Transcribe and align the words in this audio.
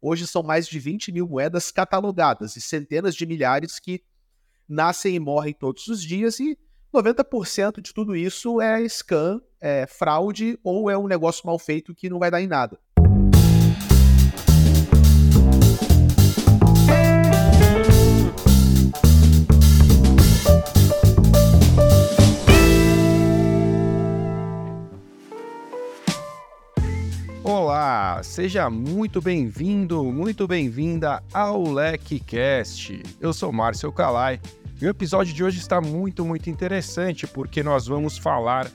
Hoje 0.00 0.26
são 0.26 0.42
mais 0.42 0.68
de 0.68 0.78
20 0.78 1.12
mil 1.12 1.28
moedas 1.28 1.70
catalogadas 1.70 2.56
e 2.56 2.60
centenas 2.60 3.14
de 3.14 3.26
milhares 3.26 3.78
que 3.78 4.02
nascem 4.68 5.14
e 5.14 5.20
morrem 5.20 5.54
todos 5.54 5.88
os 5.88 6.02
dias 6.02 6.38
e 6.38 6.58
90% 6.94 7.80
de 7.80 7.92
tudo 7.92 8.16
isso 8.16 8.60
é 8.60 8.86
scam, 8.88 9.40
é 9.60 9.86
fraude 9.86 10.58
ou 10.62 10.90
é 10.90 10.96
um 10.96 11.06
negócio 11.06 11.46
mal 11.46 11.58
feito 11.58 11.94
que 11.94 12.08
não 12.08 12.18
vai 12.18 12.30
dar 12.30 12.40
em 12.40 12.46
nada. 12.46 12.78
Olá, 27.98 28.22
seja 28.22 28.70
muito 28.70 29.20
bem-vindo, 29.20 30.04
muito 30.04 30.46
bem-vinda 30.46 31.20
ao 31.34 31.64
LecCast. 31.64 33.02
Eu 33.20 33.32
sou 33.32 33.52
Márcio 33.52 33.90
Calai 33.90 34.40
e 34.80 34.86
o 34.86 34.88
episódio 34.88 35.34
de 35.34 35.42
hoje 35.42 35.58
está 35.58 35.80
muito, 35.80 36.24
muito 36.24 36.48
interessante 36.48 37.26
porque 37.26 37.60
nós 37.60 37.88
vamos 37.88 38.16
falar 38.16 38.70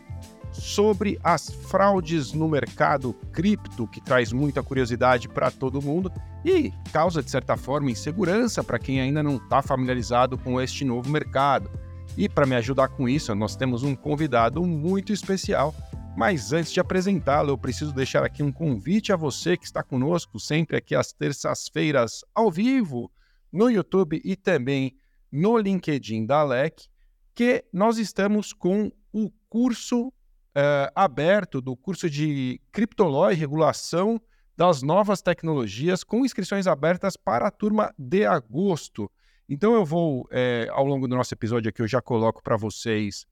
sobre 0.51 1.17
as 1.23 1.49
fraudes 1.49 2.33
no 2.33 2.49
mercado 2.49 3.13
cripto, 3.31 3.87
que 3.87 4.01
traz 4.01 4.33
muita 4.33 4.61
curiosidade 4.61 5.29
para 5.29 5.49
todo 5.49 5.81
mundo 5.81 6.11
e 6.43 6.73
causa, 6.91 7.23
de 7.23 7.31
certa 7.31 7.55
forma, 7.55 7.89
insegurança 7.89 8.61
para 8.61 8.77
quem 8.77 8.99
ainda 8.99 9.23
não 9.23 9.37
está 9.37 9.61
familiarizado 9.61 10.37
com 10.37 10.59
este 10.59 10.83
novo 10.83 11.09
mercado. 11.09 11.71
E 12.17 12.27
para 12.27 12.45
me 12.45 12.55
ajudar 12.55 12.89
com 12.89 13.07
isso, 13.07 13.33
nós 13.33 13.55
temos 13.55 13.83
um 13.83 13.95
convidado 13.95 14.61
muito 14.65 15.13
especial 15.13 15.73
mas 16.15 16.53
antes 16.53 16.71
de 16.71 16.79
apresentá-lo, 16.79 17.49
eu 17.49 17.57
preciso 17.57 17.93
deixar 17.93 18.23
aqui 18.23 18.43
um 18.43 18.51
convite 18.51 19.11
a 19.11 19.15
você 19.15 19.57
que 19.57 19.65
está 19.65 19.81
conosco 19.81 20.39
sempre 20.39 20.77
aqui 20.77 20.95
às 20.95 21.11
terças-feiras 21.11 22.21
ao 22.35 22.51
vivo 22.51 23.11
no 23.51 23.69
YouTube 23.69 24.21
e 24.23 24.35
também 24.35 24.95
no 25.31 25.57
LinkedIn 25.57 26.25
da 26.25 26.43
LEC, 26.43 26.87
que 27.33 27.65
nós 27.73 27.97
estamos 27.97 28.53
com 28.53 28.91
o 29.11 29.31
curso 29.49 30.07
uh, 30.07 30.91
aberto 30.93 31.59
do 31.59 31.75
curso 31.75 32.09
de 32.09 32.61
Criptoló 32.71 33.31
e 33.31 33.35
Regulação 33.35 34.21
das 34.55 34.83
Novas 34.83 35.21
Tecnologias, 35.21 36.03
com 36.03 36.23
inscrições 36.23 36.67
abertas 36.67 37.17
para 37.17 37.47
a 37.47 37.51
turma 37.51 37.91
de 37.97 38.25
agosto. 38.25 39.11
Então 39.49 39.73
eu 39.73 39.83
vou, 39.83 40.27
é, 40.31 40.67
ao 40.71 40.85
longo 40.85 41.07
do 41.07 41.15
nosso 41.15 41.33
episódio 41.33 41.69
aqui, 41.69 41.81
eu 41.81 41.87
já 41.87 42.01
coloco 42.01 42.41
para 42.43 42.55
vocês 42.55 43.25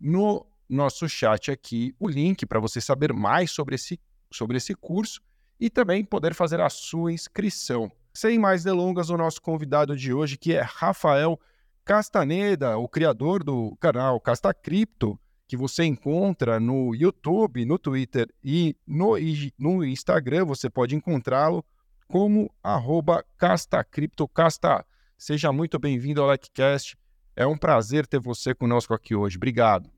no 0.00 0.46
nosso 0.70 1.08
chat 1.08 1.50
aqui 1.50 1.94
o 1.98 2.08
link 2.08 2.46
para 2.46 2.60
você 2.60 2.80
saber 2.80 3.12
mais 3.12 3.50
sobre 3.50 3.74
esse, 3.74 4.00
sobre 4.30 4.56
esse 4.56 4.74
curso 4.74 5.20
e 5.58 5.68
também 5.68 6.04
poder 6.04 6.34
fazer 6.34 6.60
a 6.60 6.70
sua 6.70 7.12
inscrição. 7.12 7.90
Sem 8.12 8.38
mais 8.38 8.64
delongas, 8.64 9.10
o 9.10 9.16
nosso 9.16 9.42
convidado 9.42 9.96
de 9.96 10.12
hoje, 10.12 10.36
que 10.36 10.54
é 10.54 10.62
Rafael 10.62 11.38
Castaneda, 11.84 12.76
o 12.78 12.88
criador 12.88 13.44
do 13.44 13.76
canal 13.80 14.20
Casta 14.20 14.54
Cripto, 14.54 15.18
que 15.46 15.56
você 15.56 15.84
encontra 15.84 16.60
no 16.60 16.94
YouTube, 16.94 17.64
no 17.64 17.78
Twitter 17.78 18.28
e 18.42 18.76
no, 18.86 19.14
no 19.58 19.84
Instagram, 19.84 20.44
você 20.44 20.70
pode 20.70 20.94
encontrá-lo 20.94 21.64
como 22.06 22.52
arroba 22.62 23.24
CastaCripto. 23.36 24.28
Casta, 24.28 24.84
seja 25.18 25.52
muito 25.52 25.78
bem-vindo 25.78 26.22
ao 26.22 26.30
LikeCast. 26.30 26.96
É 27.36 27.46
um 27.46 27.56
prazer 27.56 28.06
ter 28.06 28.20
você 28.20 28.54
conosco 28.54 28.94
aqui 28.94 29.14
hoje. 29.14 29.36
Obrigado. 29.36 29.90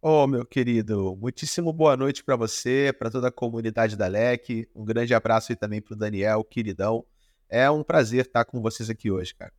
Oh, 0.00 0.28
meu 0.28 0.46
querido, 0.46 1.16
muitíssimo 1.20 1.72
boa 1.72 1.96
noite 1.96 2.22
para 2.22 2.36
você, 2.36 2.94
para 2.96 3.10
toda 3.10 3.26
a 3.26 3.32
comunidade 3.32 3.96
da 3.96 4.06
LEC. 4.06 4.68
Um 4.72 4.84
grande 4.84 5.12
abraço 5.12 5.50
aí 5.50 5.56
também 5.56 5.82
para 5.82 5.92
o 5.92 5.96
Daniel, 5.96 6.44
queridão. 6.44 7.04
É 7.48 7.68
um 7.68 7.82
prazer 7.82 8.26
estar 8.26 8.44
com 8.44 8.62
vocês 8.62 8.88
aqui 8.88 9.10
hoje, 9.10 9.34
cara. 9.34 9.52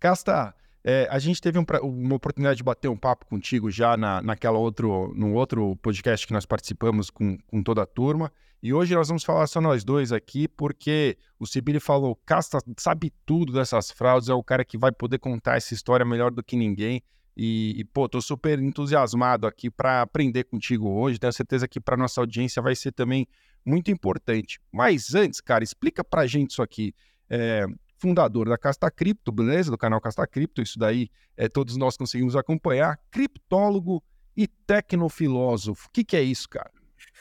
Casta, 0.00 0.54
é, 0.82 1.06
a 1.10 1.18
gente 1.18 1.42
teve 1.42 1.58
um, 1.58 1.66
uma 1.82 2.14
oportunidade 2.14 2.56
de 2.56 2.62
bater 2.62 2.88
um 2.88 2.96
papo 2.96 3.26
contigo 3.26 3.70
já 3.70 3.98
na, 3.98 4.22
naquela 4.22 4.56
outro, 4.56 5.12
no 5.14 5.34
outro 5.34 5.76
podcast 5.76 6.26
que 6.26 6.32
nós 6.32 6.46
participamos 6.46 7.10
com, 7.10 7.36
com 7.48 7.62
toda 7.62 7.82
a 7.82 7.86
turma. 7.86 8.32
E 8.62 8.72
hoje 8.72 8.94
nós 8.94 9.08
vamos 9.08 9.24
falar 9.24 9.46
só 9.46 9.60
nós 9.60 9.84
dois 9.84 10.10
aqui, 10.10 10.48
porque 10.48 11.18
o 11.38 11.46
Sibili 11.46 11.80
falou: 11.80 12.16
Casta 12.24 12.60
sabe 12.78 13.12
tudo 13.26 13.52
dessas 13.52 13.90
fraudes, 13.90 14.30
é 14.30 14.34
o 14.34 14.42
cara 14.42 14.64
que 14.64 14.78
vai 14.78 14.90
poder 14.90 15.18
contar 15.18 15.58
essa 15.58 15.74
história 15.74 16.06
melhor 16.06 16.30
do 16.30 16.42
que 16.42 16.56
ninguém. 16.56 17.02
E, 17.38 17.74
e 17.78 17.84
pô, 17.84 18.08
tô 18.08 18.20
super 18.20 18.58
entusiasmado 18.58 19.46
aqui 19.46 19.70
para 19.70 20.02
aprender 20.02 20.42
contigo 20.42 20.90
hoje. 20.90 21.20
Tenho 21.20 21.32
certeza 21.32 21.68
que 21.68 21.78
para 21.78 21.96
nossa 21.96 22.20
audiência 22.20 22.60
vai 22.60 22.74
ser 22.74 22.90
também 22.90 23.28
muito 23.64 23.92
importante. 23.92 24.60
Mas 24.72 25.14
antes, 25.14 25.40
cara, 25.40 25.62
explica 25.62 26.02
pra 26.02 26.26
gente 26.26 26.50
isso 26.50 26.62
aqui. 26.62 26.92
É, 27.30 27.64
fundador 27.96 28.48
da 28.48 28.58
Casta 28.58 28.90
Cripto, 28.90 29.30
beleza? 29.30 29.70
Do 29.70 29.78
canal 29.78 30.00
Casta 30.00 30.26
Cripto, 30.26 30.60
isso 30.60 30.78
daí 30.78 31.08
é, 31.36 31.48
todos 31.48 31.76
nós 31.76 31.96
conseguimos 31.96 32.34
acompanhar. 32.34 32.98
Criptólogo 33.08 34.02
e 34.36 34.48
tecnofilósofo. 34.48 35.86
O 35.86 35.90
que, 35.92 36.02
que 36.02 36.16
é 36.16 36.22
isso, 36.22 36.48
cara? 36.48 36.72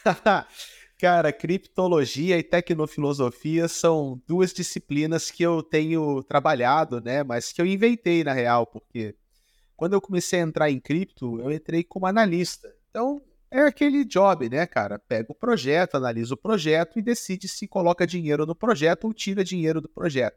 Cara, 0.99 1.31
criptologia 1.31 2.39
e 2.39 2.44
tecnofilosofia 2.44 3.67
são 3.67 4.19
duas 4.28 4.51
disciplinas 4.51 5.29
que 5.29 5.44
eu 5.44 5.61
tenho 5.61 6.23
trabalhado, 6.23 6.99
né? 6.99 7.23
Mas 7.23 7.53
que 7.53 7.61
eu 7.61 7.67
inventei 7.67 8.23
na 8.23 8.34
real, 8.34 8.66
porque 8.66 9.16
quando 9.77 9.93
eu 9.93 10.01
comecei 10.01 10.41
a 10.41 10.43
entrar 10.43 10.71
em 10.71 10.79
cripto, 10.79 11.39
eu 11.39 11.51
entrei 11.51 11.83
como 11.83 12.07
analista. 12.07 12.67
Então, 12.89 13.21
é 13.51 13.61
aquele 13.61 14.03
job, 14.03 14.49
né, 14.49 14.65
cara? 14.65 14.97
Pega 14.97 15.31
o 15.31 15.35
projeto, 15.35 15.95
analisa 15.95 16.33
o 16.33 16.38
projeto 16.38 16.97
e 16.97 17.01
decide 17.01 17.47
se 17.47 17.67
coloca 17.67 18.05
dinheiro 18.05 18.45
no 18.45 18.55
projeto 18.55 19.05
ou 19.05 19.13
tira 19.13 19.43
dinheiro 19.43 19.79
do 19.79 19.87
projeto. 19.87 20.35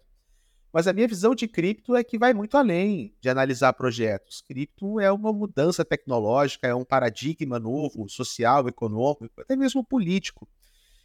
Mas 0.72 0.86
a 0.86 0.92
minha 0.92 1.08
visão 1.08 1.34
de 1.34 1.48
cripto 1.48 1.96
é 1.96 2.04
que 2.04 2.18
vai 2.18 2.32
muito 2.32 2.56
além 2.56 3.12
de 3.20 3.28
analisar 3.28 3.72
projetos. 3.72 4.42
Cripto 4.42 5.00
é 5.00 5.10
uma 5.10 5.32
mudança 5.32 5.84
tecnológica, 5.84 6.68
é 6.68 6.74
um 6.74 6.84
paradigma 6.84 7.58
novo, 7.58 8.08
social, 8.08 8.68
econômico, 8.68 9.40
até 9.40 9.56
mesmo 9.56 9.82
político. 9.82 10.46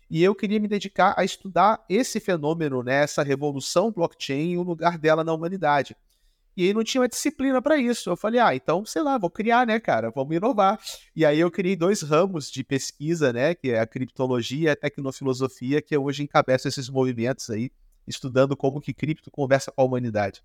E 0.07 0.21
eu 0.21 0.35
queria 0.35 0.59
me 0.59 0.67
dedicar 0.67 1.15
a 1.17 1.23
estudar 1.23 1.83
esse 1.89 2.19
fenômeno, 2.19 2.83
né, 2.83 3.01
essa 3.03 3.23
revolução 3.23 3.91
blockchain 3.91 4.51
e 4.51 4.57
o 4.57 4.61
lugar 4.61 4.99
dela 4.99 5.23
na 5.23 5.33
humanidade. 5.33 5.95
E 6.55 6.67
aí 6.67 6.73
não 6.73 6.83
tinha 6.83 7.01
uma 7.01 7.07
disciplina 7.07 7.61
para 7.61 7.77
isso. 7.77 8.09
Eu 8.09 8.15
falei, 8.15 8.39
ah, 8.39 8.55
então, 8.55 8.85
sei 8.85 9.01
lá, 9.01 9.17
vou 9.17 9.29
criar, 9.29 9.67
né, 9.67 9.79
cara? 9.79 10.09
Vamos 10.11 10.35
inovar. 10.35 10.79
E 11.15 11.25
aí 11.25 11.39
eu 11.39 11.51
criei 11.51 11.75
dois 11.75 12.01
ramos 12.01 12.49
de 12.49 12.63
pesquisa, 12.63 13.33
né, 13.33 13.53
que 13.53 13.71
é 13.71 13.79
a 13.79 13.87
criptologia 13.87 14.69
e 14.69 14.71
a 14.71 14.75
tecnofilosofia, 14.75 15.81
que 15.81 15.97
hoje 15.97 16.23
encabeço 16.23 16.67
esses 16.67 16.89
movimentos 16.89 17.49
aí, 17.49 17.71
estudando 18.07 18.55
como 18.55 18.79
que 18.79 18.93
cripto 18.93 19.29
conversa 19.29 19.71
com 19.71 19.81
a 19.81 19.85
humanidade. 19.85 20.43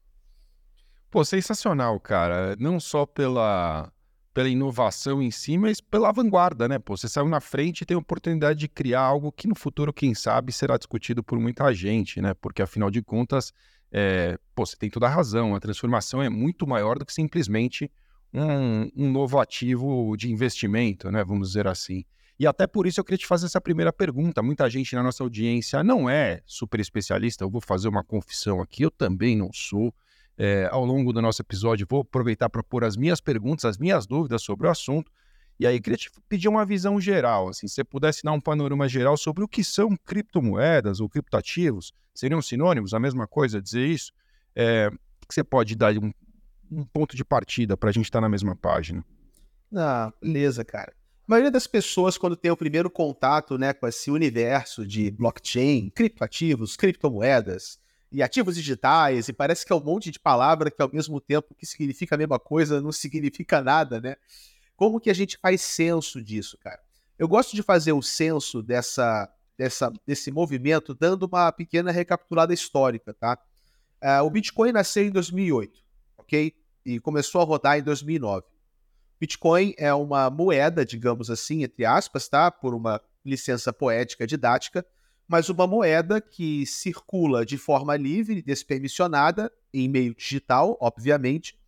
Pô, 1.10 1.25
sensacional, 1.25 1.98
cara. 1.98 2.56
Não 2.59 2.78
só 2.78 3.04
pela, 3.04 3.92
pela 4.32 4.48
inovação 4.48 5.21
em 5.21 5.31
si, 5.31 5.59
mas 5.59 5.81
pela 5.81 6.12
vanguarda, 6.12 6.69
né? 6.69 6.78
Pô, 6.78 6.97
você 6.97 7.09
saiu 7.09 7.28
na 7.28 7.41
frente 7.41 7.82
e 7.82 7.87
tem 7.87 7.97
a 7.97 7.98
oportunidade 7.98 8.60
de 8.60 8.69
criar 8.69 9.00
algo 9.00 9.32
que 9.32 9.48
no 9.48 9.54
futuro, 9.54 9.92
quem 9.92 10.15
sabe, 10.15 10.53
será 10.53 10.77
discutido 10.77 11.22
por 11.22 11.38
muita 11.38 11.72
gente, 11.75 12.21
né? 12.21 12.32
Porque 12.34 12.62
afinal 12.62 12.91
de 12.91 13.03
contas, 13.03 13.53
é, 13.92 14.38
pô, 14.54 14.64
você 14.64 14.76
tem 14.76 14.90
toda 14.90 15.06
a 15.06 15.10
razão, 15.10 15.54
a 15.54 15.60
transformação 15.60 16.22
é 16.22 16.28
muito 16.28 16.66
maior 16.66 16.98
do 16.98 17.04
que 17.04 17.12
simplesmente 17.12 17.90
um, 18.32 18.90
um 18.96 19.10
novo 19.10 19.38
ativo 19.38 20.16
de 20.16 20.30
investimento, 20.30 21.10
né? 21.10 21.24
Vamos 21.24 21.48
dizer 21.48 21.66
assim. 21.66 22.04
E 22.38 22.46
até 22.46 22.66
por 22.66 22.86
isso 22.86 22.98
eu 23.00 23.04
queria 23.04 23.18
te 23.18 23.26
fazer 23.26 23.46
essa 23.46 23.60
primeira 23.60 23.92
pergunta. 23.92 24.42
Muita 24.42 24.68
gente 24.70 24.94
na 24.94 25.02
nossa 25.02 25.22
audiência 25.22 25.84
não 25.84 26.08
é 26.08 26.40
super 26.46 26.80
especialista. 26.80 27.44
Eu 27.44 27.50
vou 27.50 27.60
fazer 27.60 27.88
uma 27.88 28.02
confissão 28.02 28.62
aqui, 28.62 28.82
eu 28.82 28.90
também 28.90 29.36
não 29.36 29.52
sou. 29.52 29.94
É, 30.38 30.66
ao 30.70 30.82
longo 30.86 31.12
do 31.12 31.20
nosso 31.20 31.42
episódio, 31.42 31.86
vou 31.90 32.00
aproveitar 32.00 32.48
para 32.48 32.62
pôr 32.62 32.82
as 32.82 32.96
minhas 32.96 33.20
perguntas, 33.20 33.66
as 33.66 33.76
minhas 33.76 34.06
dúvidas 34.06 34.42
sobre 34.42 34.66
o 34.66 34.70
assunto. 34.70 35.12
E 35.60 35.66
aí, 35.66 35.78
queria 35.78 35.98
te 35.98 36.10
pedir 36.26 36.48
uma 36.48 36.65
visão 36.65 36.98
geral, 36.98 37.50
assim, 37.50 37.69
se 37.69 37.75
você 37.75 37.84
pudesse 37.84 38.22
dar 38.22 38.32
um 38.32 38.41
panorama 38.41 38.88
geral 38.88 39.15
sobre 39.19 39.44
o 39.44 39.48
que 39.48 39.62
são 39.62 39.94
criptomoedas 39.94 41.00
ou 41.00 41.09
criptativos, 41.09 41.93
seriam 42.15 42.41
sinônimos, 42.41 42.95
a 42.95 42.98
mesma 42.98 43.27
coisa 43.27 43.60
dizer 43.60 43.86
isso? 43.86 44.10
É, 44.57 44.91
que 45.28 45.34
você 45.34 45.45
pode 45.45 45.77
dar 45.77 45.92
um, 45.98 46.10
um 46.72 46.83
ponto 46.83 47.15
de 47.15 47.22
partida 47.22 47.77
para 47.77 47.91
a 47.91 47.92
gente 47.92 48.07
estar 48.07 48.21
tá 48.21 48.22
na 48.22 48.28
mesma 48.30 48.57
página? 48.57 49.04
Ah, 49.77 50.10
beleza, 50.22 50.65
cara. 50.65 50.95
A 51.28 51.30
maioria 51.30 51.51
das 51.51 51.66
pessoas, 51.66 52.16
quando 52.16 52.36
tem 52.36 52.51
o 52.51 52.56
primeiro 52.56 52.89
contato 52.89 53.59
né, 53.59 53.74
com 53.74 53.86
esse 53.86 54.10
universo 54.10 54.86
de 54.86 55.10
blockchain, 55.10 55.91
criptoativos, 55.91 56.74
criptomoedas 56.74 57.78
e 58.10 58.22
ativos 58.22 58.54
digitais, 58.54 59.28
e 59.28 59.33
parece 59.34 59.66
que 59.66 59.74
é 59.74 59.77
um 59.77 59.84
monte 59.84 60.10
de 60.10 60.18
palavra 60.18 60.71
que 60.71 60.80
ao 60.80 60.91
mesmo 60.91 61.21
tempo 61.21 61.54
que 61.54 61.66
significa 61.66 62.15
a 62.15 62.18
mesma 62.18 62.39
coisa, 62.39 62.80
não 62.80 62.91
significa 62.91 63.60
nada, 63.60 64.01
né? 64.01 64.16
Como 64.80 64.98
que 64.98 65.10
a 65.10 65.15
gente 65.15 65.36
faz 65.36 65.60
senso 65.60 66.22
disso, 66.22 66.56
cara? 66.56 66.80
Eu 67.18 67.28
gosto 67.28 67.54
de 67.54 67.62
fazer 67.62 67.92
o 67.92 68.00
senso 68.00 68.62
dessa, 68.62 69.30
dessa, 69.54 69.92
desse 70.06 70.30
movimento 70.30 70.94
dando 70.94 71.24
uma 71.24 71.53
pequena 71.53 71.91
recapitulada 71.91 72.54
histórica, 72.54 73.12
tá? 73.12 73.38
Uh, 74.03 74.24
o 74.24 74.30
Bitcoin 74.30 74.72
nasceu 74.72 75.04
em 75.04 75.10
2008, 75.10 75.84
ok? 76.16 76.54
E 76.82 76.98
começou 76.98 77.42
a 77.42 77.44
rodar 77.44 77.78
em 77.78 77.82
2009. 77.82 78.47
Bitcoin 79.21 79.74
é 79.77 79.92
uma 79.92 80.30
moeda, 80.30 80.82
digamos 80.82 81.28
assim, 81.28 81.62
entre 81.62 81.84
aspas, 81.84 82.27
tá? 82.27 82.50
Por 82.50 82.72
uma 82.72 83.03
licença 83.22 83.74
poética 83.74 84.27
didática, 84.27 84.82
mas 85.28 85.50
uma 85.50 85.66
moeda 85.66 86.22
que 86.22 86.65
circula 86.65 87.44
de 87.44 87.59
forma 87.59 87.98
livre, 87.98 88.41
despermissionada, 88.41 89.53
em 89.74 89.91
meio 89.91 90.15
digital, 90.15 90.78
obviamente. 90.80 91.59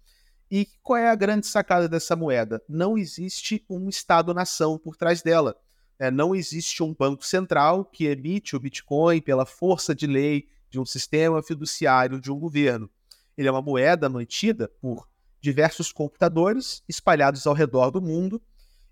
E 0.55 0.69
qual 0.83 0.99
é 0.99 1.09
a 1.09 1.15
grande 1.15 1.47
sacada 1.47 1.89
dessa 1.89 2.15
moeda? 2.15 2.63
Não 2.69 2.99
existe 2.99 3.65
um 3.71 3.89
Estado-nação 3.89 4.77
por 4.77 4.95
trás 4.99 5.23
dela. 5.23 5.57
É, 5.99 6.11
não 6.11 6.35
existe 6.35 6.83
um 6.83 6.93
banco 6.93 7.25
central 7.25 7.87
que 7.87 8.05
emite 8.05 8.55
o 8.55 8.61
Bitcoin 8.61 9.23
pela 9.23 9.47
força 9.47 9.95
de 9.95 10.07
lei 10.07 10.51
de 10.69 10.79
um 10.79 10.85
sistema 10.85 11.43
fiduciário 11.43 12.21
de 12.21 12.31
um 12.31 12.39
governo. 12.39 12.91
Ele 13.35 13.49
é 13.49 13.51
uma 13.51 13.63
moeda 13.63 14.11
mantida 14.11 14.71
por 14.79 15.09
diversos 15.41 15.91
computadores 15.91 16.83
espalhados 16.87 17.47
ao 17.47 17.55
redor 17.55 17.91
do 17.91 18.03
mundo 18.03 18.39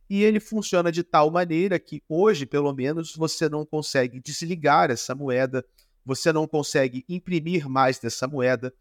e 0.08 0.24
ele 0.24 0.40
funciona 0.40 0.90
de 0.90 1.02
tal 1.02 1.30
maneira 1.30 1.78
que 1.78 2.02
hoje, 2.08 2.46
pelo 2.46 2.72
menos, 2.72 3.14
você 3.14 3.50
não 3.50 3.66
consegue 3.66 4.18
desligar 4.18 4.90
essa 4.90 5.14
moeda, 5.14 5.62
você 6.06 6.32
não 6.32 6.48
consegue 6.48 7.04
imprimir 7.06 7.68
mais 7.68 7.98
dessa 7.98 8.26
moeda, 8.26 8.72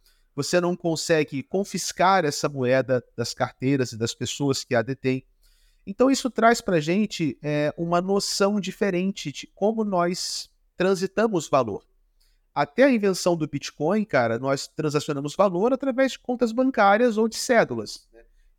você 0.41 0.61
não 0.61 0.75
consegue 0.75 1.43
confiscar 1.43 2.23
essa 2.23 2.47
moeda 2.47 3.03
das 3.17 3.33
carteiras 3.33 3.91
e 3.91 3.97
das 3.97 4.13
pessoas 4.13 4.63
que 4.63 4.73
a 4.73 4.81
detêm. 4.81 5.25
Então, 5.85 6.09
isso 6.09 6.29
traz 6.29 6.61
para 6.61 6.77
a 6.77 6.79
gente 6.79 7.37
é, 7.41 7.73
uma 7.77 7.99
noção 7.99 8.59
diferente 8.59 9.31
de 9.31 9.47
como 9.47 9.83
nós 9.83 10.49
transitamos 10.77 11.49
valor. 11.49 11.83
Até 12.55 12.83
a 12.83 12.91
invenção 12.91 13.35
do 13.35 13.47
Bitcoin, 13.47 14.05
cara, 14.05 14.39
nós 14.39 14.67
transacionamos 14.67 15.35
valor 15.35 15.73
através 15.73 16.13
de 16.13 16.19
contas 16.19 16.51
bancárias 16.51 17.17
ou 17.17 17.27
de 17.27 17.35
cédulas 17.35 18.07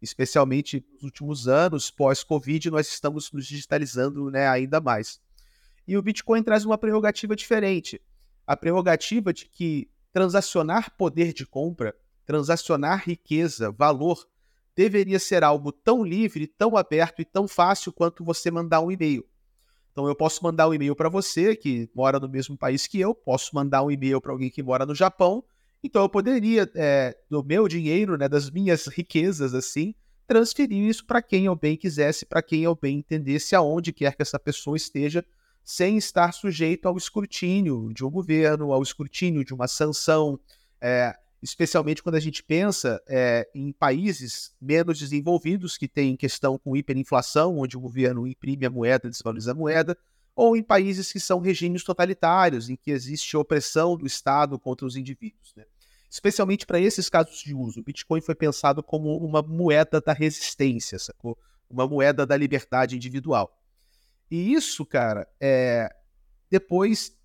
especialmente 0.03 0.85
nos 0.95 1.03
últimos 1.03 1.47
anos, 1.47 1.91
pós-Covid, 1.91 2.71
nós 2.71 2.89
estamos 2.89 3.31
nos 3.33 3.47
digitalizando 3.47 4.31
né, 4.31 4.49
ainda 4.49 4.81
mais. 4.81 5.21
E 5.87 5.97
o 5.97 6.03
Bitcoin 6.03 6.43
traz 6.43 6.65
uma 6.65 6.79
prerrogativa 6.79 7.37
diferente. 7.37 8.01
A 8.47 8.57
prerrogativa 8.57 9.33
de 9.33 9.47
que 9.47 9.91
transacionar 10.13 10.97
poder 10.97 11.33
de 11.33 11.47
compra, 11.47 11.95
transacionar 12.25 13.05
riqueza, 13.07 13.71
valor, 13.71 14.27
deveria 14.75 15.19
ser 15.19 15.45
algo 15.45 15.73
tão 15.73 16.05
livre, 16.05 16.47
tão 16.47 16.77
aberto 16.77 17.21
e 17.21 17.25
tão 17.25 17.47
fácil 17.47 17.93
quanto 17.93 18.25
você 18.25 18.51
mandar 18.51 18.81
um 18.81 18.91
e-mail. 18.91 19.27
Então 19.93 20.07
eu 20.07 20.15
posso 20.15 20.43
mandar 20.43 20.69
um 20.69 20.75
e-mail 20.75 20.95
para 20.95 21.09
você 21.09 21.57
que 21.57 21.91
mora 21.95 22.21
no 22.21 22.29
mesmo 22.29 22.57
país 22.57 22.87
que 22.87 23.01
eu, 23.01 23.15
posso 23.15 23.55
mandar 23.55 23.83
um 23.83 23.91
e-mail 23.91 24.21
para 24.21 24.33
alguém 24.33 24.51
que 24.51 24.63
mora 24.63 24.87
no 24.87 24.95
Japão 24.95 25.45
então 25.83 26.03
eu 26.03 26.09
poderia, 26.09 26.71
é, 26.75 27.17
do 27.29 27.43
meu 27.43 27.67
dinheiro, 27.67 28.17
né, 28.17 28.29
das 28.29 28.51
minhas 28.51 28.87
riquezas, 28.87 29.55
assim, 29.55 29.95
transferir 30.27 30.79
isso 30.79 31.07
para 31.07 31.23
quem 31.23 31.47
eu 31.47 31.57
bem 31.57 31.77
quisesse, 31.77 32.27
para 32.27 32.43
quem 32.43 32.63
eu 32.63 32.75
bem 32.75 32.99
entendesse, 32.99 33.57
aonde 33.57 33.93
quer 33.93 34.15
que 34.15 34.23
essa 34.23 34.39
pessoa 34.39 34.77
esteja, 34.77 35.25
sem 35.71 35.97
estar 35.97 36.33
sujeito 36.33 36.89
ao 36.89 36.97
escrutínio 36.97 37.93
de 37.95 38.05
um 38.05 38.11
governo, 38.11 38.73
ao 38.73 38.83
escrutínio 38.83 39.45
de 39.45 39.55
uma 39.55 39.69
sanção, 39.69 40.37
é, 40.81 41.17
especialmente 41.41 42.03
quando 42.03 42.17
a 42.17 42.21
gente 42.21 42.43
pensa 42.43 43.01
é, 43.09 43.49
em 43.55 43.71
países 43.71 44.53
menos 44.61 44.99
desenvolvidos 44.99 45.79
que 45.79 45.87
têm 45.87 46.17
questão 46.17 46.59
com 46.59 46.77
hiperinflação, 46.77 47.57
onde 47.57 47.77
o 47.77 47.81
governo 47.81 48.27
imprime 48.27 48.67
a 48.67 48.71
moeda, 48.71 49.09
desvaloriza 49.09 49.53
a 49.53 49.55
moeda, 49.55 49.97
ou 50.35 50.57
em 50.57 50.63
países 50.63 51.13
que 51.13 51.21
são 51.21 51.39
regimes 51.39 51.85
totalitários, 51.85 52.69
em 52.69 52.75
que 52.75 52.91
existe 52.91 53.37
opressão 53.37 53.97
do 53.97 54.07
Estado 54.07 54.59
contra 54.59 54.85
os 54.85 54.97
indivíduos. 54.97 55.55
Né? 55.55 55.65
Especialmente 56.11 56.67
para 56.67 56.81
esses 56.81 57.09
casos 57.09 57.39
de 57.39 57.55
uso, 57.55 57.79
o 57.79 57.85
Bitcoin 57.85 58.21
foi 58.21 58.35
pensado 58.35 58.83
como 58.83 59.17
uma 59.19 59.41
moeda 59.41 60.01
da 60.01 60.13
resistência, 60.13 60.99
sacou? 60.99 61.39
Uma 61.71 61.87
moeda 61.87 62.27
da 62.27 62.37
liberdade 62.37 62.97
individual. 62.97 63.57
E 64.31 64.53
isso, 64.53 64.87
cara, 64.87 65.29
é... 65.41 65.89
depois 66.49 67.19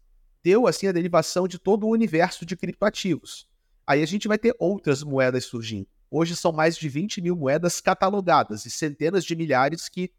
deu 0.44 0.68
assim 0.68 0.88
a 0.88 0.92
derivação 0.92 1.48
de 1.48 1.60
todo 1.60 1.86
o 1.86 1.92
universo 1.92 2.46
de 2.46 2.56
criptoativos. 2.56 3.48
Aí 3.86 4.02
a 4.02 4.06
gente 4.06 4.28
vai 4.28 4.38
ter 4.38 4.56
outras 4.60 5.04
moedas 5.04 5.46
surgindo. 5.46 5.88
Hoje 6.10 6.36
são 6.36 6.52
mais 6.52 6.78
de 6.78 6.88
20 6.88 7.22
mil 7.22 7.36
moedas 7.36 7.82
catalogadas 7.82 8.66
e 8.66 8.72
centenas 8.72 9.26
de 9.26 9.36
milhares 9.36 9.90
que 9.90 10.12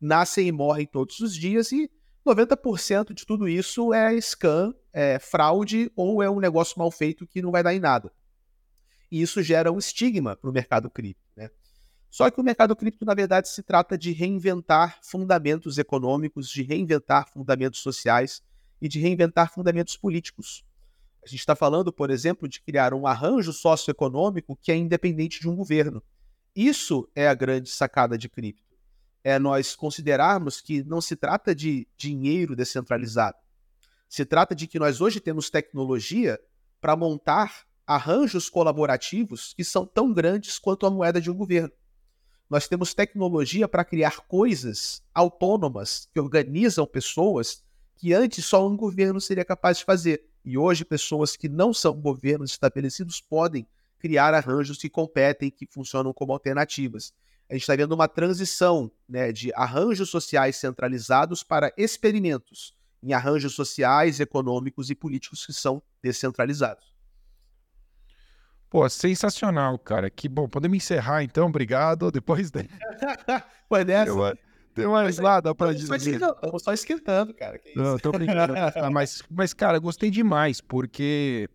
nascem 0.00 0.48
e 0.48 0.52
morrem 0.52 0.86
todos 0.86 1.20
os 1.20 1.34
dias 1.34 1.72
e 1.72 1.90
90% 2.26 3.14
de 3.14 3.24
tudo 3.24 3.48
isso 3.48 3.92
é 3.94 4.20
scam, 4.20 4.74
é 4.92 5.18
fraude 5.18 5.90
ou 5.96 6.22
é 6.22 6.30
um 6.30 6.40
negócio 6.40 6.78
mal 6.78 6.90
feito 6.90 7.26
que 7.26 7.40
não 7.40 7.50
vai 7.50 7.62
dar 7.62 7.74
em 7.74 7.80
nada. 7.80 8.12
E 9.10 9.22
isso 9.22 9.42
gera 9.42 9.72
um 9.72 9.78
estigma 9.78 10.36
para 10.36 10.50
o 10.50 10.52
mercado 10.52 10.90
cripto. 10.90 11.22
Né? 11.34 11.50
Só 12.10 12.30
que 12.30 12.40
o 12.40 12.44
mercado 12.44 12.74
cripto, 12.74 13.04
na 13.04 13.14
verdade, 13.14 13.48
se 13.48 13.62
trata 13.62 13.98
de 13.98 14.12
reinventar 14.12 14.98
fundamentos 15.02 15.78
econômicos, 15.78 16.48
de 16.48 16.62
reinventar 16.62 17.28
fundamentos 17.28 17.80
sociais 17.80 18.42
e 18.80 18.88
de 18.88 18.98
reinventar 18.98 19.52
fundamentos 19.52 19.96
políticos. 19.96 20.64
A 21.22 21.28
gente 21.28 21.40
está 21.40 21.54
falando, 21.54 21.92
por 21.92 22.10
exemplo, 22.10 22.48
de 22.48 22.60
criar 22.60 22.94
um 22.94 23.06
arranjo 23.06 23.52
socioeconômico 23.52 24.56
que 24.56 24.72
é 24.72 24.76
independente 24.76 25.40
de 25.40 25.48
um 25.48 25.56
governo. 25.56 26.02
Isso 26.56 27.08
é 27.14 27.28
a 27.28 27.34
grande 27.34 27.68
sacada 27.68 28.16
de 28.16 28.28
cripto 28.28 28.68
é 29.28 29.38
nós 29.38 29.74
considerarmos 29.74 30.60
que 30.60 30.82
não 30.84 31.00
se 31.00 31.16
trata 31.16 31.54
de 31.54 31.86
dinheiro 31.96 32.56
descentralizado. 32.56 33.36
Se 34.08 34.24
trata 34.24 34.54
de 34.54 34.66
que 34.66 34.78
nós 34.78 35.00
hoje 35.00 35.20
temos 35.20 35.50
tecnologia 35.50 36.40
para 36.80 36.96
montar 36.96 37.66
arranjos 37.86 38.48
colaborativos 38.48 39.52
que 39.54 39.64
são 39.64 39.86
tão 39.86 40.12
grandes 40.12 40.58
quanto 40.58 40.86
a 40.86 40.90
moeda 40.90 41.20
de 41.20 41.30
um 41.30 41.34
governo. 41.34 41.72
Nós 42.48 42.66
temos 42.66 42.94
tecnologia 42.94 43.68
para 43.68 43.84
criar 43.84 44.20
coisas 44.26 45.02
autônomas 45.14 46.08
que 46.12 46.20
organizam 46.20 46.86
pessoas 46.86 47.62
que 47.96 48.14
antes 48.14 48.44
só 48.44 48.66
um 48.66 48.76
governo 48.76 49.20
seria 49.20 49.44
capaz 49.44 49.78
de 49.78 49.84
fazer. 49.84 50.24
E 50.44 50.56
hoje 50.56 50.84
pessoas 50.84 51.36
que 51.36 51.48
não 51.48 51.74
são 51.74 51.92
governos 51.92 52.52
estabelecidos 52.52 53.20
podem 53.20 53.66
criar 53.98 54.32
arranjos 54.32 54.78
que 54.78 54.88
competem, 54.88 55.50
que 55.50 55.66
funcionam 55.66 56.12
como 56.12 56.32
alternativas 56.32 57.12
a 57.50 57.54
gente 57.54 57.62
está 57.62 57.74
vendo 57.74 57.92
uma 57.92 58.06
transição 58.06 58.90
né, 59.08 59.32
de 59.32 59.50
arranjos 59.54 60.10
sociais 60.10 60.56
centralizados 60.56 61.42
para 61.42 61.72
experimentos 61.78 62.74
em 63.02 63.12
arranjos 63.12 63.54
sociais, 63.54 64.20
econômicos 64.20 64.90
e 64.90 64.94
políticos 64.94 65.46
que 65.46 65.52
são 65.52 65.82
descentralizados. 66.02 66.92
Pô, 68.70 68.88
sensacional, 68.88 69.78
cara. 69.78 70.10
Que 70.10 70.28
bom. 70.28 70.48
Podemos 70.48 70.76
encerrar 70.76 71.22
então, 71.22 71.46
obrigado. 71.46 72.10
Depois 72.12 72.50
de... 72.50 72.68
Foi 73.68 73.84
dessa. 73.84 74.38
Tem 74.74 74.86
mais 74.86 75.18
nada 75.18 75.54
para 75.54 75.74
dizer. 75.74 75.96
Estamos 75.96 76.62
só 76.62 76.72
esquentando, 76.72 77.34
cara. 77.34 77.58
Que 77.58 77.76
Não, 77.76 77.98
tô 77.98 78.12
brincando. 78.12 78.54
Ah, 78.56 78.90
mas, 78.92 79.22
mas, 79.30 79.52
cara, 79.52 79.78
gostei 79.78 80.10
demais, 80.10 80.60
porque 80.60 81.48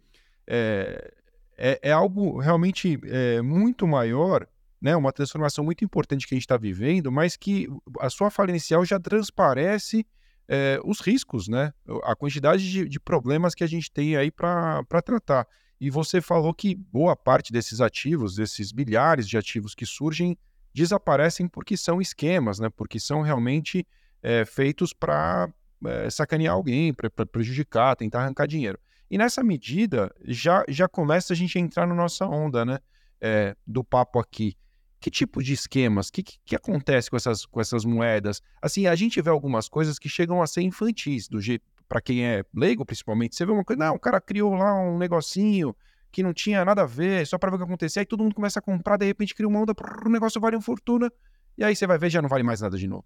é, 0.46 1.14
é, 1.58 1.80
é 1.82 1.92
algo 1.92 2.40
realmente 2.40 3.00
é, 3.06 3.42
muito 3.42 3.88
maior 3.88 4.46
né, 4.84 4.94
uma 4.98 5.14
transformação 5.14 5.64
muito 5.64 5.86
importante 5.86 6.28
que 6.28 6.34
a 6.34 6.36
gente 6.36 6.44
está 6.44 6.58
vivendo, 6.58 7.10
mas 7.10 7.38
que 7.38 7.70
a 8.02 8.10
sua 8.10 8.30
fala 8.30 8.50
inicial 8.50 8.84
já 8.84 9.00
transparece 9.00 10.06
é, 10.46 10.78
os 10.84 11.00
riscos, 11.00 11.48
né? 11.48 11.74
A 12.04 12.14
quantidade 12.14 12.70
de, 12.70 12.90
de, 12.90 13.00
problemas 13.00 13.56
que 13.56 13.64
a 13.64 13.68
gente 13.68 13.90
tem 13.90 14.18
aí 14.18 14.30
para 14.30 14.84
tratar. 15.02 15.48
E 15.84 15.90
você 15.90 16.22
falou 16.22 16.54
que 16.54 16.76
boa 16.76 17.14
parte 17.14 17.52
desses 17.52 17.82
ativos, 17.82 18.38
desses 18.38 18.72
milhares 18.72 19.28
de 19.28 19.38
ativos 19.38 19.76
que 19.76 19.86
surgem, 19.86 20.38
desaparecem 20.74 21.46
porque 21.46 21.76
são 21.76 22.00
esquemas, 22.00 22.58
né? 22.58 22.70
Porque 22.70 23.02
são 23.02 23.20
realmente 23.20 23.86
é, 24.22 24.46
feitos 24.46 24.94
para 24.94 25.54
é, 25.86 26.10
sacanear 26.10 26.54
alguém, 26.54 26.94
para 26.94 27.26
prejudicar, 27.26 27.98
tentar 27.98 28.22
arrancar 28.22 28.48
dinheiro. 28.48 28.80
E 29.12 29.18
nessa 29.18 29.44
medida 29.44 30.10
já, 30.24 30.64
já 30.70 30.88
começa 30.88 31.34
a 31.34 31.36
gente 31.36 31.58
a 31.58 31.62
entrar 31.62 31.86
na 31.86 31.94
nossa 31.94 32.26
onda, 32.26 32.64
né? 32.64 32.80
É, 33.20 33.54
do 33.68 33.84
papo 33.84 34.20
aqui 34.20 34.56
que 35.04 35.12
tipo 35.12 35.44
de 35.44 35.52
esquemas? 35.52 36.08
O 36.08 36.14
que, 36.14 36.24
que, 36.24 36.38
que, 36.46 36.56
acontece 36.56 37.10
com 37.10 37.18
essas, 37.18 37.46
com 37.46 37.60
essas 37.60 37.84
moedas? 37.84 38.42
Assim, 38.62 38.88
a 38.88 38.96
gente 38.96 39.22
vê 39.22 39.30
algumas 39.30 39.68
coisas 39.68 40.00
que 40.00 40.08
chegam 40.08 40.42
a 40.42 40.48
ser 40.48 40.62
infantis, 40.62 41.28
do 41.28 41.42
jeito, 41.42 41.66
para 41.88 42.02
quem 42.02 42.26
é 42.26 42.44
leigo 42.54 42.86
principalmente, 42.86 43.36
você 43.36 43.46
vê 43.46 43.52
uma 43.52 43.64
coisa, 43.64 43.84
não, 43.84 43.96
o 43.96 44.00
cara 44.00 44.20
criou 44.20 44.54
lá 44.56 44.80
um 44.80 44.98
negocinho 44.98 45.76
que 46.12 46.22
não 46.22 46.34
tinha 46.34 46.64
nada 46.64 46.84
a 46.84 46.86
ver, 46.86 47.26
só 47.26 47.38
para 47.38 47.50
ver 47.50 47.56
o 47.56 47.60
que 47.60 47.66
acontecer, 47.66 48.00
aí 48.00 48.06
todo 48.06 48.24
mundo 48.24 48.36
começa 48.36 48.60
a 48.60 48.62
comprar, 48.62 48.98
de 48.98 49.06
repente 49.06 49.34
cria 49.34 49.48
uma 49.48 49.60
onda, 49.60 49.74
o 50.06 50.10
negócio 50.10 50.40
vale 50.40 50.56
uma 50.56 50.62
fortuna, 50.62 51.12
e 51.58 51.64
aí 51.64 51.76
você 51.76 51.88
vai 51.88 51.98
ver, 51.98 52.10
já 52.10 52.22
não 52.22 52.30
vale 52.30 52.44
mais 52.44 52.62
nada 52.62 52.78
de 52.78 52.88
novo. 52.88 53.06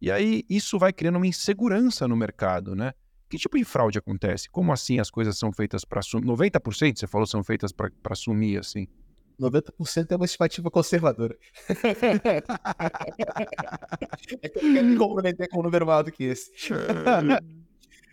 E 0.00 0.10
aí 0.10 0.44
isso 0.48 0.78
vai 0.78 0.92
criando 0.92 1.16
uma 1.16 1.26
insegurança 1.26 2.08
no 2.08 2.16
mercado, 2.16 2.74
né? 2.74 2.94
Que 3.28 3.36
tipo 3.36 3.58
de 3.58 3.64
fraude 3.64 3.98
acontece? 3.98 4.48
Como 4.48 4.72
assim 4.72 4.98
as 4.98 5.10
coisas 5.10 5.38
são 5.38 5.52
feitas 5.52 5.84
para 5.84 6.00
sumir? 6.00 6.26
90% 6.26 6.98
você 6.98 7.06
falou 7.06 7.26
são 7.26 7.44
feitas 7.44 7.72
para 7.72 8.14
sumir, 8.14 8.58
assim? 8.58 8.88
90% 9.38 10.10
é 10.10 10.16
uma 10.16 10.24
estimativa 10.24 10.70
conservadora. 10.70 11.36
é 11.68 11.74
que 14.48 14.58
eu 14.58 14.72
quero 14.72 14.86
me 14.86 14.96
comprometer 14.96 15.48
com 15.48 15.60
um 15.60 15.62
número 15.62 15.86
maior 15.86 16.02
do 16.02 16.10
que 16.10 16.24
esse. 16.24 16.50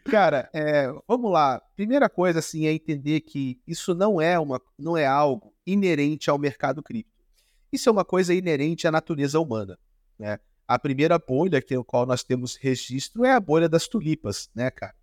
Cara, 0.05 0.47
é, 0.53 0.87
vamos 1.07 1.31
lá. 1.31 1.59
Primeira 1.75 2.07
coisa 2.07 2.37
assim 2.37 2.67
é 2.67 2.71
entender 2.71 3.21
que 3.21 3.59
isso 3.65 3.95
não 3.95 4.21
é 4.21 4.39
uma, 4.39 4.61
não 4.77 4.95
é 4.95 5.05
algo 5.05 5.51
inerente 5.65 6.29
ao 6.29 6.37
mercado 6.37 6.83
cripto. 6.83 7.11
Isso 7.71 7.89
é 7.89 7.91
uma 7.91 8.05
coisa 8.05 8.33
inerente 8.33 8.87
à 8.87 8.91
natureza 8.91 9.39
humana, 9.39 9.77
né? 10.17 10.39
A 10.67 10.79
primeira 10.79 11.17
bolha 11.17 11.61
que 11.61 11.75
qual 11.83 12.05
nós 12.05 12.23
temos 12.23 12.55
registro 12.55 13.25
é 13.25 13.33
a 13.33 13.39
bolha 13.39 13.67
das 13.67 13.87
tulipas, 13.87 14.49
né, 14.55 14.69
cara? 14.69 14.93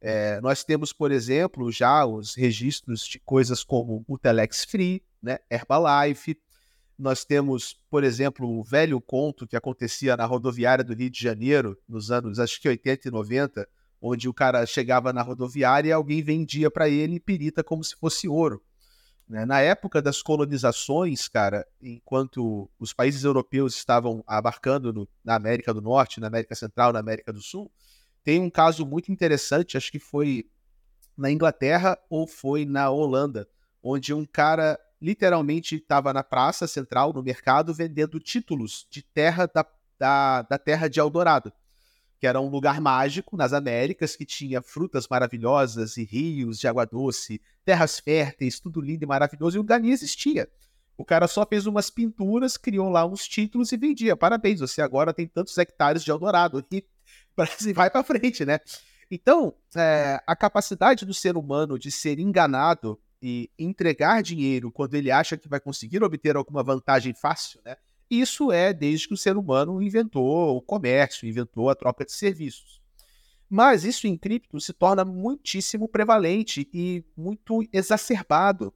É, 0.00 0.40
nós 0.40 0.64
temos, 0.64 0.92
por 0.92 1.12
exemplo, 1.12 1.70
já 1.70 2.04
os 2.06 2.34
registros 2.34 3.06
de 3.06 3.18
coisas 3.18 3.62
como 3.62 4.04
o 4.08 4.18
Telex 4.18 4.64
Free, 4.64 5.02
né, 5.22 5.38
Herbalife. 5.50 6.38
Nós 6.98 7.24
temos, 7.24 7.78
por 7.90 8.02
exemplo, 8.02 8.48
o 8.48 8.64
velho 8.64 9.00
conto 9.00 9.46
que 9.46 9.56
acontecia 9.56 10.16
na 10.16 10.24
rodoviária 10.24 10.84
do 10.84 10.94
Rio 10.94 11.10
de 11.10 11.20
Janeiro, 11.20 11.76
nos 11.86 12.10
anos, 12.10 12.38
acho 12.38 12.60
que 12.60 12.68
80 12.68 13.08
e 13.08 13.10
90, 13.10 13.68
onde 14.00 14.28
o 14.28 14.34
cara 14.34 14.64
chegava 14.64 15.12
na 15.12 15.22
rodoviária 15.22 15.90
e 15.90 15.92
alguém 15.92 16.22
vendia 16.22 16.70
para 16.70 16.88
ele 16.88 17.18
pirita 17.18 17.64
como 17.64 17.82
se 17.82 17.96
fosse 17.96 18.28
ouro. 18.28 18.62
Né? 19.28 19.44
Na 19.44 19.60
época 19.60 20.00
das 20.00 20.22
colonizações, 20.22 21.28
cara, 21.28 21.66
enquanto 21.82 22.70
os 22.78 22.92
países 22.92 23.24
europeus 23.24 23.74
estavam 23.74 24.22
abarcando 24.26 24.92
no, 24.92 25.08
na 25.22 25.34
América 25.34 25.74
do 25.74 25.82
Norte, 25.82 26.20
na 26.20 26.28
América 26.28 26.54
Central, 26.54 26.92
na 26.92 27.00
América 27.00 27.32
do 27.32 27.42
Sul, 27.42 27.70
tem 28.24 28.40
um 28.40 28.50
caso 28.50 28.86
muito 28.86 29.12
interessante, 29.12 29.76
acho 29.76 29.90
que 29.90 29.98
foi 29.98 30.48
na 31.16 31.30
Inglaterra 31.30 31.98
ou 32.08 32.26
foi 32.26 32.64
na 32.64 32.88
Holanda, 32.90 33.48
onde 33.82 34.14
um 34.14 34.24
cara 34.24 34.78
literalmente 35.00 35.76
estava 35.76 36.12
na 36.12 36.22
praça 36.22 36.66
central, 36.66 37.12
no 37.12 37.22
mercado, 37.22 37.74
vendendo 37.74 38.18
títulos 38.18 38.86
de 38.90 39.02
terra 39.02 39.46
da, 39.46 39.64
da, 39.98 40.42
da 40.42 40.58
terra 40.58 40.88
de 40.88 41.00
Eldorado 41.00 41.52
que 42.18 42.26
era 42.26 42.40
um 42.40 42.48
lugar 42.48 42.80
mágico 42.80 43.36
nas 43.36 43.52
Américas, 43.52 44.16
que 44.16 44.24
tinha 44.24 44.60
frutas 44.60 45.06
maravilhosas 45.08 45.96
e 45.96 46.04
rios 46.04 46.58
de 46.58 46.66
água 46.66 46.84
doce, 46.84 47.40
terras 47.64 48.00
férteis, 48.00 48.58
tudo 48.58 48.80
lindo 48.80 49.04
e 49.04 49.06
maravilhoso, 49.06 49.56
e 49.56 49.58
o 49.58 49.62
lugar 49.62 49.80
nem 49.80 49.92
existia. 49.92 50.48
O 50.96 51.04
cara 51.04 51.28
só 51.28 51.46
fez 51.46 51.64
umas 51.64 51.90
pinturas, 51.90 52.56
criou 52.56 52.88
lá 52.90 53.06
uns 53.06 53.26
títulos 53.28 53.70
e 53.70 53.76
vendia. 53.76 54.16
Parabéns, 54.16 54.58
você 54.58 54.82
agora 54.82 55.14
tem 55.14 55.28
tantos 55.28 55.56
hectares 55.56 56.02
de 56.02 56.10
Eldorado. 56.10 56.64
E 57.64 57.72
vai 57.72 57.88
para 57.88 58.02
frente, 58.02 58.44
né? 58.44 58.58
Então, 59.08 59.54
é, 59.76 60.20
a 60.26 60.34
capacidade 60.34 61.06
do 61.06 61.14
ser 61.14 61.36
humano 61.36 61.78
de 61.78 61.88
ser 61.88 62.18
enganado 62.18 63.00
e 63.22 63.48
entregar 63.56 64.24
dinheiro 64.24 64.72
quando 64.72 64.94
ele 64.94 65.10
acha 65.10 65.36
que 65.36 65.48
vai 65.48 65.60
conseguir 65.60 66.02
obter 66.02 66.36
alguma 66.36 66.64
vantagem 66.64 67.14
fácil, 67.14 67.60
né? 67.64 67.76
Isso 68.10 68.50
é 68.50 68.72
desde 68.72 69.06
que 69.06 69.14
o 69.14 69.18
ser 69.18 69.36
humano 69.36 69.82
inventou 69.82 70.56
o 70.56 70.62
comércio, 70.62 71.28
inventou 71.28 71.68
a 71.68 71.74
troca 71.74 72.04
de 72.04 72.12
serviços. 72.12 72.80
Mas 73.50 73.84
isso 73.84 74.06
em 74.06 74.16
cripto 74.16 74.60
se 74.60 74.72
torna 74.72 75.04
muitíssimo 75.04 75.88
prevalente 75.88 76.68
e 76.72 77.04
muito 77.16 77.66
exacerbado. 77.72 78.72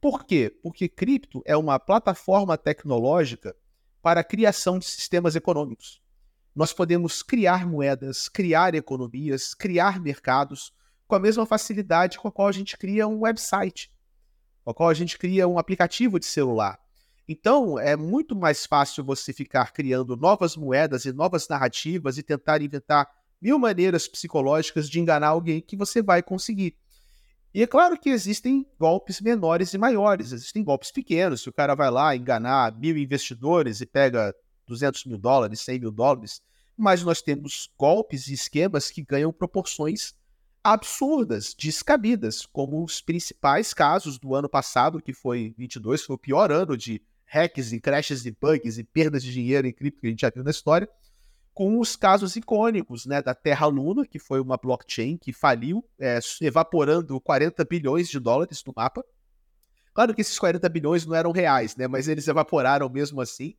Por 0.00 0.24
quê? 0.24 0.56
Porque 0.62 0.88
cripto 0.88 1.42
é 1.44 1.56
uma 1.56 1.78
plataforma 1.78 2.56
tecnológica 2.56 3.56
para 4.02 4.20
a 4.20 4.24
criação 4.24 4.78
de 4.78 4.84
sistemas 4.84 5.34
econômicos. 5.34 6.00
Nós 6.54 6.72
podemos 6.72 7.22
criar 7.22 7.66
moedas, 7.66 8.28
criar 8.28 8.74
economias, 8.74 9.54
criar 9.54 10.00
mercados 10.00 10.72
com 11.06 11.14
a 11.14 11.20
mesma 11.20 11.46
facilidade 11.46 12.18
com 12.18 12.28
a 12.28 12.32
qual 12.32 12.48
a 12.48 12.52
gente 12.52 12.76
cria 12.76 13.06
um 13.06 13.20
website, 13.20 13.92
com 14.64 14.70
a 14.70 14.74
qual 14.74 14.88
a 14.88 14.94
gente 14.94 15.18
cria 15.18 15.46
um 15.46 15.58
aplicativo 15.58 16.18
de 16.18 16.26
celular. 16.26 16.80
Então, 17.28 17.78
é 17.78 17.96
muito 17.96 18.36
mais 18.36 18.64
fácil 18.64 19.04
você 19.04 19.32
ficar 19.32 19.72
criando 19.72 20.16
novas 20.16 20.56
moedas 20.56 21.04
e 21.04 21.12
novas 21.12 21.48
narrativas 21.48 22.18
e 22.18 22.22
tentar 22.22 22.62
inventar 22.62 23.10
mil 23.42 23.58
maneiras 23.58 24.06
psicológicas 24.06 24.88
de 24.88 25.00
enganar 25.00 25.28
alguém 25.28 25.60
que 25.60 25.76
você 25.76 26.00
vai 26.00 26.22
conseguir. 26.22 26.76
E 27.52 27.62
é 27.62 27.66
claro 27.66 27.98
que 27.98 28.10
existem 28.10 28.66
golpes 28.78 29.20
menores 29.20 29.72
e 29.72 29.78
maiores, 29.78 30.30
existem 30.30 30.62
golpes 30.62 30.92
pequenos. 30.92 31.42
Se 31.42 31.48
o 31.48 31.52
cara 31.52 31.74
vai 31.74 31.90
lá 31.90 32.14
enganar 32.14 32.76
mil 32.78 32.96
investidores 32.96 33.80
e 33.80 33.86
pega 33.86 34.34
200 34.66 35.04
mil 35.06 35.18
dólares, 35.18 35.60
100 35.60 35.80
mil 35.80 35.90
dólares, 35.90 36.42
mas 36.76 37.02
nós 37.02 37.22
temos 37.22 37.72
golpes 37.78 38.28
e 38.28 38.34
esquemas 38.34 38.90
que 38.90 39.02
ganham 39.02 39.32
proporções 39.32 40.14
absurdas, 40.62 41.54
descabidas, 41.54 42.44
como 42.44 42.84
os 42.84 43.00
principais 43.00 43.72
casos 43.72 44.18
do 44.18 44.34
ano 44.34 44.48
passado, 44.48 45.00
que 45.00 45.14
foi 45.14 45.54
22, 45.56 46.04
foi 46.04 46.16
o 46.16 46.18
pior 46.18 46.52
ano 46.52 46.76
de 46.76 47.00
hacks 47.26 47.72
e 47.72 47.80
crashes 47.80 48.24
e 48.24 48.30
bugs 48.30 48.78
e 48.78 48.84
perdas 48.84 49.22
de 49.22 49.32
dinheiro 49.32 49.66
em 49.66 49.72
cripto 49.72 50.00
que 50.00 50.06
a 50.06 50.10
gente 50.10 50.20
já 50.20 50.30
viu 50.30 50.44
na 50.44 50.50
história, 50.50 50.88
com 51.52 51.80
os 51.80 51.96
casos 51.96 52.36
icônicos 52.36 53.06
né, 53.06 53.22
da 53.22 53.34
Terra 53.34 53.66
Luna, 53.66 54.06
que 54.06 54.18
foi 54.18 54.40
uma 54.40 54.58
blockchain 54.58 55.16
que 55.16 55.32
faliu, 55.32 55.82
é, 55.98 56.18
evaporando 56.42 57.18
40 57.20 57.64
bilhões 57.64 58.08
de 58.08 58.20
dólares 58.20 58.62
no 58.66 58.74
mapa. 58.76 59.02
Claro 59.94 60.14
que 60.14 60.20
esses 60.20 60.38
40 60.38 60.68
bilhões 60.68 61.06
não 61.06 61.14
eram 61.14 61.32
reais, 61.32 61.74
né, 61.74 61.88
mas 61.88 62.08
eles 62.08 62.28
evaporaram 62.28 62.88
mesmo 62.90 63.20
assim. 63.20 63.54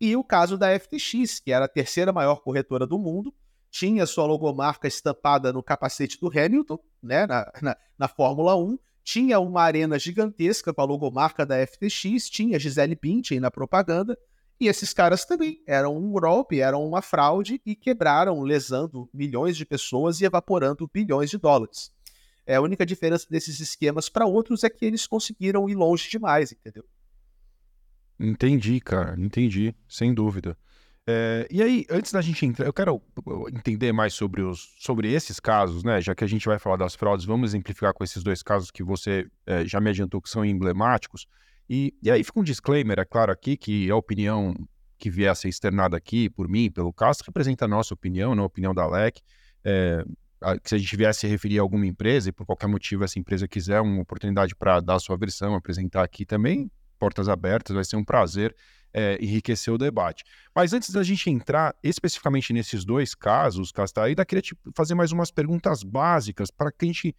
E 0.00 0.16
o 0.16 0.24
caso 0.24 0.56
da 0.56 0.68
FTX, 0.78 1.40
que 1.40 1.52
era 1.52 1.66
a 1.66 1.68
terceira 1.68 2.10
maior 2.10 2.40
corretora 2.40 2.86
do 2.86 2.98
mundo, 2.98 3.34
tinha 3.70 4.06
sua 4.06 4.24
logomarca 4.24 4.88
estampada 4.88 5.52
no 5.52 5.62
capacete 5.62 6.18
do 6.18 6.28
Hamilton, 6.28 6.78
né, 7.02 7.26
na, 7.26 7.52
na, 7.60 7.76
na 7.98 8.08
Fórmula 8.08 8.56
1, 8.56 8.78
tinha 9.02 9.40
uma 9.40 9.62
arena 9.62 9.98
gigantesca 9.98 10.72
com 10.72 10.80
a 10.80 10.84
logomarca 10.84 11.44
da 11.44 11.56
FTX, 11.66 12.30
tinha 12.30 12.58
Gisele 12.58 12.94
Bündchen 12.94 13.40
na 13.40 13.50
propaganda, 13.50 14.16
e 14.60 14.68
esses 14.68 14.92
caras 14.92 15.24
também 15.24 15.60
eram 15.66 15.96
um 15.96 16.12
golpe, 16.12 16.60
eram 16.60 16.86
uma 16.86 17.02
fraude 17.02 17.60
e 17.66 17.74
quebraram, 17.74 18.42
lesando 18.42 19.10
milhões 19.12 19.56
de 19.56 19.66
pessoas 19.66 20.20
e 20.20 20.24
evaporando 20.24 20.88
bilhões 20.92 21.30
de 21.30 21.38
dólares. 21.38 21.90
É, 22.46 22.56
a 22.56 22.60
única 22.60 22.86
diferença 22.86 23.26
desses 23.28 23.58
esquemas 23.60 24.08
para 24.08 24.26
outros 24.26 24.62
é 24.62 24.70
que 24.70 24.84
eles 24.84 25.06
conseguiram 25.06 25.68
ir 25.68 25.74
longe 25.74 26.08
demais, 26.08 26.52
entendeu? 26.52 26.84
Entendi, 28.18 28.80
cara, 28.80 29.16
entendi, 29.18 29.74
sem 29.88 30.14
dúvida. 30.14 30.56
É, 31.06 31.48
e 31.50 31.60
aí, 31.60 31.84
antes 31.90 32.12
da 32.12 32.20
gente 32.20 32.46
entrar, 32.46 32.64
eu 32.64 32.72
quero 32.72 33.02
entender 33.52 33.92
mais 33.92 34.14
sobre, 34.14 34.40
os, 34.42 34.74
sobre 34.78 35.12
esses 35.12 35.40
casos, 35.40 35.82
né? 35.82 36.00
Já 36.00 36.14
que 36.14 36.22
a 36.22 36.26
gente 36.26 36.46
vai 36.46 36.58
falar 36.58 36.76
das 36.76 36.94
fraudes, 36.94 37.24
vamos 37.24 37.50
exemplificar 37.50 37.92
com 37.92 38.04
esses 38.04 38.22
dois 38.22 38.42
casos 38.42 38.70
que 38.70 38.84
você 38.84 39.26
é, 39.44 39.66
já 39.66 39.80
me 39.80 39.90
adiantou 39.90 40.22
que 40.22 40.30
são 40.30 40.44
emblemáticos. 40.44 41.26
E, 41.68 41.92
e 42.02 42.10
aí 42.10 42.22
fica 42.22 42.38
um 42.38 42.44
disclaimer, 42.44 42.98
é 43.00 43.04
claro, 43.04 43.32
aqui, 43.32 43.56
que 43.56 43.90
a 43.90 43.96
opinião 43.96 44.54
que 44.96 45.10
vier 45.10 45.30
a 45.30 45.34
ser 45.34 45.48
externada 45.48 45.96
aqui 45.96 46.30
por 46.30 46.48
mim, 46.48 46.70
pelo 46.70 46.92
Castro, 46.92 47.26
representa 47.26 47.64
a 47.64 47.68
nossa 47.68 47.92
opinião, 47.92 48.36
não 48.36 48.44
a 48.44 48.46
opinião 48.46 48.72
da 48.72 48.86
LEC. 48.86 49.20
É, 49.64 50.04
se 50.64 50.76
a 50.76 50.78
gente 50.78 50.96
viesse 50.96 51.26
a 51.26 51.28
referir 51.28 51.58
a 51.58 51.62
alguma 51.62 51.86
empresa 51.86 52.28
e 52.28 52.32
por 52.32 52.46
qualquer 52.46 52.68
motivo 52.68 53.02
essa 53.02 53.18
empresa 53.18 53.48
quiser 53.48 53.80
uma 53.80 54.02
oportunidade 54.02 54.54
para 54.54 54.80
dar 54.80 54.96
a 54.96 55.00
sua 55.00 55.16
versão, 55.16 55.54
apresentar 55.56 56.04
aqui 56.04 56.24
também, 56.24 56.70
portas 56.98 57.28
abertas, 57.28 57.74
vai 57.74 57.84
ser 57.84 57.96
um 57.96 58.04
prazer 58.04 58.54
é, 58.92 59.18
enriquecer 59.20 59.72
o 59.72 59.78
debate. 59.78 60.24
Mas 60.54 60.72
antes 60.72 60.90
da 60.90 61.02
gente 61.02 61.30
entrar 61.30 61.74
especificamente 61.82 62.52
nesses 62.52 62.84
dois 62.84 63.14
casos, 63.14 63.72
Castaída, 63.72 64.24
queria 64.24 64.42
te 64.42 64.56
fazer 64.74 64.94
mais 64.94 65.12
umas 65.12 65.30
perguntas 65.30 65.82
básicas 65.82 66.50
para 66.50 66.70
que 66.70 66.84
a 66.84 66.88
gente 66.88 67.16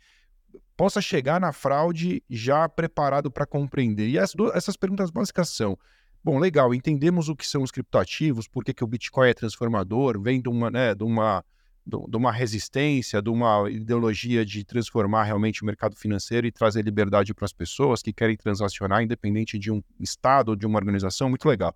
possa 0.77 1.01
chegar 1.01 1.39
na 1.39 1.51
fraude 1.51 2.23
já 2.29 2.67
preparado 2.67 3.31
para 3.31 3.45
compreender. 3.45 4.09
E 4.09 4.17
essas 4.17 4.77
perguntas 4.77 5.09
básicas 5.09 5.49
são: 5.49 5.77
bom, 6.23 6.39
legal, 6.39 6.73
entendemos 6.73 7.29
o 7.29 7.35
que 7.35 7.47
são 7.47 7.63
os 7.63 7.71
criptoativos, 7.71 8.47
por 8.47 8.63
que, 8.63 8.73
que 8.73 8.83
o 8.83 8.87
Bitcoin 8.87 9.29
é 9.29 9.33
transformador, 9.33 10.19
vem 10.21 10.41
de 10.41 10.49
uma, 10.49 10.69
né, 10.69 10.95
de 10.95 11.03
uma 11.03 11.43
de 11.85 12.17
uma 12.17 12.31
resistência, 12.31 13.21
de 13.21 13.29
uma 13.29 13.69
ideologia 13.69 14.45
de 14.45 14.63
transformar 14.63 15.23
realmente 15.23 15.63
o 15.63 15.65
mercado 15.65 15.95
financeiro 15.95 16.47
e 16.47 16.51
trazer 16.51 16.83
liberdade 16.83 17.33
para 17.33 17.45
as 17.45 17.51
pessoas 17.51 18.01
que 18.01 18.13
querem 18.13 18.37
transacionar, 18.37 19.03
independente 19.03 19.59
de 19.59 19.69
um 19.69 19.83
estado 19.99 20.49
ou 20.49 20.55
de 20.55 20.65
uma 20.65 20.79
organização, 20.79 21.29
muito 21.29 21.47
legal. 21.47 21.75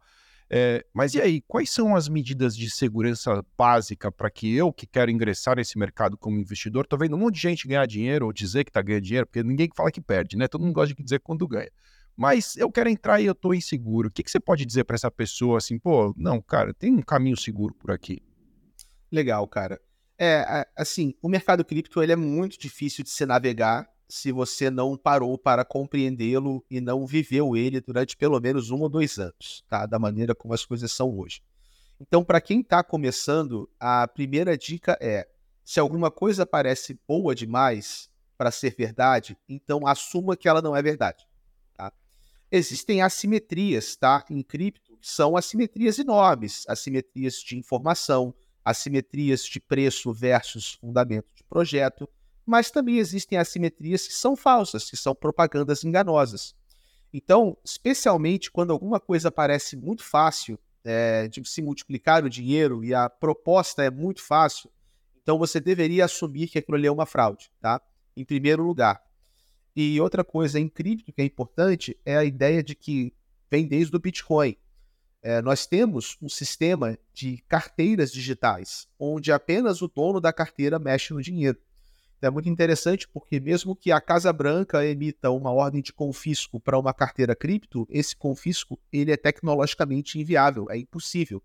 É, 0.49 0.85
mas 0.93 1.13
e 1.13 1.19
aí, 1.19 1.41
quais 1.41 1.69
são 1.69 1.93
as 1.93 2.07
medidas 2.07 2.55
de 2.55 2.69
segurança 2.69 3.43
básica 3.57 4.09
para 4.09 4.29
que 4.29 4.55
eu, 4.55 4.71
que 4.71 4.87
quero 4.87 5.11
ingressar 5.11 5.57
nesse 5.57 5.77
mercado 5.77 6.17
como 6.17 6.39
investidor, 6.39 6.85
estou 6.85 6.97
vendo 6.97 7.17
um 7.17 7.19
monte 7.19 7.35
de 7.35 7.41
gente 7.41 7.67
ganhar 7.67 7.85
dinheiro 7.85 8.25
ou 8.25 8.31
dizer 8.31 8.63
que 8.63 8.69
está 8.69 8.81
ganhando 8.81 9.03
dinheiro, 9.03 9.27
porque 9.27 9.43
ninguém 9.43 9.69
fala 9.75 9.91
que 9.91 9.99
perde, 9.99 10.37
né? 10.37 10.47
Todo 10.47 10.61
mundo 10.61 10.73
gosta 10.73 10.95
de 10.95 11.03
dizer 11.03 11.19
quando 11.19 11.45
ganha. 11.45 11.69
Mas 12.15 12.55
eu 12.55 12.71
quero 12.71 12.89
entrar 12.89 13.19
e 13.19 13.25
eu 13.25 13.33
estou 13.33 13.53
inseguro. 13.53 14.07
O 14.07 14.11
que, 14.11 14.23
que 14.23 14.31
você 14.31 14.39
pode 14.39 14.65
dizer 14.65 14.85
para 14.85 14.95
essa 14.95 15.11
pessoa 15.11 15.57
assim, 15.57 15.77
pô, 15.77 16.13
não, 16.17 16.41
cara, 16.41 16.73
tem 16.73 16.93
um 16.93 17.01
caminho 17.01 17.37
seguro 17.37 17.75
por 17.75 17.91
aqui? 17.91 18.23
Legal, 19.11 19.45
cara. 19.47 19.79
É, 20.19 20.67
assim, 20.75 21.13
o 21.21 21.29
mercado 21.29 21.63
cripto 21.63 22.01
ele 22.01 22.11
é 22.11 22.15
muito 22.15 22.57
difícil 22.59 23.03
de 23.03 23.09
se 23.09 23.25
navegar 23.25 23.87
se 24.09 24.31
você 24.31 24.69
não 24.69 24.97
parou 24.97 25.37
para 25.37 25.65
compreendê-lo 25.65 26.63
e 26.71 26.79
não 26.79 27.05
viveu 27.05 27.55
ele 27.55 27.81
durante 27.81 28.15
pelo 28.15 28.39
menos 28.39 28.71
um 28.71 28.79
ou 28.79 28.89
dois 28.89 29.17
anos, 29.19 29.63
tá? 29.67 29.85
Da 29.85 29.99
maneira 29.99 30.33
como 30.33 30.53
as 30.53 30.65
coisas 30.65 30.91
são 30.91 31.17
hoje. 31.17 31.41
Então, 31.99 32.23
para 32.23 32.39
quem 32.39 32.61
está 32.61 32.83
começando, 32.83 33.69
a 33.79 34.07
primeira 34.07 34.57
dica 34.57 34.97
é: 35.01 35.27
se 35.63 35.79
alguma 35.79 36.09
coisa 36.09 36.45
parece 36.45 36.99
boa 37.07 37.35
demais 37.35 38.09
para 38.37 38.51
ser 38.51 38.75
verdade, 38.75 39.37
então 39.49 39.85
assuma 39.85 40.37
que 40.37 40.47
ela 40.47 40.61
não 40.61 40.75
é 40.75 40.81
verdade. 40.81 41.27
Tá? 41.75 41.91
Existem 42.51 43.01
assimetrias, 43.01 43.95
tá? 43.95 44.23
Em 44.29 44.41
cripto, 44.41 44.97
são 45.01 45.35
assimetrias 45.35 45.99
enormes, 45.99 46.63
assimetrias 46.67 47.35
de 47.35 47.57
informação, 47.57 48.33
assimetrias 48.69 49.45
de 49.45 49.61
preço 49.61 50.11
versus 50.11 50.73
fundamento 50.73 51.27
de 51.33 51.43
projeto, 51.45 52.07
mas 52.45 52.69
também 52.69 52.97
existem 52.97 53.37
assimetrias 53.37 54.05
que 54.05 54.13
são 54.13 54.35
falsas, 54.35 54.89
que 54.89 54.97
são 54.97 55.15
propagandas 55.15 55.85
enganosas. 55.85 56.53
Então, 57.13 57.57
especialmente 57.63 58.51
quando 58.51 58.71
alguma 58.71 58.99
coisa 58.99 59.31
parece 59.31 59.77
muito 59.77 60.03
fácil 60.03 60.59
é, 60.83 61.29
de 61.29 61.47
se 61.47 61.61
multiplicar 61.61 62.25
o 62.25 62.29
dinheiro 62.29 62.83
e 62.83 62.93
a 62.93 63.09
proposta 63.09 63.83
é 63.83 63.89
muito 63.89 64.21
fácil, 64.21 64.69
Então 65.21 65.37
você 65.37 65.59
deveria 65.59 66.05
assumir 66.05 66.47
que 66.47 66.57
aquilo 66.57 66.77
ali 66.77 66.87
é 66.87 66.91
uma 66.91 67.05
fraude, 67.05 67.49
tá? 67.59 67.81
Em 68.15 68.23
primeiro 68.23 68.63
lugar. 68.63 69.01
E 69.75 69.99
outra 70.01 70.23
coisa 70.23 70.57
cripto 70.69 71.13
que 71.13 71.21
é 71.21 71.25
importante 71.25 71.97
é 72.05 72.17
a 72.17 72.23
ideia 72.25 72.63
de 72.63 72.75
que 72.75 73.13
vem 73.49 73.65
desde 73.67 73.95
o 73.95 73.99
Bitcoin. 73.99 74.57
É, 75.27 75.41
nós 75.41 75.65
temos 75.65 76.15
um 76.21 76.29
sistema 76.29 76.97
de 77.13 77.43
carteiras 77.49 78.13
digitais, 78.13 78.87
onde 78.97 79.29
apenas 79.29 79.81
o 79.81 79.89
dono 79.89 80.21
da 80.21 80.31
carteira 80.31 80.79
mexe 80.79 81.13
no 81.13 81.21
dinheiro. 81.21 81.57
Então, 82.17 82.29
é 82.29 82.31
muito 82.31 82.47
interessante 82.47 83.05
porque, 83.09 83.37
mesmo 83.37 83.75
que 83.75 83.91
a 83.91 83.99
Casa 83.99 84.31
Branca 84.31 84.85
emita 84.85 85.29
uma 85.29 85.51
ordem 85.51 85.81
de 85.81 85.91
confisco 85.91 86.61
para 86.61 86.79
uma 86.79 86.93
carteira 86.93 87.35
cripto, 87.35 87.85
esse 87.89 88.15
confisco 88.15 88.79
ele 88.89 89.11
é 89.11 89.17
tecnologicamente 89.17 90.17
inviável, 90.17 90.67
é 90.69 90.77
impossível. 90.77 91.43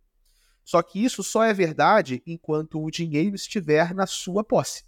Só 0.62 0.80
que 0.80 1.04
isso 1.04 1.24
só 1.24 1.42
é 1.42 1.52
verdade 1.52 2.22
enquanto 2.24 2.80
o 2.80 2.88
dinheiro 2.88 3.34
estiver 3.34 3.92
na 3.92 4.06
sua 4.06 4.44
posse. 4.44 4.84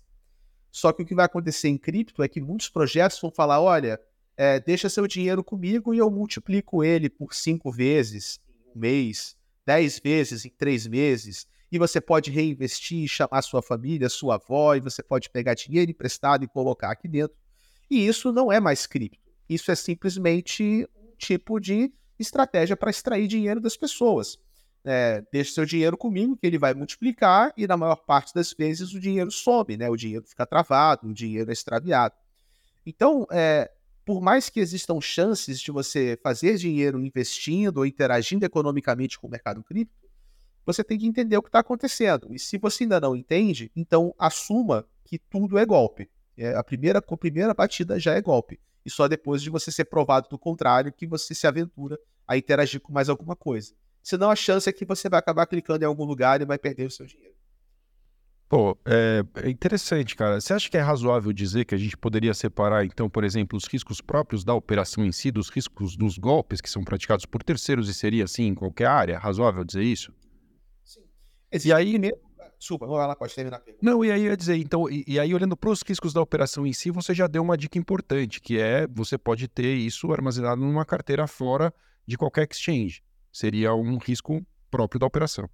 Só 0.70 0.92
que 0.92 1.02
o 1.02 1.04
que 1.04 1.16
vai 1.16 1.24
acontecer 1.24 1.66
em 1.66 1.76
cripto 1.76 2.22
é 2.22 2.28
que 2.28 2.40
muitos 2.40 2.68
projetos 2.68 3.20
vão 3.20 3.32
falar: 3.32 3.60
olha, 3.60 4.00
é, 4.36 4.60
deixa 4.60 4.88
seu 4.88 5.08
dinheiro 5.08 5.42
comigo 5.42 5.92
e 5.92 5.98
eu 5.98 6.08
multiplico 6.12 6.84
ele 6.84 7.10
por 7.10 7.34
cinco 7.34 7.72
vezes, 7.72 8.38
mês, 8.74 9.36
dez 9.66 9.98
vezes 9.98 10.44
em 10.44 10.50
três 10.50 10.86
meses, 10.86 11.46
e 11.70 11.78
você 11.78 12.00
pode 12.00 12.30
reinvestir, 12.30 13.08
chamar 13.08 13.42
sua 13.42 13.60
família, 13.60 14.08
sua 14.08 14.36
avó, 14.36 14.74
e 14.74 14.80
você 14.80 15.02
pode 15.02 15.28
pegar 15.30 15.54
dinheiro 15.54 15.90
emprestado 15.90 16.44
e 16.44 16.48
colocar 16.48 16.90
aqui 16.92 17.08
dentro. 17.08 17.36
E 17.90 18.06
isso 18.06 18.32
não 18.32 18.52
é 18.52 18.60
mais 18.60 18.86
cripto. 18.86 19.18
Isso 19.48 19.70
é 19.70 19.74
simplesmente 19.74 20.88
um 20.96 21.16
tipo 21.16 21.58
de 21.58 21.92
estratégia 22.18 22.76
para 22.76 22.90
extrair 22.90 23.26
dinheiro 23.26 23.60
das 23.60 23.76
pessoas. 23.76 24.38
É, 24.84 25.24
deixa 25.32 25.54
seu 25.54 25.64
dinheiro 25.64 25.96
comigo, 25.96 26.36
que 26.36 26.46
ele 26.46 26.58
vai 26.58 26.74
multiplicar, 26.74 27.52
e 27.56 27.66
na 27.66 27.76
maior 27.76 27.96
parte 27.96 28.34
das 28.34 28.52
vezes 28.52 28.92
o 28.92 29.00
dinheiro 29.00 29.30
some, 29.30 29.76
né? 29.76 29.88
o 29.88 29.96
dinheiro 29.96 30.24
fica 30.26 30.46
travado, 30.46 31.08
o 31.08 31.14
dinheiro 31.14 31.50
é 31.50 31.52
extraviado. 31.52 32.14
Então, 32.86 33.26
é, 33.30 33.70
por 34.04 34.20
mais 34.20 34.50
que 34.50 34.60
existam 34.60 35.00
chances 35.00 35.60
de 35.60 35.70
você 35.70 36.18
fazer 36.22 36.56
dinheiro 36.56 37.00
investindo 37.00 37.78
ou 37.78 37.86
interagindo 37.86 38.44
economicamente 38.44 39.18
com 39.18 39.26
o 39.26 39.30
mercado 39.30 39.62
cripto, 39.64 39.94
você 40.66 40.84
tem 40.84 40.98
que 40.98 41.06
entender 41.06 41.36
o 41.36 41.42
que 41.42 41.48
está 41.48 41.60
acontecendo. 41.60 42.32
E 42.34 42.38
se 42.38 42.58
você 42.58 42.84
ainda 42.84 43.00
não 43.00 43.16
entende, 43.16 43.70
então 43.74 44.14
assuma 44.18 44.86
que 45.04 45.18
tudo 45.18 45.58
é 45.58 45.64
golpe. 45.64 46.10
É, 46.36 46.54
a, 46.54 46.64
primeira, 46.64 46.98
a 46.98 47.16
primeira 47.16 47.54
batida 47.54 47.98
já 47.98 48.14
é 48.14 48.20
golpe. 48.20 48.60
E 48.84 48.90
só 48.90 49.08
depois 49.08 49.40
de 49.42 49.50
você 49.50 49.70
ser 49.70 49.84
provado 49.84 50.28
do 50.28 50.38
contrário 50.38 50.92
que 50.92 51.06
você 51.06 51.34
se 51.34 51.46
aventura 51.46 51.98
a 52.26 52.36
interagir 52.36 52.80
com 52.80 52.92
mais 52.92 53.08
alguma 53.08 53.36
coisa. 53.36 53.74
Senão 54.02 54.30
a 54.30 54.36
chance 54.36 54.68
é 54.68 54.72
que 54.72 54.84
você 54.84 55.08
vai 55.08 55.18
acabar 55.18 55.46
clicando 55.46 55.82
em 55.82 55.86
algum 55.86 56.04
lugar 56.04 56.40
e 56.40 56.44
vai 56.44 56.58
perder 56.58 56.86
o 56.86 56.90
seu 56.90 57.06
dinheiro. 57.06 57.34
Pô, 58.48 58.76
é, 58.84 59.24
é, 59.42 59.50
interessante, 59.50 60.14
cara. 60.14 60.40
Você 60.40 60.52
acha 60.52 60.70
que 60.70 60.76
é 60.76 60.80
razoável 60.80 61.32
dizer 61.32 61.64
que 61.64 61.74
a 61.74 61.78
gente 61.78 61.96
poderia 61.96 62.34
separar, 62.34 62.84
então, 62.84 63.08
por 63.08 63.24
exemplo, 63.24 63.56
os 63.56 63.64
riscos 63.64 64.00
próprios 64.00 64.44
da 64.44 64.54
operação 64.54 65.04
em 65.04 65.12
si 65.12 65.30
dos 65.30 65.48
riscos 65.48 65.96
dos 65.96 66.18
golpes 66.18 66.60
que 66.60 66.68
são 66.68 66.84
praticados 66.84 67.26
por 67.26 67.42
terceiros 67.42 67.88
e 67.88 67.94
seria 67.94 68.24
assim 68.24 68.44
em 68.44 68.54
qualquer 68.54 68.86
área? 68.86 69.18
Razoável 69.18 69.64
dizer 69.64 69.82
isso? 69.82 70.12
Sim. 70.84 71.00
e 71.64 71.72
aí, 71.72 71.98
Desculpa, 72.58 72.86
vamos 72.86 73.06
lá, 73.06 73.14
pode 73.14 73.34
terminar 73.34 73.58
a 73.58 73.60
pergunta. 73.60 73.84
Não, 73.84 74.02
e 74.02 74.10
aí 74.10 74.22
eu 74.22 74.30
ia 74.30 74.36
dizer, 74.36 74.56
então, 74.56 74.88
e, 74.88 75.04
e 75.06 75.20
aí 75.20 75.34
olhando 75.34 75.54
para 75.54 75.68
os 75.68 75.82
riscos 75.82 76.14
da 76.14 76.22
operação 76.22 76.66
em 76.66 76.72
si, 76.72 76.90
você 76.90 77.12
já 77.12 77.26
deu 77.26 77.42
uma 77.42 77.58
dica 77.58 77.78
importante, 77.78 78.40
que 78.40 78.58
é 78.58 78.86
você 78.86 79.18
pode 79.18 79.48
ter 79.48 79.74
isso 79.74 80.10
armazenado 80.12 80.62
numa 80.62 80.84
carteira 80.84 81.26
fora 81.26 81.74
de 82.06 82.16
qualquer 82.16 82.48
exchange. 82.50 83.02
Seria 83.30 83.74
um 83.74 83.98
risco 83.98 84.42
próprio 84.70 84.98
da 84.98 85.06
operação. 85.06 85.46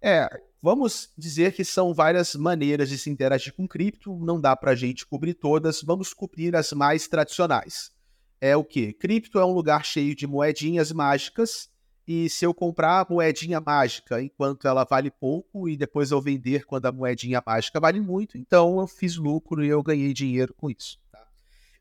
É, 0.00 0.28
Vamos 0.60 1.12
dizer 1.16 1.52
que 1.52 1.64
são 1.64 1.94
várias 1.94 2.34
maneiras 2.34 2.88
de 2.88 2.98
se 2.98 3.08
interagir 3.08 3.54
com 3.54 3.68
cripto, 3.68 4.18
não 4.18 4.40
dá 4.40 4.56
para 4.56 4.72
a 4.72 4.74
gente 4.74 5.06
cobrir 5.06 5.34
todas, 5.34 5.82
vamos 5.82 6.12
cobrir 6.12 6.56
as 6.56 6.72
mais 6.72 7.06
tradicionais. 7.06 7.92
É 8.40 8.56
o 8.56 8.64
que? 8.64 8.92
Cripto 8.92 9.38
é 9.38 9.44
um 9.44 9.52
lugar 9.52 9.84
cheio 9.84 10.16
de 10.16 10.26
moedinhas 10.26 10.90
mágicas, 10.90 11.70
e 12.04 12.28
se 12.28 12.44
eu 12.44 12.52
comprar 12.52 13.02
a 13.02 13.06
moedinha 13.08 13.60
mágica 13.60 14.20
enquanto 14.20 14.66
ela 14.66 14.82
vale 14.82 15.12
pouco 15.12 15.68
e 15.68 15.76
depois 15.76 16.10
eu 16.10 16.20
vender 16.20 16.64
quando 16.64 16.86
a 16.86 16.92
moedinha 16.92 17.40
mágica 17.46 17.78
vale 17.78 18.00
muito, 18.00 18.36
então 18.36 18.80
eu 18.80 18.86
fiz 18.88 19.16
lucro 19.16 19.64
e 19.64 19.68
eu 19.68 19.80
ganhei 19.80 20.12
dinheiro 20.12 20.52
com 20.54 20.68
isso. 20.68 20.98
Tá? 21.12 21.24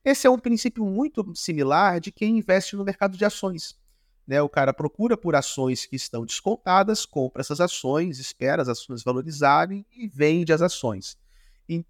Esse 0.05 0.27
é 0.27 0.29
um 0.29 0.37
princípio 0.37 0.85
muito 0.85 1.25
similar 1.33 1.99
de 1.99 2.11
quem 2.11 2.37
investe 2.37 2.75
no 2.75 2.83
mercado 2.83 3.17
de 3.17 3.25
ações. 3.25 3.75
Né, 4.27 4.41
o 4.41 4.49
cara 4.49 4.73
procura 4.73 5.15
por 5.15 5.35
ações 5.35 5.85
que 5.85 5.95
estão 5.95 6.25
descontadas, 6.25 7.05
compra 7.05 7.39
essas 7.39 7.61
ações, 7.61 8.19
espera 8.19 8.61
as 8.61 8.67
ações 8.67 9.01
valorizarem 9.01 9.85
e 9.95 10.05
vende 10.05 10.51
as 10.51 10.61
ações. 10.61 11.17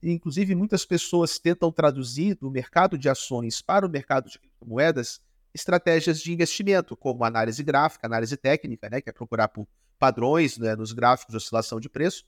Inclusive, 0.04 0.54
muitas 0.54 0.86
pessoas 0.86 1.40
tentam 1.40 1.72
traduzir 1.72 2.36
do 2.36 2.52
mercado 2.52 2.98
de 2.98 3.10
ações 3.10 3.62
para 3.62 3.86
o 3.86 3.90
mercado 3.90 4.30
de 4.30 4.38
criptomoedas 4.38 5.20
estratégias 5.54 6.22
de 6.22 6.32
investimento, 6.32 6.96
como 6.96 7.24
análise 7.24 7.64
gráfica, 7.64 8.06
análise 8.06 8.38
técnica, 8.38 8.90
né, 8.90 9.02
que 9.02 9.10
é 9.10 9.14
procurar 9.14 9.48
por 9.48 9.68
padrões 9.98 10.58
né, 10.58 10.76
nos 10.76 10.92
gráficos 10.92 11.32
de 11.32 11.38
oscilação 11.38 11.80
de 11.80 11.90
preço, 11.90 12.24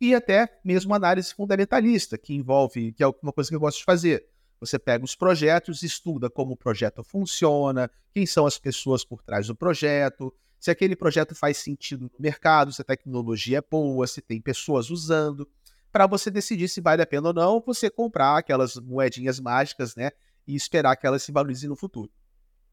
e 0.00 0.14
até 0.14 0.58
mesmo 0.64 0.94
análise 0.94 1.32
fundamentalista, 1.32 2.18
que 2.18 2.34
envolve, 2.34 2.92
que 2.92 3.02
é 3.02 3.06
uma 3.22 3.32
coisa 3.32 3.48
que 3.48 3.56
eu 3.56 3.60
gosto 3.60 3.78
de 3.78 3.84
fazer, 3.84 4.26
você 4.64 4.78
pega 4.78 5.04
os 5.04 5.14
projetos, 5.14 5.82
estuda 5.82 6.30
como 6.30 6.52
o 6.52 6.56
projeto 6.56 7.02
funciona, 7.02 7.90
quem 8.12 8.26
são 8.26 8.46
as 8.46 8.58
pessoas 8.58 9.04
por 9.04 9.22
trás 9.22 9.46
do 9.46 9.54
projeto, 9.54 10.32
se 10.58 10.70
aquele 10.70 10.96
projeto 10.96 11.34
faz 11.34 11.58
sentido 11.58 12.04
no 12.04 12.10
mercado, 12.18 12.72
se 12.72 12.80
a 12.80 12.84
tecnologia 12.84 13.58
é 13.58 13.62
boa, 13.62 14.06
se 14.06 14.22
tem 14.22 14.40
pessoas 14.40 14.90
usando, 14.90 15.48
para 15.92 16.06
você 16.06 16.30
decidir 16.30 16.68
se 16.68 16.80
vale 16.80 17.02
a 17.02 17.06
pena 17.06 17.28
ou 17.28 17.34
não 17.34 17.62
você 17.64 17.90
comprar 17.90 18.38
aquelas 18.38 18.74
moedinhas 18.76 19.38
mágicas, 19.38 19.94
né, 19.94 20.10
e 20.46 20.54
esperar 20.54 20.96
que 20.96 21.06
elas 21.06 21.22
se 21.22 21.32
valorizem 21.32 21.68
no 21.68 21.76
futuro. 21.76 22.10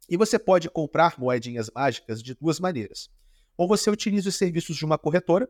E 0.10 0.18
você 0.18 0.40
pode 0.40 0.70
comprar 0.70 1.20
moedinhas 1.20 1.70
mágicas 1.74 2.22
de 2.22 2.34
duas 2.34 2.60
maneiras. 2.60 3.10
Ou 3.56 3.68
você 3.68 3.90
utiliza 3.90 4.30
os 4.30 4.36
serviços 4.36 4.76
de 4.76 4.86
uma 4.86 4.98
corretora, 4.98 5.50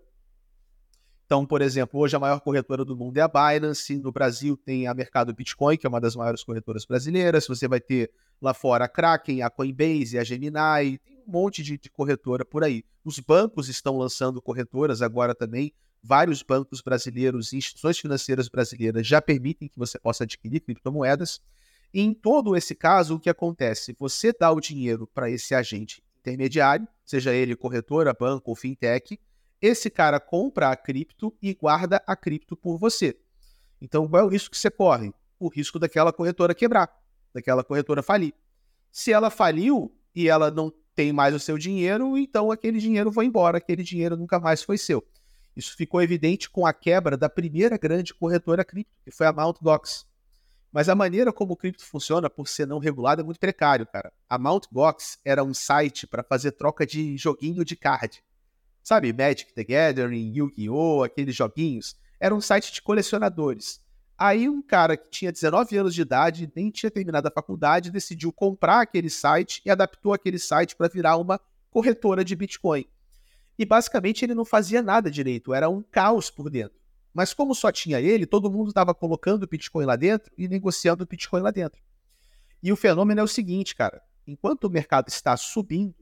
então, 1.31 1.45
por 1.45 1.61
exemplo, 1.61 1.97
hoje 1.97 2.13
a 2.13 2.19
maior 2.19 2.41
corretora 2.41 2.83
do 2.83 2.93
mundo 2.93 3.17
é 3.17 3.21
a 3.21 3.27
Binance. 3.29 3.97
No 3.97 4.11
Brasil 4.11 4.57
tem 4.57 4.85
a 4.85 4.93
Mercado 4.93 5.33
Bitcoin, 5.33 5.77
que 5.77 5.87
é 5.87 5.89
uma 5.89 6.01
das 6.01 6.13
maiores 6.13 6.43
corretoras 6.43 6.83
brasileiras. 6.83 7.47
Você 7.47 7.69
vai 7.69 7.79
ter 7.79 8.11
lá 8.41 8.53
fora 8.53 8.83
a 8.83 8.87
Kraken, 8.89 9.41
a 9.41 9.49
Coinbase, 9.49 10.19
a 10.19 10.25
Gemini, 10.25 10.97
tem 10.97 11.23
um 11.25 11.31
monte 11.31 11.63
de, 11.63 11.77
de 11.77 11.89
corretora 11.89 12.43
por 12.43 12.65
aí. 12.65 12.83
Os 13.05 13.17
bancos 13.17 13.69
estão 13.69 13.97
lançando 13.97 14.41
corretoras 14.41 15.01
agora 15.01 15.33
também. 15.33 15.71
Vários 16.03 16.43
bancos 16.43 16.81
brasileiros 16.81 17.53
e 17.53 17.57
instituições 17.59 17.97
financeiras 17.97 18.49
brasileiras 18.49 19.07
já 19.07 19.21
permitem 19.21 19.69
que 19.69 19.79
você 19.79 19.97
possa 19.97 20.25
adquirir 20.25 20.59
criptomoedas. 20.59 21.39
E 21.93 22.01
em 22.01 22.13
todo 22.13 22.57
esse 22.57 22.75
caso, 22.75 23.15
o 23.15 23.19
que 23.21 23.29
acontece? 23.29 23.95
Você 23.97 24.33
dá 24.37 24.51
o 24.51 24.59
dinheiro 24.59 25.07
para 25.07 25.31
esse 25.31 25.55
agente 25.55 26.03
intermediário, 26.19 26.85
seja 27.05 27.33
ele 27.33 27.55
corretora, 27.55 28.13
banco 28.13 28.49
ou 28.49 28.55
fintech, 28.55 29.17
esse 29.61 29.89
cara 29.89 30.19
compra 30.19 30.69
a 30.69 30.75
cripto 30.75 31.35
e 31.41 31.53
guarda 31.53 32.01
a 32.07 32.15
cripto 32.15 32.55
por 32.57 32.77
você. 32.77 33.17
Então, 33.79 34.07
qual 34.07 34.23
é 34.23 34.25
o 34.25 34.27
risco 34.27 34.51
que 34.51 34.57
você 34.57 34.71
corre? 34.71 35.13
O 35.39 35.47
risco 35.47 35.77
daquela 35.77 36.11
corretora 36.11 36.55
quebrar, 36.55 36.91
daquela 37.33 37.63
corretora 37.63 38.01
falir. 38.01 38.33
Se 38.91 39.11
ela 39.13 39.29
faliu 39.29 39.95
e 40.15 40.27
ela 40.27 40.49
não 40.49 40.73
tem 40.95 41.13
mais 41.13 41.33
o 41.33 41.39
seu 41.39 41.57
dinheiro, 41.57 42.17
então 42.17 42.51
aquele 42.51 42.79
dinheiro 42.79 43.11
foi 43.11 43.25
embora, 43.25 43.57
aquele 43.57 43.83
dinheiro 43.83 44.17
nunca 44.17 44.39
mais 44.39 44.61
foi 44.63 44.77
seu. 44.77 45.05
Isso 45.55 45.75
ficou 45.75 46.01
evidente 46.01 46.49
com 46.49 46.65
a 46.65 46.73
quebra 46.73 47.17
da 47.17 47.29
primeira 47.29 47.77
grande 47.77 48.13
corretora 48.13 48.63
cripto, 48.63 48.97
que 49.03 49.11
foi 49.11 49.27
a 49.27 49.31
Mt. 49.31 49.59
Gox. 49.61 50.05
Mas 50.71 50.87
a 50.87 50.95
maneira 50.95 51.33
como 51.33 51.53
o 51.53 51.57
cripto 51.57 51.85
funciona, 51.85 52.29
por 52.29 52.47
ser 52.47 52.65
não 52.65 52.79
regulado, 52.79 53.21
é 53.21 53.23
muito 53.23 53.39
precário, 53.39 53.85
cara. 53.85 54.11
A 54.29 54.37
Mt. 54.37 54.67
Gox 54.71 55.19
era 55.25 55.43
um 55.43 55.53
site 55.53 56.07
para 56.07 56.23
fazer 56.23 56.53
troca 56.53 56.85
de 56.85 57.17
joguinho 57.17 57.65
de 57.65 57.75
card. 57.75 58.23
Sabe, 58.83 59.13
Magic 59.13 59.53
the 59.53 59.63
Gathering, 59.63 60.33
Yu-Gi-Oh!, 60.35 61.03
aqueles 61.03 61.35
joguinhos. 61.35 61.95
Era 62.19 62.33
um 62.33 62.41
site 62.41 62.71
de 62.71 62.81
colecionadores. 62.81 63.81
Aí 64.17 64.47
um 64.47 64.61
cara 64.61 64.95
que 64.95 65.09
tinha 65.09 65.31
19 65.31 65.77
anos 65.77 65.95
de 65.95 66.01
idade, 66.01 66.51
nem 66.55 66.69
tinha 66.69 66.91
terminado 66.91 67.27
a 67.27 67.31
faculdade, 67.31 67.89
decidiu 67.89 68.31
comprar 68.31 68.81
aquele 68.81 69.09
site 69.09 69.61
e 69.65 69.69
adaptou 69.69 70.13
aquele 70.13 70.37
site 70.37 70.75
para 70.75 70.87
virar 70.87 71.17
uma 71.17 71.39
corretora 71.71 72.23
de 72.23 72.35
Bitcoin. 72.35 72.85
E 73.57 73.65
basicamente 73.65 74.23
ele 74.23 74.35
não 74.35 74.45
fazia 74.45 74.81
nada 74.81 75.09
direito, 75.09 75.53
era 75.53 75.69
um 75.69 75.81
caos 75.81 76.29
por 76.29 76.49
dentro. 76.49 76.79
Mas 77.13 77.33
como 77.33 77.53
só 77.53 77.71
tinha 77.71 77.99
ele, 77.99 78.25
todo 78.25 78.51
mundo 78.51 78.69
estava 78.69 78.93
colocando 78.93 79.47
Bitcoin 79.47 79.85
lá 79.85 79.95
dentro 79.95 80.31
e 80.37 80.47
negociando 80.47 81.05
Bitcoin 81.05 81.41
lá 81.41 81.51
dentro. 81.51 81.81
E 82.63 82.71
o 82.71 82.75
fenômeno 82.75 83.21
é 83.21 83.23
o 83.23 83.27
seguinte, 83.27 83.75
cara: 83.75 84.01
enquanto 84.25 84.65
o 84.65 84.69
mercado 84.69 85.09
está 85.09 85.35
subindo, 85.35 85.95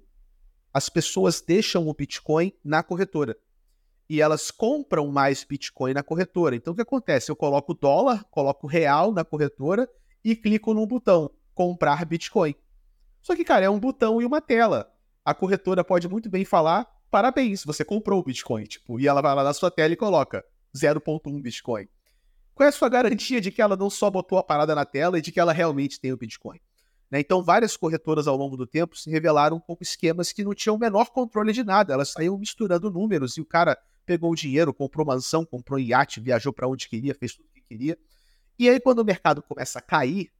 as 0.73 0.89
pessoas 0.89 1.41
deixam 1.41 1.87
o 1.87 1.93
Bitcoin 1.93 2.53
na 2.63 2.83
corretora. 2.83 3.37
E 4.09 4.21
elas 4.21 4.49
compram 4.49 5.07
mais 5.07 5.43
Bitcoin 5.43 5.93
na 5.93 6.03
corretora. 6.03 6.55
Então 6.55 6.73
o 6.73 6.75
que 6.75 6.81
acontece? 6.81 7.31
Eu 7.31 7.35
coloco 7.35 7.73
dólar, 7.73 8.23
coloco 8.31 8.67
real 8.67 9.11
na 9.11 9.23
corretora 9.23 9.87
e 10.23 10.35
clico 10.35 10.73
num 10.73 10.87
botão, 10.87 11.31
comprar 11.53 12.05
Bitcoin. 12.05 12.55
Só 13.21 13.35
que, 13.35 13.43
cara, 13.43 13.65
é 13.65 13.69
um 13.69 13.79
botão 13.79 14.21
e 14.21 14.25
uma 14.25 14.41
tela. 14.41 14.91
A 15.23 15.33
corretora 15.33 15.83
pode 15.83 16.07
muito 16.07 16.29
bem 16.29 16.45
falar, 16.45 16.87
parabéns, 17.11 17.63
você 17.63 17.85
comprou 17.85 18.19
o 18.19 18.23
Bitcoin. 18.23 18.63
Tipo, 18.63 18.99
e 18.99 19.07
ela 19.07 19.21
vai 19.21 19.35
lá 19.35 19.43
na 19.43 19.53
sua 19.53 19.69
tela 19.69 19.93
e 19.93 19.97
coloca, 19.97 20.43
0.1 20.75 21.41
Bitcoin. 21.41 21.87
Qual 22.55 22.65
é 22.65 22.69
a 22.69 22.73
sua 22.73 22.89
garantia 22.89 23.39
de 23.39 23.51
que 23.51 23.61
ela 23.61 23.75
não 23.75 23.89
só 23.89 24.09
botou 24.09 24.37
a 24.37 24.43
parada 24.43 24.73
na 24.73 24.85
tela 24.85 25.17
e 25.17 25.21
de 25.21 25.31
que 25.31 25.39
ela 25.39 25.53
realmente 25.53 25.99
tem 25.99 26.11
o 26.11 26.17
Bitcoin? 26.17 26.59
Né? 27.09 27.19
Então, 27.19 27.43
várias 27.43 27.75
corretoras 27.75 28.27
ao 28.27 28.35
longo 28.35 28.55
do 28.55 28.67
tempo 28.67 28.95
se 28.95 29.09
revelaram 29.09 29.59
pouco 29.59 29.83
esquemas 29.83 30.31
que 30.31 30.43
não 30.43 30.53
tinham 30.53 30.75
o 30.75 30.79
menor 30.79 31.09
controle 31.09 31.51
de 31.51 31.63
nada. 31.63 31.93
Elas 31.93 32.11
saíam 32.11 32.37
misturando 32.37 32.91
números 32.91 33.37
e 33.37 33.41
o 33.41 33.45
cara 33.45 33.77
pegou 34.05 34.31
o 34.31 34.35
dinheiro, 34.35 34.73
comprou 34.73 35.05
mansão, 35.05 35.45
comprou 35.45 35.79
iate, 35.79 36.19
viajou 36.19 36.53
para 36.53 36.67
onde 36.67 36.87
queria, 36.87 37.15
fez 37.15 37.35
tudo 37.35 37.47
o 37.47 37.53
que 37.53 37.61
queria. 37.61 37.97
E 38.57 38.69
aí, 38.69 38.79
quando 38.79 38.99
o 38.99 39.05
mercado 39.05 39.41
começa 39.41 39.79
a 39.79 39.81
cair, 39.81 40.31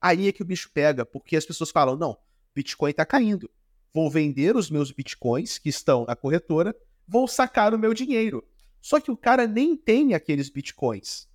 aí 0.00 0.28
é 0.28 0.32
que 0.32 0.42
o 0.42 0.44
bicho 0.44 0.70
pega, 0.72 1.04
porque 1.04 1.36
as 1.36 1.44
pessoas 1.44 1.70
falam: 1.70 1.96
não, 1.96 2.16
Bitcoin 2.54 2.90
está 2.90 3.04
caindo. 3.04 3.50
Vou 3.92 4.10
vender 4.10 4.56
os 4.56 4.70
meus 4.70 4.90
bitcoins 4.90 5.58
que 5.58 5.68
estão 5.68 6.04
na 6.04 6.14
corretora, 6.14 6.76
vou 7.06 7.26
sacar 7.26 7.72
o 7.74 7.78
meu 7.78 7.94
dinheiro. 7.94 8.44
Só 8.80 9.00
que 9.00 9.10
o 9.10 9.16
cara 9.16 9.46
nem 9.46 9.76
tem 9.76 10.14
aqueles 10.14 10.50
bitcoins, 10.50 11.28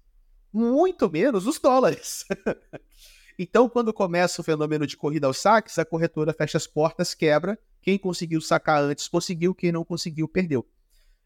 muito 0.52 1.10
menos 1.10 1.48
os 1.48 1.60
dólares. 1.60 2.26
Então, 3.38 3.68
quando 3.68 3.94
começa 3.94 4.42
o 4.42 4.44
fenômeno 4.44 4.86
de 4.86 4.96
corrida 4.96 5.28
aos 5.28 5.38
saques, 5.38 5.80
a 5.80 5.86
corretora 5.86 6.34
fecha 6.34 6.58
as 6.58 6.68
portas, 6.68 7.14
quebra. 7.14 7.58
Quem 7.82 7.98
conseguiu 7.98 8.40
sacar 8.40 8.82
antes 8.82 9.08
conseguiu, 9.08 9.56
quem 9.56 9.72
não 9.72 9.84
conseguiu 9.84 10.28
perdeu. 10.28 10.66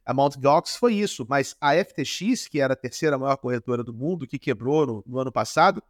A 0.05 0.13
Mt. 0.13 0.39
Gox 0.39 0.77
foi 0.77 0.93
isso, 0.93 1.25
mas 1.27 1.55
a 1.59 1.73
FTX, 1.75 2.47
que 2.47 2.61
era 2.61 2.73
a 2.73 2.77
terceira 2.77 3.17
maior 3.17 3.35
corretora 3.35 3.83
do 3.83 3.93
mundo, 3.93 4.25
que 4.25 4.39
quebrou 4.39 4.87
no, 4.87 5.03
no 5.05 5.19
ano 5.19 5.31
passado, 5.31 5.83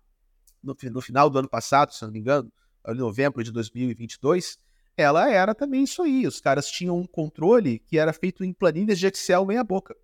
no, 0.63 0.75
no, 0.91 1.01
final 1.01 1.29
do 1.29 1.37
ano 1.37 1.47
passado, 1.47 1.93
se 1.93 2.03
não 2.03 2.11
me 2.11 2.19
engano, 2.19 2.51
em 2.87 2.95
novembro 2.95 3.43
de 3.43 3.51
2022, 3.51 4.57
ela 4.97 5.29
era 5.29 5.53
também 5.53 5.83
isso 5.83 6.01
aí. 6.01 6.25
Os 6.25 6.41
caras 6.41 6.67
tinham 6.67 6.97
um 6.97 7.05
controle 7.05 7.77
que 7.77 7.99
era 7.99 8.11
feito 8.11 8.43
em 8.43 8.51
planilhas 8.51 8.97
de 8.97 9.05
Excel 9.05 9.45
meia 9.45 9.63
boca. 9.63 9.95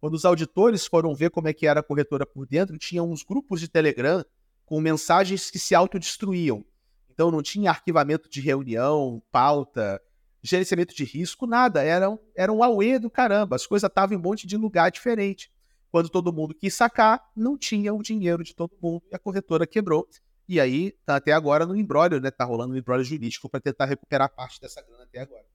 Quando 0.00 0.14
os 0.14 0.24
auditores 0.24 0.86
foram 0.86 1.14
ver 1.14 1.30
como 1.30 1.48
é 1.48 1.52
que 1.52 1.66
era 1.66 1.80
a 1.80 1.82
corretora 1.82 2.24
por 2.24 2.46
dentro, 2.46 2.78
tinha 2.78 3.02
uns 3.02 3.22
grupos 3.22 3.60
de 3.60 3.68
Telegram 3.68 4.24
com 4.68 4.82
mensagens 4.82 5.50
que 5.50 5.58
se 5.58 5.74
autodestruíam. 5.74 6.62
Então 7.10 7.30
não 7.30 7.42
tinha 7.42 7.70
arquivamento 7.70 8.28
de 8.28 8.38
reunião, 8.42 9.22
pauta, 9.32 9.98
gerenciamento 10.42 10.94
de 10.94 11.04
risco, 11.04 11.46
nada. 11.46 11.82
Era 11.82 12.10
um, 12.10 12.18
era 12.36 12.52
um 12.52 12.62
auê 12.62 12.98
do 12.98 13.08
caramba. 13.08 13.56
As 13.56 13.66
coisas 13.66 13.88
estavam 13.88 14.14
em 14.14 14.20
um 14.20 14.22
monte 14.22 14.46
de 14.46 14.58
lugar 14.58 14.90
diferente. 14.90 15.50
Quando 15.90 16.10
todo 16.10 16.34
mundo 16.34 16.54
quis 16.54 16.74
sacar, 16.74 17.18
não 17.34 17.56
tinha 17.56 17.94
o 17.94 18.02
dinheiro 18.02 18.44
de 18.44 18.54
todo 18.54 18.76
mundo 18.80 19.02
e 19.10 19.16
a 19.16 19.18
corretora 19.18 19.66
quebrou. 19.66 20.06
E 20.46 20.60
aí, 20.60 20.92
tá 21.06 21.16
até 21.16 21.32
agora 21.32 21.64
no 21.64 21.74
embrólio, 21.74 22.20
né? 22.20 22.30
Tá 22.30 22.44
rolando 22.44 22.74
um 22.74 22.76
embrólio 22.76 23.04
jurídico 23.04 23.48
para 23.48 23.60
tentar 23.60 23.86
recuperar 23.86 24.28
parte 24.28 24.60
dessa 24.60 24.82
grana 24.82 25.04
até 25.04 25.20
agora. 25.20 25.46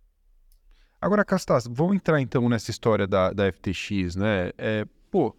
Agora, 1.00 1.24
Castas, 1.24 1.68
vamos 1.70 1.96
entrar 1.96 2.20
então 2.20 2.50
nessa 2.50 2.72
história 2.72 3.06
da, 3.06 3.32
da 3.32 3.52
FTX, 3.52 4.16
né? 4.16 4.52
É, 4.58 4.88
pô, 5.12 5.38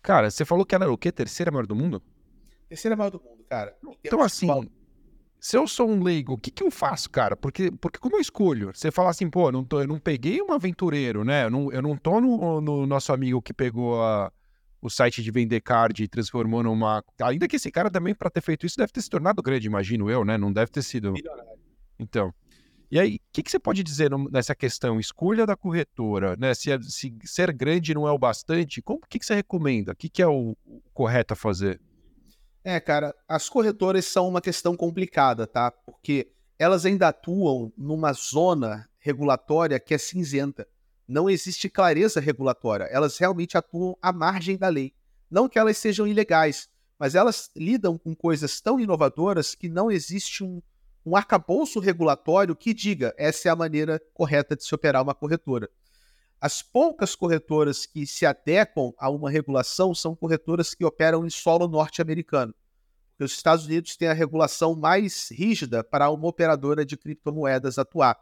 cara, 0.00 0.30
você 0.30 0.44
falou 0.44 0.64
que 0.64 0.76
ela 0.76 0.84
era 0.84 0.92
o 0.92 0.98
quê? 0.98 1.10
Terceira 1.10 1.50
maior 1.50 1.66
do 1.66 1.74
mundo? 1.74 2.00
Terceira 2.68 2.96
maior 2.96 3.10
do 3.10 3.20
mundo, 3.22 3.44
cara. 3.48 3.76
Então, 4.04 4.20
assim, 4.20 4.48
se 5.44 5.58
eu 5.58 5.68
sou 5.68 5.88
um 5.90 6.02
leigo, 6.02 6.32
o 6.32 6.38
que, 6.38 6.50
que 6.50 6.62
eu 6.62 6.70
faço, 6.70 7.10
cara? 7.10 7.36
Porque, 7.36 7.70
porque 7.70 7.98
como 7.98 8.16
eu 8.16 8.20
escolho? 8.20 8.70
Você 8.74 8.90
fala 8.90 9.10
assim, 9.10 9.28
pô, 9.28 9.48
eu 9.48 9.52
não, 9.52 9.62
tô, 9.62 9.82
eu 9.82 9.86
não 9.86 9.98
peguei 9.98 10.40
um 10.40 10.52
aventureiro, 10.52 11.22
né? 11.22 11.44
Eu 11.44 11.50
não, 11.50 11.70
eu 11.70 11.82
não 11.82 11.96
tô 11.96 12.18
no, 12.20 12.60
no 12.62 12.86
nosso 12.86 13.12
amigo 13.12 13.42
que 13.42 13.52
pegou 13.52 14.02
a, 14.02 14.32
o 14.80 14.88
site 14.88 15.22
de 15.22 15.30
vender 15.30 15.60
card 15.60 16.02
e 16.02 16.08
transformou 16.08 16.62
numa. 16.62 17.04
Ainda 17.22 17.46
que 17.46 17.56
esse 17.56 17.70
cara 17.70 17.90
também, 17.90 18.14
para 18.14 18.30
ter 18.30 18.40
feito 18.40 18.64
isso, 18.64 18.78
deve 18.78 18.92
ter 18.92 19.02
se 19.02 19.10
tornado 19.10 19.42
grande, 19.42 19.66
imagino 19.66 20.10
eu, 20.10 20.24
né? 20.24 20.38
Não 20.38 20.52
deve 20.52 20.70
ter 20.70 20.82
sido. 20.82 21.12
Então. 21.98 22.32
E 22.90 22.98
aí, 22.98 23.16
o 23.16 23.20
que, 23.32 23.42
que, 23.42 23.50
você 23.50 23.58
pode 23.58 23.82
dizer 23.82 24.10
nessa 24.30 24.54
questão? 24.54 25.00
Escolha 25.00 25.44
da 25.44 25.56
corretora, 25.56 26.36
né? 26.38 26.54
Se, 26.54 26.70
é, 26.70 26.80
se 26.80 27.14
ser 27.24 27.52
grande 27.52 27.92
não 27.92 28.06
é 28.06 28.12
o 28.12 28.18
bastante, 28.18 28.82
o 28.86 28.98
que, 29.08 29.18
que 29.18 29.26
você 29.26 29.34
recomenda? 29.34 29.92
O 29.92 29.96
que, 29.96 30.08
que 30.08 30.22
é 30.22 30.26
o, 30.26 30.56
o 30.64 30.80
correto 30.92 31.34
a 31.34 31.36
fazer? 31.36 31.80
É, 32.66 32.80
cara, 32.80 33.14
as 33.28 33.46
corretoras 33.46 34.06
são 34.06 34.26
uma 34.26 34.40
questão 34.40 34.74
complicada, 34.74 35.46
tá? 35.46 35.70
Porque 35.70 36.32
elas 36.58 36.86
ainda 36.86 37.08
atuam 37.08 37.70
numa 37.76 38.10
zona 38.14 38.88
regulatória 38.98 39.78
que 39.78 39.92
é 39.92 39.98
cinzenta. 39.98 40.66
Não 41.06 41.28
existe 41.28 41.68
clareza 41.68 42.20
regulatória. 42.20 42.84
Elas 42.84 43.18
realmente 43.18 43.58
atuam 43.58 43.94
à 44.00 44.10
margem 44.10 44.56
da 44.56 44.68
lei. 44.68 44.94
Não 45.30 45.46
que 45.46 45.58
elas 45.58 45.76
sejam 45.76 46.06
ilegais, 46.06 46.70
mas 46.98 47.14
elas 47.14 47.50
lidam 47.54 47.98
com 47.98 48.14
coisas 48.14 48.58
tão 48.62 48.80
inovadoras 48.80 49.54
que 49.54 49.68
não 49.68 49.90
existe 49.90 50.42
um, 50.42 50.62
um 51.04 51.14
arcabouço 51.14 51.80
regulatório 51.80 52.56
que 52.56 52.72
diga 52.72 53.14
essa 53.18 53.48
é 53.48 53.52
a 53.52 53.56
maneira 53.56 54.00
correta 54.14 54.56
de 54.56 54.64
se 54.64 54.74
operar 54.74 55.02
uma 55.02 55.14
corretora. 55.14 55.68
As 56.44 56.60
poucas 56.60 57.14
corretoras 57.16 57.86
que 57.86 58.06
se 58.06 58.26
adequam 58.26 58.92
a 58.98 59.08
uma 59.08 59.30
regulação 59.30 59.94
são 59.94 60.14
corretoras 60.14 60.74
que 60.74 60.84
operam 60.84 61.24
em 61.24 61.30
solo 61.30 61.66
norte-americano. 61.66 62.54
Porque 63.08 63.24
os 63.24 63.32
Estados 63.32 63.64
Unidos 63.64 63.96
têm 63.96 64.08
a 64.08 64.12
regulação 64.12 64.76
mais 64.76 65.30
rígida 65.30 65.82
para 65.82 66.10
uma 66.10 66.28
operadora 66.28 66.84
de 66.84 66.98
criptomoedas 66.98 67.78
atuar. 67.78 68.18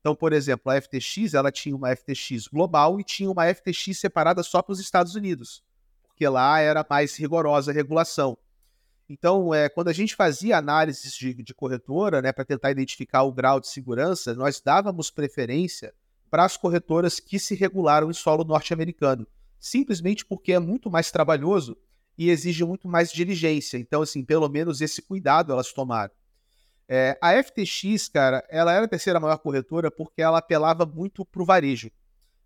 Então, 0.00 0.14
por 0.14 0.34
exemplo, 0.34 0.70
a 0.70 0.78
FTX 0.78 1.32
ela 1.32 1.50
tinha 1.50 1.74
uma 1.74 1.96
FTX 1.96 2.46
global 2.46 3.00
e 3.00 3.04
tinha 3.04 3.30
uma 3.30 3.46
FTX 3.46 3.98
separada 3.98 4.42
só 4.42 4.60
para 4.60 4.74
os 4.74 4.78
Estados 4.78 5.14
Unidos, 5.14 5.64
porque 6.06 6.28
lá 6.28 6.60
era 6.60 6.84
mais 6.86 7.16
rigorosa 7.16 7.70
a 7.70 7.74
regulação. 7.74 8.36
Então, 9.08 9.54
é, 9.54 9.70
quando 9.70 9.88
a 9.88 9.94
gente 9.94 10.14
fazia 10.14 10.58
análises 10.58 11.14
de, 11.14 11.32
de 11.32 11.54
corretora, 11.54 12.20
né, 12.20 12.34
para 12.34 12.44
tentar 12.44 12.70
identificar 12.70 13.22
o 13.22 13.32
grau 13.32 13.58
de 13.58 13.68
segurança, 13.68 14.34
nós 14.34 14.60
dávamos 14.60 15.10
preferência 15.10 15.94
para 16.32 16.46
as 16.46 16.56
corretoras 16.56 17.20
que 17.20 17.38
se 17.38 17.54
regularam 17.54 18.08
em 18.08 18.14
solo 18.14 18.42
norte-americano, 18.42 19.26
simplesmente 19.60 20.24
porque 20.24 20.54
é 20.54 20.58
muito 20.58 20.90
mais 20.90 21.10
trabalhoso 21.10 21.76
e 22.16 22.30
exige 22.30 22.64
muito 22.64 22.88
mais 22.88 23.12
diligência. 23.12 23.76
Então, 23.76 24.00
assim, 24.00 24.24
pelo 24.24 24.48
menos 24.48 24.80
esse 24.80 25.02
cuidado 25.02 25.52
elas 25.52 25.74
tomaram. 25.74 26.10
É, 26.88 27.18
a 27.20 27.32
FTX, 27.42 28.08
cara, 28.08 28.42
ela 28.48 28.72
era 28.72 28.86
a 28.86 28.88
terceira 28.88 29.20
maior 29.20 29.36
corretora 29.36 29.90
porque 29.90 30.22
ela 30.22 30.38
apelava 30.38 30.86
muito 30.86 31.22
para 31.22 31.42
o 31.42 31.44
varejo. 31.44 31.90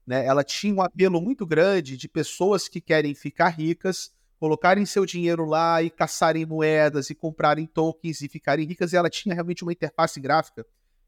Né? 0.04 0.26
Ela 0.26 0.42
tinha 0.42 0.74
um 0.74 0.82
apelo 0.82 1.20
muito 1.20 1.46
grande 1.46 1.96
de 1.96 2.08
pessoas 2.08 2.66
que 2.66 2.80
querem 2.80 3.14
ficar 3.14 3.50
ricas, 3.50 4.10
colocarem 4.36 4.84
seu 4.84 5.06
dinheiro 5.06 5.44
lá 5.44 5.80
e 5.80 5.90
caçarem 5.90 6.44
moedas 6.44 7.08
e 7.08 7.14
comprarem 7.14 7.66
tokens 7.66 8.20
e 8.20 8.28
ficarem 8.28 8.66
ricas. 8.66 8.92
E 8.92 8.96
ela 8.96 9.08
tinha 9.08 9.32
realmente 9.32 9.62
uma 9.62 9.72
interface 9.72 10.18
gráfica 10.18 10.66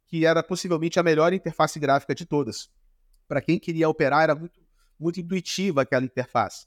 que 0.09 0.27
era 0.27 0.43
possivelmente 0.43 0.99
a 0.99 1.03
melhor 1.03 1.33
interface 1.33 1.79
gráfica 1.79 2.15
de 2.15 2.27
todas. 2.27 2.69
Para 3.29 3.43
quem 3.43 3.59
queria 3.59 3.89
operar, 3.89 4.25
era 4.25 4.35
muito, 4.35 4.59
muito 4.99 5.21
intuitiva 5.21 5.83
aquela 5.83 6.05
interface. 6.05 6.67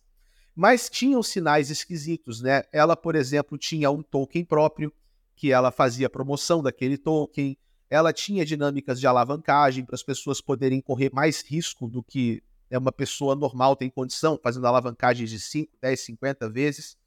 Mas 0.55 0.89
tinham 0.89 1.23
sinais 1.23 1.69
esquisitos, 1.69 2.41
né? 2.41 2.63
Ela, 2.71 2.95
por 2.95 3.15
exemplo, 3.15 3.57
tinha 3.57 3.89
um 3.89 4.03
token 4.03 4.45
próprio, 4.45 4.93
que 5.35 5.51
ela 5.51 5.71
fazia 5.71 6.09
promoção 6.09 6.61
daquele 6.61 6.97
token. 6.97 7.57
Ela 7.89 8.13
tinha 8.13 8.45
dinâmicas 8.45 8.99
de 8.99 9.07
alavancagem 9.07 9.83
para 9.83 9.95
as 9.95 10.03
pessoas 10.03 10.39
poderem 10.39 10.79
correr 10.79 11.09
mais 11.11 11.41
risco 11.41 11.87
do 11.87 12.03
que 12.03 12.43
é 12.71 12.77
uma 12.77 12.91
pessoa 12.91 13.35
normal 13.35 13.75
tem 13.75 13.89
condição, 13.89 14.39
fazendo 14.41 14.65
alavancagens 14.65 15.29
de 15.29 15.39
5, 15.41 15.73
10, 15.81 15.99
50 15.99 16.49
vezes. 16.49 16.97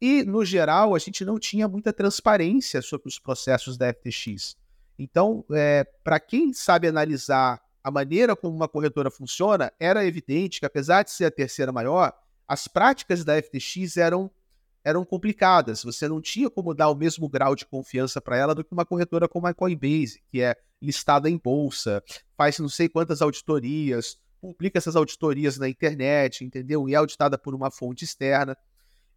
E, 0.00 0.24
no 0.24 0.42
geral, 0.42 0.94
a 0.94 0.98
gente 0.98 1.22
não 1.22 1.38
tinha 1.38 1.68
muita 1.68 1.92
transparência 1.92 2.80
sobre 2.80 3.08
os 3.08 3.18
processos 3.18 3.76
da 3.76 3.92
FTX. 3.92 4.56
Então, 5.02 5.44
é, 5.50 5.84
para 6.04 6.20
quem 6.20 6.52
sabe 6.52 6.86
analisar 6.86 7.60
a 7.82 7.90
maneira 7.90 8.36
como 8.36 8.54
uma 8.54 8.68
corretora 8.68 9.10
funciona, 9.10 9.72
era 9.80 10.06
evidente 10.06 10.60
que, 10.60 10.66
apesar 10.66 11.02
de 11.02 11.10
ser 11.10 11.24
a 11.24 11.30
terceira 11.30 11.72
maior, 11.72 12.12
as 12.46 12.68
práticas 12.68 13.24
da 13.24 13.36
FTX 13.42 13.96
eram, 13.96 14.30
eram 14.84 15.04
complicadas. 15.04 15.82
Você 15.82 16.06
não 16.06 16.20
tinha 16.20 16.48
como 16.48 16.72
dar 16.72 16.88
o 16.88 16.94
mesmo 16.94 17.28
grau 17.28 17.56
de 17.56 17.66
confiança 17.66 18.20
para 18.20 18.36
ela 18.36 18.54
do 18.54 18.62
que 18.62 18.72
uma 18.72 18.86
corretora 18.86 19.26
como 19.26 19.48
a 19.48 19.54
Coinbase, 19.54 20.22
que 20.30 20.40
é 20.40 20.56
listada 20.80 21.28
em 21.28 21.36
bolsa, 21.36 22.02
faz 22.36 22.58
não 22.60 22.68
sei 22.68 22.88
quantas 22.88 23.20
auditorias, 23.20 24.18
publica 24.40 24.78
essas 24.78 24.94
auditorias 24.94 25.58
na 25.58 25.68
internet, 25.68 26.44
entendeu? 26.44 26.88
E 26.88 26.94
é 26.94 26.96
auditada 26.96 27.36
por 27.36 27.54
uma 27.54 27.70
fonte 27.70 28.04
externa. 28.04 28.56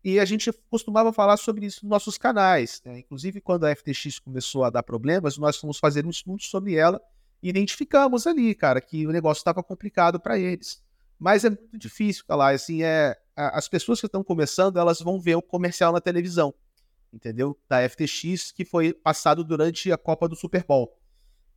E 0.06 0.20
a 0.20 0.26
gente 0.26 0.54
costumava 0.70 1.12
falar 1.12 1.36
sobre 1.36 1.66
isso 1.66 1.80
nos 1.84 1.90
nossos 1.90 2.16
canais. 2.16 2.80
Né? 2.86 3.00
Inclusive, 3.00 3.42
quando 3.42 3.64
a 3.64 3.76
FTX 3.76 4.20
começou 4.20 4.64
a 4.64 4.70
dar 4.70 4.84
problemas, 4.84 5.36
nós 5.36 5.58
fomos 5.58 5.80
fazer 5.80 6.06
um 6.06 6.12
estudo 6.12 6.44
sobre 6.44 6.76
ela 6.76 7.02
e 7.42 7.50
identificamos 7.50 8.28
ali, 8.28 8.54
cara, 8.54 8.80
que 8.80 9.08
o 9.08 9.12
negócio 9.12 9.42
estava 9.42 9.64
complicado 9.64 10.20
para 10.20 10.38
eles. 10.38 10.80
Mas 11.18 11.44
é 11.44 11.50
muito 11.50 11.76
difícil, 11.80 12.24
falar. 12.28 12.54
Assim, 12.54 12.84
é, 12.84 13.18
as 13.36 13.68
pessoas 13.68 14.00
que 14.00 14.06
estão 14.06 14.24
começando, 14.24 14.78
elas 14.78 15.00
vão 15.00 15.20
ver 15.20 15.38
o 15.38 15.42
comercial 15.42 15.92
na 15.92 16.00
televisão, 16.00 16.54
entendeu? 17.12 17.58
Da 17.68 17.90
FTX, 17.90 18.52
que 18.52 18.64
foi 18.64 18.94
passado 18.94 19.44
durante 19.44 19.92
a 19.92 19.98
Copa 19.98 20.30
do 20.30 20.36
Super 20.36 20.64
Bowl. 20.64 20.96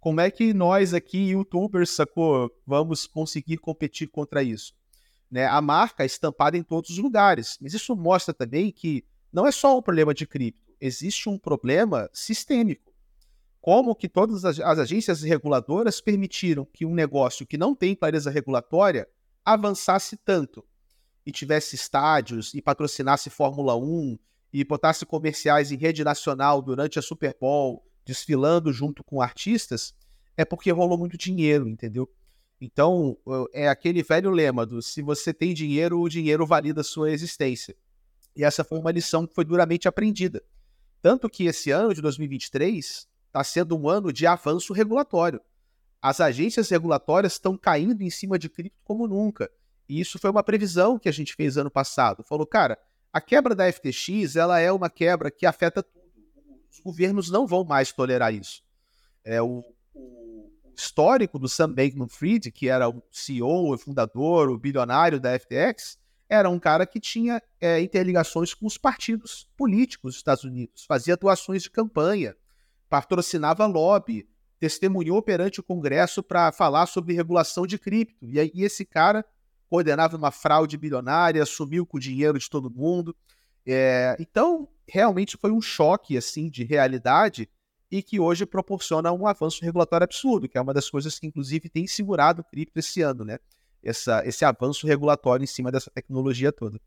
Como 0.01 0.23
é 0.23 0.31
que 0.31 0.55
nós 0.55 0.95
aqui, 0.95 1.33
youtubers, 1.33 1.91
sacou, 1.91 2.51
vamos 2.67 3.07
conseguir 3.07 3.59
competir 3.59 4.09
contra 4.09 4.43
isso? 4.43 4.73
Né? 5.31 5.47
A 5.47 5.61
marca 5.61 6.05
estampada 6.05 6.57
em 6.57 6.63
todos 6.63 6.91
os 6.91 6.99
lugares. 6.99 7.59
Mas 7.61 7.75
isso 7.75 7.95
mostra 7.95 8.33
também 8.33 8.71
que 8.71 9.05
não 9.33 9.47
é 9.47 9.53
só 9.53 9.77
um 9.77 9.83
problema 9.83 10.15
de 10.15 10.27
cripto, 10.27 10.73
existe 10.81 11.29
um 11.29 11.39
problema 11.39 12.09
sistêmico. 12.13 12.93
Como 13.61 13.95
que 13.95 14.09
todas 14.09 14.45
as, 14.45 14.59
as 14.61 14.79
agências 14.79 15.23
reguladoras 15.23 16.01
permitiram 16.01 16.65
que 16.73 16.87
um 16.87 16.95
negócio 16.95 17.47
que 17.47 17.59
não 17.59 17.75
tem 17.75 17.95
clareza 17.95 18.31
regulatória 18.31 19.07
avançasse 19.45 20.17
tanto? 20.17 20.65
e 21.29 21.31
tivesse 21.31 21.77
estádios 21.77 22.55
e 22.55 22.63
patrocinasse 22.63 23.29
Fórmula 23.29 23.77
1 23.77 24.19
e 24.51 24.65
botasse 24.65 25.05
comerciais 25.05 25.71
em 25.71 25.77
rede 25.77 26.03
nacional 26.03 26.63
durante 26.63 26.99
a 26.99 27.03
Super 27.03 27.37
Bowl, 27.39 27.85
desfilando 28.03 28.73
junto 28.73 29.05
com 29.05 29.21
artistas, 29.21 29.95
é 30.39 30.43
porque 30.43 30.71
rolou 30.71 30.97
muito 30.97 31.19
dinheiro, 31.19 31.69
entendeu? 31.69 32.11
Então, 32.61 33.17
é 33.53 33.69
aquele 33.69 34.03
velho 34.03 34.31
lema 34.31 34.67
do 34.67 34.83
se 34.83 35.01
você 35.01 35.33
tem 35.33 35.55
dinheiro, 35.55 36.01
o 36.01 36.09
dinheiro 36.09 36.45
valida 36.45 36.81
a 36.81 36.85
sua 36.85 37.11
existência. 37.11 37.77
E 38.35 38.43
essa 38.43 38.65
foi 38.65 38.79
uma 38.79 38.91
lição 38.91 39.27
que 39.27 39.35
foi 39.35 39.45
duramente 39.45 39.87
aprendida. 39.87 40.43
Tanto 41.01 41.29
que 41.29 41.45
esse 41.45 41.71
ano 41.71 41.95
de 41.95 42.03
2023 42.03 43.09
está 43.27 43.45
sendo 43.45 43.77
um 43.77 43.89
ano 43.89 44.13
de 44.13 44.27
avanço 44.27 44.73
regulatório. 44.73 45.41
As 46.03 46.21
agências 46.21 46.69
regulatórias 46.69 47.35
estão 47.35 47.57
caindo 47.57 48.03
em 48.03 48.11
cima 48.11 48.39
de 48.39 48.49
cripto 48.49 48.79
como 48.85 49.07
nunca. 49.07 49.51
E 49.89 50.01
isso 50.01 50.19
foi 50.19 50.31
uma 50.31 50.43
previsão 50.43 50.99
que 50.99 51.09
a 51.09 51.13
gente 51.13 51.35
fez 51.35 51.57
ano 51.57 51.71
passado. 51.71 52.25
Falou, 52.25 52.47
cara, 52.47 52.79
a 53.13 53.21
quebra 53.21 53.55
da 53.55 53.73
FTX 53.73 54.37
ela 54.37 54.59
é 54.59 54.71
uma 54.71 54.91
quebra 54.91 55.31
que 55.31 55.47
afeta 55.47 55.83
tudo. 55.83 55.99
Os 56.71 56.81
governos 56.81 57.31
não 57.31 57.47
vão 57.47 57.65
mais 57.65 57.93
tolerar 57.93 58.33
isso. 58.35 58.63
É 59.25 59.41
o, 59.41 59.65
histórico 60.79 61.39
do 61.39 61.49
Sam 61.49 61.73
Bankman-Fried, 61.73 62.53
que 62.53 62.69
era 62.69 62.89
o 62.89 63.03
CEO, 63.11 63.75
o 63.75 63.77
fundador, 63.79 64.49
o 64.49 64.57
bilionário 64.57 65.19
da 65.19 65.37
FTX, 65.37 65.99
era 66.29 66.49
um 66.49 66.59
cara 66.59 66.87
que 66.87 67.01
tinha 67.01 67.43
é, 67.61 67.81
interligações 67.81 68.55
com 68.55 68.65
os 68.65 68.79
partidos 68.79 69.51
políticos 69.57 70.13
dos 70.13 70.19
Estados 70.19 70.45
Unidos, 70.45 70.85
fazia 70.85 71.15
atuações 71.15 71.63
de 71.65 71.71
campanha, 71.71 72.37
patrocinava 72.89 73.67
lobby, 73.67 74.29
testemunhou 74.61 75.21
perante 75.21 75.59
o 75.59 75.65
Congresso 75.65 76.23
para 76.23 76.53
falar 76.53 76.87
sobre 76.87 77.15
regulação 77.15 77.67
de 77.67 77.79
cripto. 77.79 78.27
E 78.27 78.39
aí 78.39 78.53
esse 78.55 78.85
cara 78.85 79.25
coordenava 79.69 80.17
uma 80.17 80.31
fraude 80.31 80.77
bilionária, 80.77 81.45
sumiu 81.45 81.85
com 81.85 81.97
o 81.97 82.01
dinheiro 82.01 82.39
de 82.39 82.49
todo 82.49 82.71
mundo. 82.71 83.17
É, 83.67 84.17
então, 84.19 84.69
realmente 84.87 85.37
foi 85.37 85.51
um 85.51 85.61
choque 85.61 86.17
assim 86.17 86.49
de 86.49 86.65
realidade 86.65 87.49
e 87.91 88.03
que 88.03 88.21
hoje 88.21 88.45
proporciona 88.45 89.13
um 89.13 89.27
avanço 89.27 89.65
regulatório 89.65 90.05
absurdo, 90.05 90.49
que 90.49 90.59
é 90.59 90.61
uma 90.61 90.75
das 90.75 90.91
coisas 90.91 91.19
que, 91.19 91.27
inclusive, 91.27 91.69
tem 91.69 91.87
segurado 91.87 92.43
o 92.43 92.45
cripto 92.45 92.79
esse 92.79 93.01
ano, 93.01 93.25
né? 93.25 93.39
Essa, 93.83 94.27
esse 94.27 94.45
avanço 94.45 94.87
regulatório 94.87 95.45
em 95.45 95.47
cima 95.47 95.71
dessa 95.73 95.91
tecnologia 95.91 96.53
toda. 96.53 96.81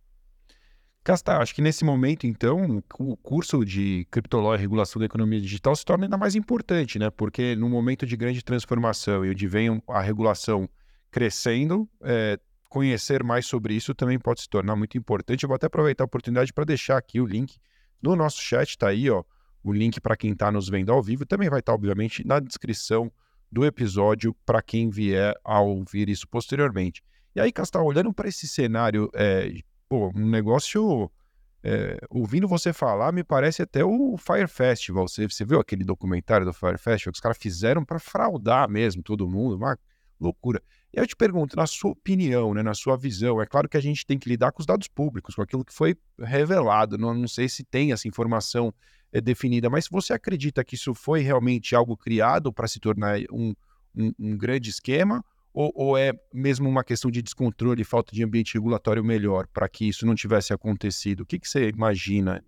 Castar, 1.03 1.41
acho 1.41 1.55
que 1.55 1.61
nesse 1.63 1.83
momento, 1.83 2.27
então, 2.27 2.83
o 2.99 3.17
curso 3.17 3.65
de 3.65 4.05
criptológia 4.11 4.61
e 4.61 4.61
regulação 4.61 4.99
da 4.99 5.07
economia 5.07 5.41
digital 5.41 5.75
se 5.75 5.83
torna 5.83 6.05
ainda 6.05 6.17
mais 6.17 6.35
importante, 6.35 6.99
né? 6.99 7.09
Porque 7.09 7.55
no 7.55 7.67
momento 7.67 8.05
de 8.05 8.15
grande 8.15 8.43
transformação 8.43 9.25
e 9.25 9.31
onde 9.31 9.47
vem 9.47 9.81
a 9.87 9.99
regulação 9.99 10.69
crescendo, 11.09 11.89
é, 12.03 12.39
conhecer 12.69 13.23
mais 13.23 13.47
sobre 13.47 13.73
isso 13.73 13.95
também 13.95 14.19
pode 14.19 14.41
se 14.41 14.49
tornar 14.49 14.75
muito 14.75 14.95
importante. 14.95 15.43
Eu 15.43 15.47
vou 15.47 15.55
até 15.55 15.65
aproveitar 15.65 16.03
a 16.03 16.05
oportunidade 16.05 16.53
para 16.53 16.65
deixar 16.65 16.97
aqui 16.97 17.19
o 17.19 17.25
link 17.25 17.57
no 17.99 18.15
nosso 18.15 18.39
chat, 18.39 18.69
está 18.69 18.89
aí, 18.89 19.09
ó, 19.09 19.23
o 19.63 19.71
link 19.71 19.99
para 19.99 20.17
quem 20.17 20.31
está 20.31 20.51
nos 20.51 20.69
vendo 20.69 20.91
ao 20.91 21.01
vivo. 21.01 21.25
Também 21.25 21.49
vai 21.49 21.59
estar, 21.59 21.71
tá, 21.71 21.75
obviamente, 21.75 22.25
na 22.25 22.39
descrição 22.39 23.11
do 23.51 23.65
episódio 23.65 24.35
para 24.45 24.61
quem 24.61 24.89
vier 24.89 25.35
a 25.43 25.59
ouvir 25.59 26.09
isso 26.09 26.27
posteriormente. 26.27 27.03
E 27.35 27.41
aí, 27.41 27.51
Castal, 27.51 27.85
olhando 27.85 28.13
para 28.13 28.27
esse 28.27 28.47
cenário 28.47 29.09
é, 29.13 29.51
pô, 29.87 30.11
um 30.15 30.29
negócio. 30.29 31.11
É, 31.63 31.99
ouvindo 32.09 32.47
você 32.47 32.73
falar, 32.73 33.11
me 33.11 33.23
parece 33.23 33.61
até 33.61 33.85
o 33.85 34.17
Fire 34.17 34.47
Festival. 34.47 35.07
Você, 35.07 35.29
você 35.29 35.45
viu 35.45 35.59
aquele 35.59 35.83
documentário 35.83 36.45
do 36.45 36.53
Fire 36.53 36.77
Festival 36.77 37.11
que 37.11 37.17
os 37.17 37.21
caras 37.21 37.37
fizeram 37.37 37.85
para 37.85 37.99
fraudar 37.99 38.67
mesmo 38.67 39.03
todo 39.03 39.29
mundo? 39.29 39.57
Uma 39.57 39.77
loucura. 40.19 40.61
E 40.93 40.99
aí 40.99 41.03
eu 41.03 41.07
te 41.07 41.15
pergunto, 41.15 41.55
na 41.55 41.67
sua 41.67 41.91
opinião, 41.91 42.53
né, 42.53 42.63
na 42.63 42.73
sua 42.73 42.97
visão, 42.97 43.41
é 43.41 43.45
claro 43.45 43.69
que 43.69 43.77
a 43.77 43.81
gente 43.81 44.05
tem 44.05 44.17
que 44.17 44.27
lidar 44.27 44.51
com 44.51 44.61
os 44.61 44.65
dados 44.65 44.87
públicos, 44.87 45.35
com 45.35 45.41
aquilo 45.41 45.63
que 45.63 45.73
foi 45.73 45.95
revelado. 46.19 46.97
Não, 46.97 47.13
não 47.13 47.27
sei 47.27 47.47
se 47.47 47.63
tem 47.63 47.91
essa 47.91 48.07
informação 48.07 48.73
é, 49.11 49.19
definida, 49.19 49.69
mas 49.69 49.87
você 49.89 50.13
acredita 50.13 50.63
que 50.63 50.75
isso 50.75 50.93
foi 50.93 51.21
realmente 51.21 51.75
algo 51.75 51.97
criado 51.97 52.51
para 52.51 52.67
se 52.67 52.79
tornar 52.79 53.19
um, 53.31 53.53
um, 53.95 54.11
um 54.19 54.37
grande 54.37 54.69
esquema? 54.69 55.23
Ou, 55.53 55.71
ou, 55.75 55.97
é 55.97 56.13
mesmo 56.33 56.69
uma 56.69 56.83
questão 56.83 57.11
de 57.11 57.21
descontrole 57.21 57.81
e 57.81 57.85
falta 57.85 58.15
de 58.15 58.23
ambiente 58.23 58.53
regulatório 58.53 59.03
melhor 59.03 59.47
para 59.47 59.67
que 59.67 59.85
isso 59.85 60.05
não 60.05 60.15
tivesse 60.15 60.53
acontecido? 60.53 61.21
O 61.21 61.25
que, 61.25 61.37
que 61.37 61.47
você 61.47 61.67
imagina? 61.67 62.41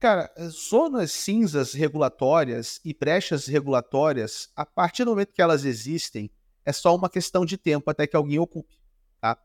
Cara, 0.00 0.32
zonas 0.48 1.12
cinzas 1.12 1.74
regulatórias 1.74 2.80
e 2.84 2.92
brechas 2.94 3.46
regulatórias, 3.46 4.50
a 4.56 4.64
partir 4.64 5.04
do 5.04 5.10
momento 5.10 5.32
que 5.32 5.42
elas 5.42 5.64
existem, 5.64 6.30
é 6.64 6.72
só 6.72 6.94
uma 6.96 7.08
questão 7.08 7.44
de 7.44 7.56
tempo 7.58 7.90
até 7.90 8.06
que 8.06 8.16
alguém 8.16 8.38
ocupe. 8.38 8.80
Tá? 9.20 9.38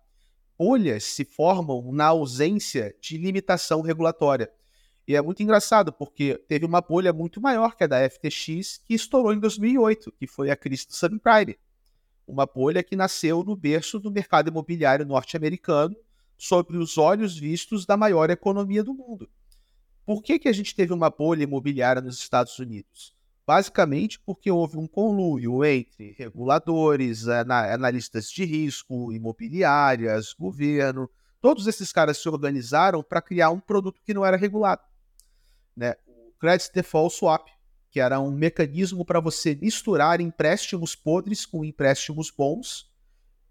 Bolhas 0.57 1.03
se 1.03 1.25
formam 1.25 1.91
na 1.91 2.05
ausência 2.05 2.95
de 3.01 3.17
limitação 3.17 3.81
regulatória. 3.81 4.49
E 5.07 5.15
é 5.15 5.21
muito 5.21 5.41
engraçado, 5.41 5.93
porque 5.93 6.35
teve 6.47 6.65
uma 6.65 6.81
bolha 6.81 7.13
muito 7.13 7.39
maior 7.39 7.75
que 7.75 7.83
a 7.85 7.87
da 7.87 8.09
FTX, 8.09 8.79
que 8.85 8.93
estourou 8.93 9.33
em 9.33 9.39
2008, 9.39 10.11
que 10.11 10.27
foi 10.27 10.51
a 10.51 10.55
crise 10.55 10.85
do 10.85 10.93
subprime 10.93 11.57
uma 12.27 12.45
bolha 12.45 12.83
que 12.83 12.95
nasceu 12.95 13.41
no 13.43 13.55
berço 13.55 13.99
do 13.99 14.11
mercado 14.11 14.49
imobiliário 14.49 15.05
norte-americano, 15.05 15.95
sobre 16.37 16.77
os 16.77 16.97
olhos 16.97 17.35
vistos 17.35 17.85
da 17.85 17.97
maior 17.97 18.29
economia 18.29 18.83
do 18.83 18.93
mundo. 18.93 19.27
Por 20.05 20.21
que, 20.21 20.37
que 20.37 20.47
a 20.47 20.53
gente 20.53 20.75
teve 20.75 20.93
uma 20.93 21.09
bolha 21.09 21.43
imobiliária 21.43 22.01
nos 22.01 22.19
Estados 22.19 22.59
Unidos? 22.59 23.15
Basicamente 23.45 24.19
porque 24.19 24.51
houve 24.51 24.77
um 24.77 24.85
conluio 24.85 25.65
entre 25.65 26.11
reguladores, 26.11 27.27
analistas 27.27 28.29
de 28.29 28.43
risco, 28.43 29.11
imobiliárias, 29.11 30.33
governo. 30.33 31.09
Todos 31.41 31.65
esses 31.65 31.91
caras 31.91 32.17
se 32.17 32.29
organizaram 32.29 33.01
para 33.01 33.21
criar 33.21 33.49
um 33.49 33.59
produto 33.59 34.01
que 34.03 34.13
não 34.13 34.25
era 34.25 34.37
regulado. 34.37 34.81
Né? 35.77 35.95
O 36.07 36.31
Credit 36.39 36.71
Default 36.73 37.15
Swap, 37.15 37.47
que 37.91 37.99
era 37.99 38.19
um 38.19 38.31
mecanismo 38.31 39.05
para 39.05 39.19
você 39.19 39.55
misturar 39.55 40.19
empréstimos 40.19 40.95
podres 40.95 41.45
com 41.45 41.63
empréstimos 41.63 42.31
bons, 42.31 42.91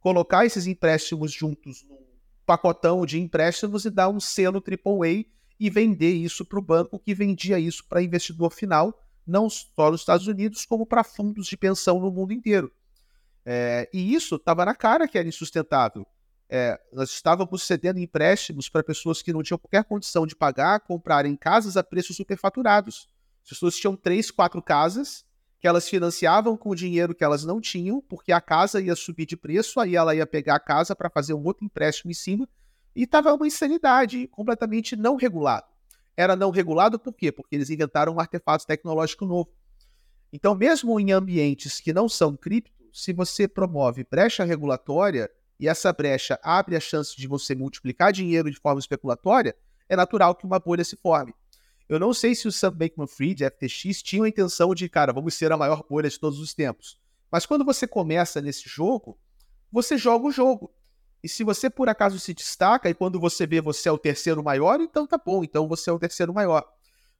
colocar 0.00 0.44
esses 0.44 0.66
empréstimos 0.66 1.32
juntos 1.32 1.84
num 1.84 2.04
pacotão 2.44 3.06
de 3.06 3.20
empréstimos 3.20 3.84
e 3.84 3.90
dar 3.90 4.08
um 4.08 4.20
selo 4.20 4.62
AAA 4.62 5.24
e 5.58 5.70
vender 5.70 6.12
isso 6.12 6.44
para 6.44 6.58
o 6.58 6.62
banco 6.62 6.98
que 6.98 7.14
vendia 7.14 7.58
isso 7.58 7.84
para 7.88 8.02
investidor 8.02 8.52
final, 8.52 9.00
não 9.26 9.48
só 9.48 9.90
nos 9.90 10.00
Estados 10.00 10.26
Unidos, 10.26 10.64
como 10.66 10.84
para 10.84 11.02
fundos 11.02 11.46
de 11.46 11.56
pensão 11.56 11.98
no 11.98 12.10
mundo 12.10 12.32
inteiro. 12.32 12.70
É, 13.44 13.88
e 13.92 14.14
isso 14.14 14.34
estava 14.34 14.64
na 14.64 14.74
cara 14.74 15.08
que 15.08 15.16
era 15.16 15.26
insustentável. 15.26 16.06
É, 16.48 16.80
nós 16.92 17.10
estávamos 17.10 17.64
cedendo 17.64 17.98
empréstimos 17.98 18.68
para 18.68 18.82
pessoas 18.82 19.20
que 19.20 19.32
não 19.32 19.42
tinham 19.42 19.58
qualquer 19.58 19.84
condição 19.84 20.26
de 20.26 20.36
pagar, 20.36 20.80
comprarem 20.80 21.36
casas 21.36 21.76
a 21.76 21.82
preços 21.82 22.16
superfaturados. 22.16 23.08
As 23.42 23.50
pessoas 23.50 23.76
tinham 23.76 23.96
três, 23.96 24.30
quatro 24.30 24.62
casas 24.62 25.24
que 25.58 25.66
elas 25.66 25.88
financiavam 25.88 26.56
com 26.56 26.70
o 26.70 26.74
dinheiro 26.74 27.14
que 27.14 27.24
elas 27.24 27.44
não 27.44 27.60
tinham, 27.60 28.00
porque 28.00 28.30
a 28.30 28.40
casa 28.40 28.80
ia 28.80 28.94
subir 28.94 29.26
de 29.26 29.36
preço, 29.36 29.80
aí 29.80 29.96
ela 29.96 30.14
ia 30.14 30.26
pegar 30.26 30.56
a 30.56 30.60
casa 30.60 30.94
para 30.94 31.10
fazer 31.10 31.34
um 31.34 31.42
outro 31.42 31.64
empréstimo 31.64 32.10
em 32.10 32.14
cima, 32.14 32.48
e 32.94 33.02
estava 33.02 33.32
uma 33.32 33.46
insanidade, 33.46 34.28
completamente 34.28 34.94
não 34.94 35.16
regulado. 35.16 35.66
Era 36.16 36.36
não 36.36 36.50
regulado 36.50 36.98
por 36.98 37.12
quê? 37.12 37.32
Porque 37.32 37.54
eles 37.56 37.68
inventaram 37.68 38.14
um 38.14 38.20
artefato 38.20 38.66
tecnológico 38.66 39.26
novo. 39.26 39.50
Então, 40.32 40.54
mesmo 40.54 40.98
em 40.98 41.12
ambientes 41.12 41.80
que 41.80 41.92
não 41.92 42.08
são 42.08 42.36
cripto, 42.36 42.84
se 42.92 43.12
você 43.12 43.46
promove 43.46 44.06
brecha 44.08 44.44
regulatória 44.44 45.30
e 45.58 45.68
essa 45.68 45.92
brecha 45.92 46.38
abre 46.42 46.76
a 46.76 46.80
chance 46.80 47.16
de 47.16 47.26
você 47.26 47.54
multiplicar 47.54 48.12
dinheiro 48.12 48.50
de 48.50 48.58
forma 48.58 48.78
especulatória, 48.78 49.56
é 49.88 49.96
natural 49.96 50.34
que 50.34 50.44
uma 50.44 50.58
bolha 50.58 50.84
se 50.84 50.96
forme. 50.96 51.34
Eu 51.88 52.00
não 52.00 52.12
sei 52.12 52.34
se 52.34 52.48
o 52.48 52.52
Sam 52.52 52.72
Bankman-Fried 52.72 53.44
FTX 53.44 54.02
tinham 54.02 54.24
a 54.24 54.28
intenção 54.28 54.74
de, 54.74 54.88
cara, 54.88 55.12
vamos 55.12 55.34
ser 55.34 55.52
a 55.52 55.56
maior 55.56 55.84
bolha 55.88 56.10
de 56.10 56.18
todos 56.18 56.40
os 56.40 56.52
tempos. 56.52 56.98
Mas 57.30 57.46
quando 57.46 57.64
você 57.64 57.86
começa 57.86 58.40
nesse 58.40 58.68
jogo, 58.68 59.18
você 59.70 59.96
joga 59.96 60.26
o 60.26 60.32
jogo. 60.32 60.72
E 61.22 61.28
se 61.28 61.44
você 61.44 61.70
por 61.70 61.88
acaso 61.88 62.18
se 62.18 62.34
destaca 62.34 62.88
e 62.90 62.94
quando 62.94 63.18
você 63.18 63.46
vê 63.46 63.60
você 63.60 63.88
é 63.88 63.92
o 63.92 63.98
terceiro 63.98 64.42
maior, 64.42 64.80
então 64.80 65.06
tá 65.06 65.18
bom, 65.18 65.42
então 65.42 65.68
você 65.68 65.90
é 65.90 65.92
o 65.92 65.98
terceiro 65.98 66.34
maior. 66.34 66.64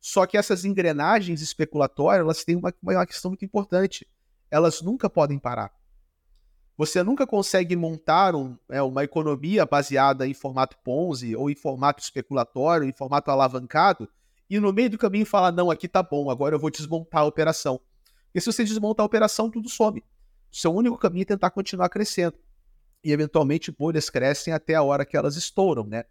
Só 0.00 0.26
que 0.26 0.36
essas 0.36 0.64
engrenagens 0.64 1.40
especulatórias, 1.40 2.20
elas 2.20 2.44
têm 2.44 2.56
uma, 2.56 2.72
uma 2.82 3.06
questão 3.06 3.30
muito 3.30 3.44
importante. 3.44 4.06
Elas 4.50 4.80
nunca 4.82 5.10
podem 5.10 5.38
parar. 5.38 5.72
Você 6.76 7.02
nunca 7.02 7.26
consegue 7.26 7.74
montar 7.74 8.34
um, 8.34 8.56
é, 8.68 8.82
uma 8.82 9.02
economia 9.02 9.64
baseada 9.64 10.26
em 10.26 10.34
formato 10.34 10.76
Ponzi 10.84 11.34
ou 11.34 11.48
em 11.50 11.54
formato 11.54 12.02
especulatório, 12.02 12.86
em 12.86 12.92
formato 12.92 13.30
alavancado, 13.30 14.08
e 14.48 14.60
no 14.60 14.72
meio 14.72 14.90
do 14.90 14.98
caminho 14.98 15.24
falar: 15.24 15.52
não, 15.52 15.70
aqui 15.70 15.88
tá 15.88 16.02
bom, 16.02 16.30
agora 16.30 16.54
eu 16.54 16.58
vou 16.58 16.70
desmontar 16.70 17.22
a 17.22 17.26
operação. 17.26 17.80
Porque 18.26 18.40
se 18.40 18.52
você 18.52 18.64
desmontar 18.64 19.02
a 19.02 19.06
operação, 19.06 19.50
tudo 19.50 19.68
some. 19.68 20.04
Seu 20.52 20.72
único 20.74 20.98
caminho 20.98 21.22
é 21.22 21.26
tentar 21.26 21.50
continuar 21.50 21.88
crescendo. 21.88 22.36
E 23.02 23.10
eventualmente 23.10 23.72
bolhas 23.72 24.10
crescem 24.10 24.52
até 24.52 24.74
a 24.74 24.82
hora 24.82 25.06
que 25.06 25.16
elas 25.16 25.36
estouram, 25.36 25.84
né? 25.84 26.04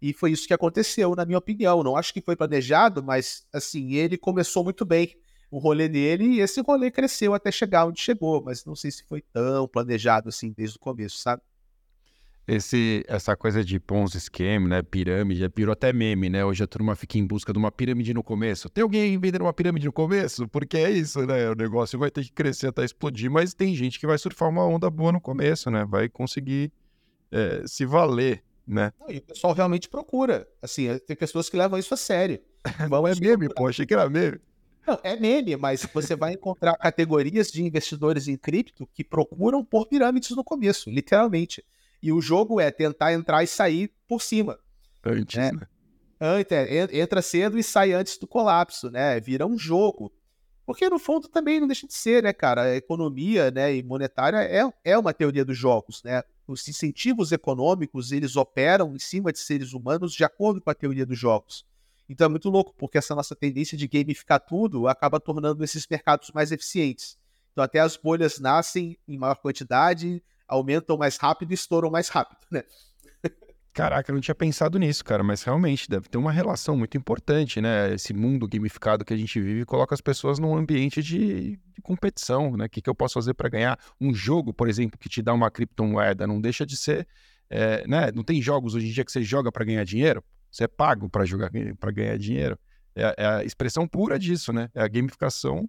E 0.00 0.12
foi 0.12 0.30
isso 0.30 0.46
que 0.46 0.54
aconteceu, 0.54 1.14
na 1.14 1.24
minha 1.24 1.38
opinião. 1.38 1.82
Não 1.82 1.96
acho 1.96 2.12
que 2.12 2.20
foi 2.20 2.36
planejado, 2.36 3.02
mas 3.02 3.46
assim, 3.52 3.94
ele 3.94 4.16
começou 4.16 4.62
muito 4.62 4.84
bem 4.84 5.16
o 5.54 5.58
rolê 5.58 5.88
dele 5.88 6.24
e 6.24 6.40
esse 6.40 6.60
rolê 6.60 6.90
cresceu 6.90 7.34
até 7.34 7.50
chegar 7.50 7.86
onde 7.86 8.00
chegou, 8.00 8.42
mas 8.42 8.64
não 8.64 8.74
sei 8.74 8.90
se 8.90 9.04
foi 9.04 9.22
tão 9.32 9.68
planejado 9.68 10.28
assim 10.28 10.52
desde 10.56 10.76
o 10.76 10.80
começo, 10.80 11.18
sabe? 11.18 11.42
esse, 12.46 13.04
essa 13.08 13.34
coisa 13.36 13.64
de 13.64 13.80
Ponzi 13.80 14.20
Scheme, 14.20 14.68
né? 14.68 14.82
Pirâmide, 14.82 15.40
já 15.40 15.50
virou 15.54 15.72
até 15.72 15.92
meme, 15.92 16.28
né? 16.28 16.44
Hoje 16.44 16.62
a 16.62 16.66
turma 16.66 16.94
fica 16.94 17.18
em 17.18 17.26
busca 17.26 17.52
de 17.52 17.58
uma 17.58 17.72
pirâmide 17.72 18.12
no 18.12 18.22
começo. 18.22 18.68
Tem 18.68 18.82
alguém 18.82 19.18
vendendo 19.18 19.42
uma 19.42 19.52
pirâmide 19.52 19.86
no 19.86 19.92
começo? 19.92 20.46
Porque 20.48 20.76
é 20.76 20.90
isso, 20.90 21.24
né? 21.26 21.50
O 21.50 21.54
negócio 21.54 21.98
vai 21.98 22.10
ter 22.10 22.22
que 22.22 22.32
crescer 22.32 22.68
até 22.68 22.84
explodir, 22.84 23.30
mas 23.30 23.54
tem 23.54 23.74
gente 23.74 23.98
que 23.98 24.06
vai 24.06 24.18
surfar 24.18 24.48
uma 24.48 24.64
onda 24.66 24.90
boa 24.90 25.12
no 25.12 25.20
começo, 25.20 25.70
né? 25.70 25.86
Vai 25.88 26.08
conseguir 26.08 26.70
é, 27.32 27.62
se 27.66 27.86
valer, 27.86 28.42
né? 28.66 28.92
Não, 29.00 29.10
e 29.10 29.18
o 29.18 29.22
pessoal 29.22 29.54
realmente 29.54 29.88
procura. 29.88 30.46
Assim, 30.60 30.88
é, 30.88 30.98
tem 30.98 31.16
pessoas 31.16 31.48
que 31.48 31.56
levam 31.56 31.78
isso 31.78 31.94
a 31.94 31.96
sério. 31.96 32.40
Não 32.90 33.08
é 33.08 33.14
meme, 33.14 33.48
pô, 33.48 33.68
achei 33.68 33.86
que 33.86 33.94
era 33.94 34.08
meme. 34.10 34.38
Não, 34.86 34.98
é 35.02 35.16
meme, 35.16 35.56
mas 35.56 35.86
você 35.92 36.14
vai 36.14 36.34
encontrar 36.34 36.76
categorias 36.76 37.50
de 37.50 37.62
investidores 37.62 38.28
em 38.28 38.36
cripto 38.36 38.86
que 38.92 39.02
procuram 39.02 39.64
por 39.64 39.86
pirâmides 39.86 40.30
no 40.30 40.44
começo, 40.44 40.90
literalmente. 40.90 41.64
E 42.02 42.12
o 42.12 42.20
jogo 42.20 42.60
é 42.60 42.70
tentar 42.70 43.12
entrar 43.12 43.42
e 43.42 43.46
sair 43.46 43.90
por 44.06 44.20
cima. 44.20 44.58
Antes, 45.02 45.36
né? 45.36 45.52
né? 45.52 45.66
É, 46.20 46.98
entra 46.98 47.22
cedo 47.22 47.58
e 47.58 47.62
sai 47.62 47.92
antes 47.92 48.18
do 48.18 48.26
colapso, 48.26 48.90
né? 48.90 49.18
Vira 49.20 49.46
um 49.46 49.58
jogo. 49.58 50.12
Porque 50.66 50.88
no 50.88 50.98
fundo 50.98 51.28
também 51.28 51.60
não 51.60 51.66
deixa 51.66 51.86
de 51.86 51.92
ser, 51.92 52.22
né, 52.22 52.32
cara? 52.32 52.62
A 52.62 52.76
economia 52.76 53.50
né, 53.50 53.74
e 53.74 53.82
monetária 53.82 54.38
é, 54.38 54.62
é 54.82 54.98
uma 54.98 55.12
teoria 55.12 55.44
dos 55.44 55.56
jogos, 55.58 56.02
né? 56.02 56.22
Os 56.46 56.66
incentivos 56.68 57.32
econômicos, 57.32 58.12
eles 58.12 58.36
operam 58.36 58.94
em 58.94 58.98
cima 58.98 59.32
de 59.32 59.38
seres 59.38 59.72
humanos 59.72 60.12
de 60.12 60.24
acordo 60.24 60.60
com 60.60 60.70
a 60.70 60.74
teoria 60.74 61.04
dos 61.04 61.18
jogos. 61.18 61.66
Então 62.08 62.26
é 62.26 62.28
muito 62.28 62.50
louco, 62.50 62.74
porque 62.76 62.98
essa 62.98 63.14
nossa 63.14 63.34
tendência 63.34 63.76
de 63.76 63.88
gamificar 63.88 64.40
tudo 64.40 64.88
acaba 64.88 65.18
tornando 65.18 65.64
esses 65.64 65.86
mercados 65.88 66.30
mais 66.32 66.52
eficientes. 66.52 67.16
Então 67.52 67.64
até 67.64 67.80
as 67.80 67.96
bolhas 67.96 68.38
nascem 68.38 68.98
em 69.08 69.16
maior 69.16 69.36
quantidade, 69.36 70.22
aumentam 70.46 70.96
mais 70.96 71.16
rápido 71.16 71.52
e 71.52 71.54
estouram 71.54 71.90
mais 71.90 72.08
rápido, 72.08 72.40
né? 72.50 72.64
Caraca, 73.74 74.12
eu 74.12 74.14
não 74.14 74.20
tinha 74.20 74.36
pensado 74.36 74.78
nisso, 74.78 75.04
cara, 75.04 75.24
mas 75.24 75.42
realmente 75.42 75.90
deve 75.90 76.08
ter 76.08 76.16
uma 76.16 76.30
relação 76.30 76.76
muito 76.76 76.96
importante, 76.96 77.60
né? 77.60 77.92
Esse 77.92 78.14
mundo 78.14 78.46
gamificado 78.46 79.04
que 79.04 79.12
a 79.12 79.16
gente 79.16 79.40
vive 79.40 79.64
coloca 79.64 79.92
as 79.92 80.00
pessoas 80.00 80.38
num 80.38 80.56
ambiente 80.56 81.02
de, 81.02 81.56
de 81.56 81.82
competição, 81.82 82.56
né? 82.56 82.66
O 82.66 82.70
que, 82.70 82.80
que 82.80 82.88
eu 82.88 82.94
posso 82.94 83.14
fazer 83.14 83.34
para 83.34 83.48
ganhar? 83.48 83.76
Um 84.00 84.14
jogo, 84.14 84.54
por 84.54 84.68
exemplo, 84.68 84.96
que 84.96 85.08
te 85.08 85.20
dá 85.20 85.34
uma 85.34 85.50
criptomoeda, 85.50 86.24
não 86.24 86.40
deixa 86.40 86.64
de 86.64 86.76
ser, 86.76 87.04
é, 87.50 87.84
né? 87.88 88.12
Não 88.14 88.22
tem 88.22 88.40
jogos 88.40 88.76
hoje 88.76 88.86
em 88.86 88.92
dia 88.92 89.04
que 89.04 89.10
você 89.10 89.24
joga 89.24 89.50
para 89.50 89.64
ganhar 89.64 89.82
dinheiro, 89.82 90.22
você 90.54 90.64
é 90.64 90.68
pago 90.68 91.08
para 91.08 91.24
jogar 91.24 91.50
para 91.80 91.90
ganhar 91.90 92.16
dinheiro. 92.16 92.56
É, 92.94 93.14
é 93.18 93.26
a 93.26 93.44
expressão 93.44 93.88
pura 93.88 94.16
disso, 94.16 94.52
né? 94.52 94.70
É 94.72 94.82
a 94.82 94.86
gamificação 94.86 95.68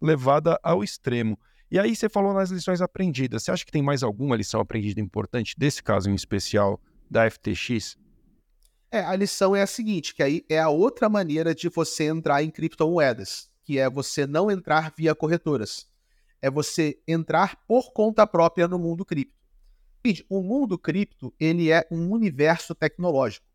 levada 0.00 0.58
ao 0.62 0.82
extremo. 0.82 1.38
E 1.70 1.78
aí 1.78 1.94
você 1.94 2.08
falou 2.08 2.32
nas 2.32 2.50
lições 2.50 2.80
aprendidas. 2.80 3.42
Você 3.42 3.50
acha 3.50 3.64
que 3.64 3.70
tem 3.70 3.82
mais 3.82 4.02
alguma 4.02 4.34
lição 4.34 4.58
aprendida 4.58 5.02
importante 5.02 5.54
desse 5.58 5.82
caso 5.82 6.08
em 6.08 6.14
especial 6.14 6.80
da 7.10 7.30
FTX? 7.30 7.98
É, 8.90 9.00
a 9.00 9.14
lição 9.14 9.54
é 9.54 9.60
a 9.60 9.66
seguinte, 9.66 10.14
que 10.14 10.22
aí 10.22 10.42
é 10.48 10.58
a 10.58 10.70
outra 10.70 11.10
maneira 11.10 11.54
de 11.54 11.68
você 11.68 12.04
entrar 12.04 12.42
em 12.42 12.50
criptomoedas, 12.50 13.50
que 13.64 13.78
é 13.78 13.90
você 13.90 14.26
não 14.26 14.50
entrar 14.50 14.94
via 14.96 15.14
corretoras. 15.14 15.86
É 16.40 16.50
você 16.50 16.98
entrar 17.06 17.56
por 17.66 17.92
conta 17.92 18.26
própria 18.26 18.66
no 18.66 18.78
mundo 18.78 19.04
cripto. 19.04 19.36
O 20.30 20.40
mundo 20.40 20.78
cripto, 20.78 21.34
ele 21.38 21.70
é 21.70 21.86
um 21.90 22.10
universo 22.12 22.74
tecnológico? 22.74 23.45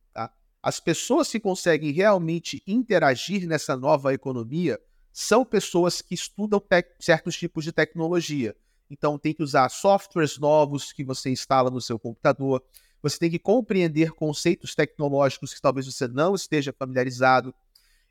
As 0.63 0.79
pessoas 0.79 1.29
que 1.29 1.39
conseguem 1.39 1.91
realmente 1.91 2.61
interagir 2.67 3.47
nessa 3.47 3.75
nova 3.75 4.13
economia 4.13 4.79
são 5.11 5.43
pessoas 5.43 6.01
que 6.01 6.13
estudam 6.13 6.61
certos 6.99 7.35
tipos 7.35 7.63
de 7.63 7.71
tecnologia. 7.71 8.55
Então, 8.89 9.17
tem 9.17 9.33
que 9.33 9.41
usar 9.41 9.69
softwares 9.69 10.37
novos 10.37 10.93
que 10.93 11.03
você 11.03 11.29
instala 11.31 11.71
no 11.71 11.81
seu 11.81 11.97
computador. 11.97 12.63
Você 13.01 13.17
tem 13.17 13.31
que 13.31 13.39
compreender 13.39 14.11
conceitos 14.11 14.75
tecnológicos 14.75 15.53
que 15.53 15.61
talvez 15.61 15.87
você 15.87 16.07
não 16.07 16.35
esteja 16.35 16.71
familiarizado. 16.71 17.53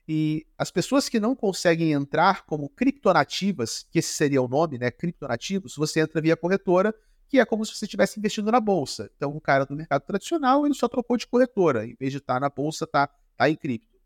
E 0.09 0.45
as 0.59 0.71
pessoas 0.73 1.09
que 1.09 1.21
não 1.21 1.37
conseguem 1.37 1.93
entrar 1.93 2.45
como 2.45 2.69
criptonativas, 2.69 3.87
que 3.93 4.01
esse 4.01 4.13
seria 4.13 4.43
o 4.43 4.49
nome, 4.49 4.77
né? 4.77 4.91
Criptonativos, 4.91 5.77
você 5.77 6.01
entra 6.01 6.21
via 6.21 6.37
corretora, 6.37 6.93
que 7.31 7.39
é 7.39 7.45
como 7.47 7.65
se 7.65 7.75
você 7.75 7.87
estivesse 7.87 8.19
investindo 8.19 8.53
na 8.53 8.61
bolsa. 8.61 9.11
Então, 9.17 9.35
o 9.35 9.41
cara 9.41 9.65
do 9.65 9.75
mercado 9.75 10.03
tradicional, 10.03 10.67
ele 10.67 10.75
só 10.75 10.89
trocou 10.89 11.17
de 11.17 11.27
corretora. 11.27 11.87
Em 11.87 11.95
vez 11.95 12.13
de 12.13 12.19
estar 12.19 12.39
na 12.41 12.51
bolsa, 12.51 12.85
está 12.85 13.09
tá 13.37 13.49
em 13.49 13.57
cripto. 13.57 13.97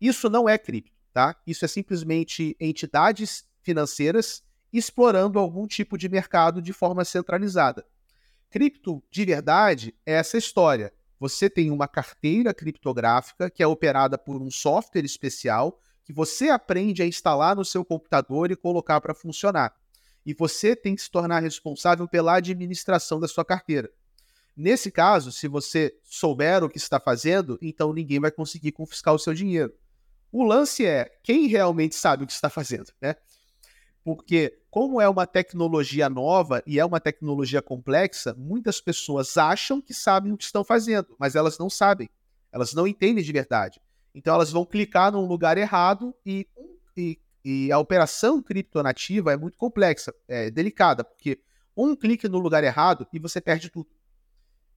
Isso 0.00 0.28
não 0.28 0.48
é 0.48 0.58
cripto 0.58 0.92
tá? 1.12 1.36
Isso 1.46 1.64
é 1.64 1.68
simplesmente 1.68 2.56
entidades 2.58 3.44
financeiras 3.62 4.42
explorando 4.72 5.38
algum 5.38 5.66
tipo 5.66 5.98
de 5.98 6.08
mercado 6.08 6.62
de 6.62 6.72
forma 6.72 7.04
centralizada. 7.04 7.84
Cripto 8.50 9.02
de 9.10 9.24
verdade 9.24 9.94
é 10.06 10.14
essa 10.14 10.38
história. 10.38 10.92
Você 11.20 11.48
tem 11.48 11.70
uma 11.70 11.86
carteira 11.86 12.52
criptográfica 12.52 13.50
que 13.50 13.62
é 13.62 13.66
operada 13.66 14.18
por 14.18 14.40
um 14.40 14.50
software 14.50 15.04
especial 15.04 15.78
que 16.04 16.12
você 16.12 16.48
aprende 16.48 17.02
a 17.02 17.06
instalar 17.06 17.54
no 17.54 17.64
seu 17.64 17.84
computador 17.84 18.50
e 18.50 18.56
colocar 18.56 19.00
para 19.00 19.14
funcionar. 19.14 19.72
E 20.24 20.34
você 20.34 20.76
tem 20.76 20.94
que 20.94 21.02
se 21.02 21.10
tornar 21.10 21.40
responsável 21.40 22.06
pela 22.06 22.36
administração 22.36 23.18
da 23.18 23.26
sua 23.26 23.44
carteira. 23.44 23.90
Nesse 24.56 24.90
caso, 24.90 25.32
se 25.32 25.48
você 25.48 25.94
souber 26.04 26.62
o 26.62 26.68
que 26.68 26.76
está 26.76 27.00
fazendo, 27.00 27.58
então 27.62 27.92
ninguém 27.92 28.20
vai 28.20 28.30
conseguir 28.30 28.72
confiscar 28.72 29.14
o 29.14 29.18
seu 29.18 29.32
dinheiro. 29.32 29.72
O 30.30 30.44
lance 30.44 30.84
é 30.84 31.10
quem 31.22 31.46
realmente 31.46 31.94
sabe 31.94 32.24
o 32.24 32.26
que 32.26 32.32
está 32.32 32.50
fazendo, 32.50 32.92
né? 33.00 33.16
Porque, 34.04 34.58
como 34.70 35.00
é 35.00 35.08
uma 35.08 35.26
tecnologia 35.26 36.08
nova 36.08 36.62
e 36.66 36.78
é 36.78 36.84
uma 36.84 36.98
tecnologia 36.98 37.62
complexa, 37.62 38.34
muitas 38.36 38.80
pessoas 38.80 39.36
acham 39.36 39.80
que 39.80 39.94
sabem 39.94 40.32
o 40.32 40.36
que 40.36 40.44
estão 40.44 40.64
fazendo, 40.64 41.14
mas 41.18 41.36
elas 41.36 41.56
não 41.56 41.70
sabem. 41.70 42.10
Elas 42.50 42.74
não 42.74 42.86
entendem 42.86 43.22
de 43.22 43.32
verdade. 43.32 43.80
Então, 44.14 44.34
elas 44.34 44.50
vão 44.50 44.64
clicar 44.64 45.12
num 45.12 45.24
lugar 45.24 45.56
errado 45.56 46.14
e, 46.26 46.46
e, 46.96 47.18
e 47.44 47.72
a 47.72 47.78
operação 47.78 48.40
criptonativa 48.40 49.32
é 49.32 49.36
muito 49.36 49.56
complexa, 49.56 50.14
é 50.28 50.50
delicada, 50.50 51.02
porque 51.02 51.40
um 51.76 51.96
clique 51.96 52.28
no 52.28 52.38
lugar 52.38 52.62
errado 52.62 53.06
e 53.12 53.18
você 53.18 53.40
perde 53.40 53.70
tudo. 53.70 53.88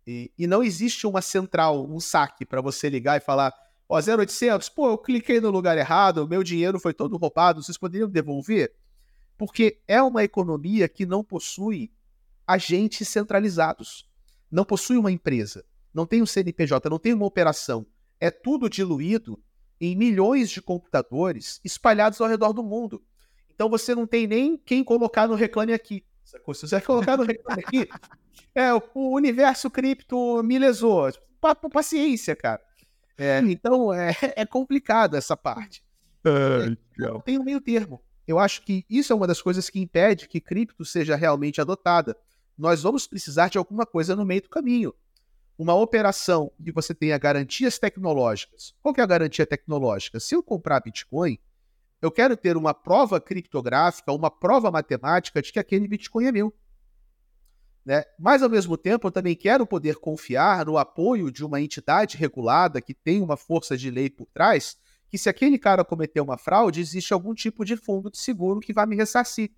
E, 0.07 0.31
e 0.37 0.47
não 0.47 0.63
existe 0.63 1.05
uma 1.05 1.21
central, 1.21 1.85
um 1.85 1.99
saque 1.99 2.45
para 2.45 2.61
você 2.61 2.89
ligar 2.89 3.17
e 3.17 3.23
falar: 3.23 3.53
Ó, 3.87 3.99
0800, 3.99 4.69
pô, 4.69 4.89
eu 4.89 4.97
cliquei 4.97 5.39
no 5.39 5.49
lugar 5.49 5.77
errado, 5.77 6.27
meu 6.27 6.43
dinheiro 6.43 6.79
foi 6.79 6.93
todo 6.93 7.17
roubado, 7.17 7.61
vocês 7.61 7.77
poderiam 7.77 8.09
devolver? 8.09 8.73
Porque 9.37 9.81
é 9.87 10.01
uma 10.01 10.23
economia 10.23 10.87
que 10.87 11.05
não 11.05 11.23
possui 11.23 11.91
agentes 12.47 13.07
centralizados. 13.07 14.07
Não 14.49 14.63
possui 14.63 14.97
uma 14.97 15.11
empresa, 15.11 15.65
não 15.93 16.05
tem 16.05 16.21
um 16.21 16.25
CNPJ, 16.25 16.89
não 16.89 16.99
tem 16.99 17.13
uma 17.13 17.25
operação. 17.25 17.85
É 18.19 18.31
tudo 18.31 18.69
diluído 18.69 19.41
em 19.79 19.95
milhões 19.95 20.49
de 20.49 20.61
computadores 20.61 21.59
espalhados 21.63 22.21
ao 22.21 22.27
redor 22.27 22.53
do 22.53 22.63
mundo. 22.63 23.03
Então 23.53 23.69
você 23.69 23.95
não 23.95 24.05
tem 24.05 24.27
nem 24.27 24.57
quem 24.57 24.83
colocar 24.83 25.27
no 25.27 25.35
Reclame 25.35 25.73
Aqui. 25.73 26.05
Se 26.23 26.39
você 26.43 26.81
colocar 26.81 27.17
no 27.17 27.23
Reclame 27.23 27.63
Aqui, 27.65 27.87
é, 28.53 28.73
o 28.73 29.15
universo 29.15 29.69
cripto 29.69 30.41
me 30.43 30.59
lesou. 30.59 31.11
Paciência, 31.71 32.35
cara. 32.35 32.61
É, 33.17 33.39
então 33.39 33.93
é, 33.93 34.11
é 34.35 34.45
complicado 34.45 35.15
essa 35.15 35.37
parte. 35.37 35.83
É, 36.25 36.75
tem 37.23 37.39
um 37.39 37.43
meio 37.43 37.61
termo. 37.61 38.03
Eu 38.27 38.39
acho 38.39 38.63
que 38.63 38.83
isso 38.89 39.13
é 39.13 39.15
uma 39.15 39.27
das 39.27 39.41
coisas 39.41 39.69
que 39.69 39.79
impede 39.79 40.27
que 40.27 40.41
cripto 40.41 40.83
seja 40.83 41.15
realmente 41.15 41.61
adotada. 41.61 42.17
Nós 42.57 42.81
vamos 42.81 43.05
precisar 43.05 43.49
de 43.49 43.57
alguma 43.57 43.85
coisa 43.85 44.15
no 44.15 44.25
meio 44.25 44.41
do 44.41 44.49
caminho. 44.49 44.93
Uma 45.57 45.73
operação 45.73 46.51
que 46.63 46.71
você 46.71 46.93
tenha 46.93 47.17
garantias 47.17 47.79
tecnológicas. 47.79 48.73
Qual 48.81 48.93
que 48.93 48.99
é 48.99 49.03
a 49.03 49.07
garantia 49.07 49.45
tecnológica? 49.45 50.19
Se 50.19 50.35
eu 50.35 50.43
comprar 50.43 50.81
Bitcoin, 50.81 51.39
eu 52.01 52.11
quero 52.11 52.35
ter 52.35 52.57
uma 52.57 52.73
prova 52.73 53.21
criptográfica, 53.21 54.11
uma 54.11 54.29
prova 54.29 54.69
matemática 54.69 55.41
de 55.41 55.51
que 55.51 55.59
aquele 55.59 55.87
Bitcoin 55.87 56.25
é 56.25 56.31
meu. 56.31 56.53
Né? 57.85 58.03
Mas, 58.19 58.41
ao 58.41 58.49
mesmo 58.49 58.77
tempo, 58.77 59.07
eu 59.07 59.11
também 59.11 59.35
quero 59.35 59.65
poder 59.65 59.95
confiar 59.97 60.65
no 60.65 60.77
apoio 60.77 61.31
de 61.31 61.45
uma 61.45 61.61
entidade 61.61 62.17
regulada 62.17 62.81
que 62.81 62.93
tem 62.93 63.21
uma 63.21 63.37
força 63.37 63.77
de 63.77 63.91
lei 63.91 64.09
por 64.09 64.27
trás, 64.33 64.75
que 65.07 65.17
se 65.17 65.29
aquele 65.29 65.57
cara 65.57 65.85
cometer 65.85 66.19
uma 66.19 66.37
fraude, 66.37 66.81
existe 66.81 67.13
algum 67.13 67.33
tipo 67.33 67.63
de 67.63 67.77
fundo 67.77 68.09
de 68.09 68.17
seguro 68.17 68.59
que 68.59 68.73
vai 68.73 68.85
me 68.85 68.95
ressarcir. 68.95 69.51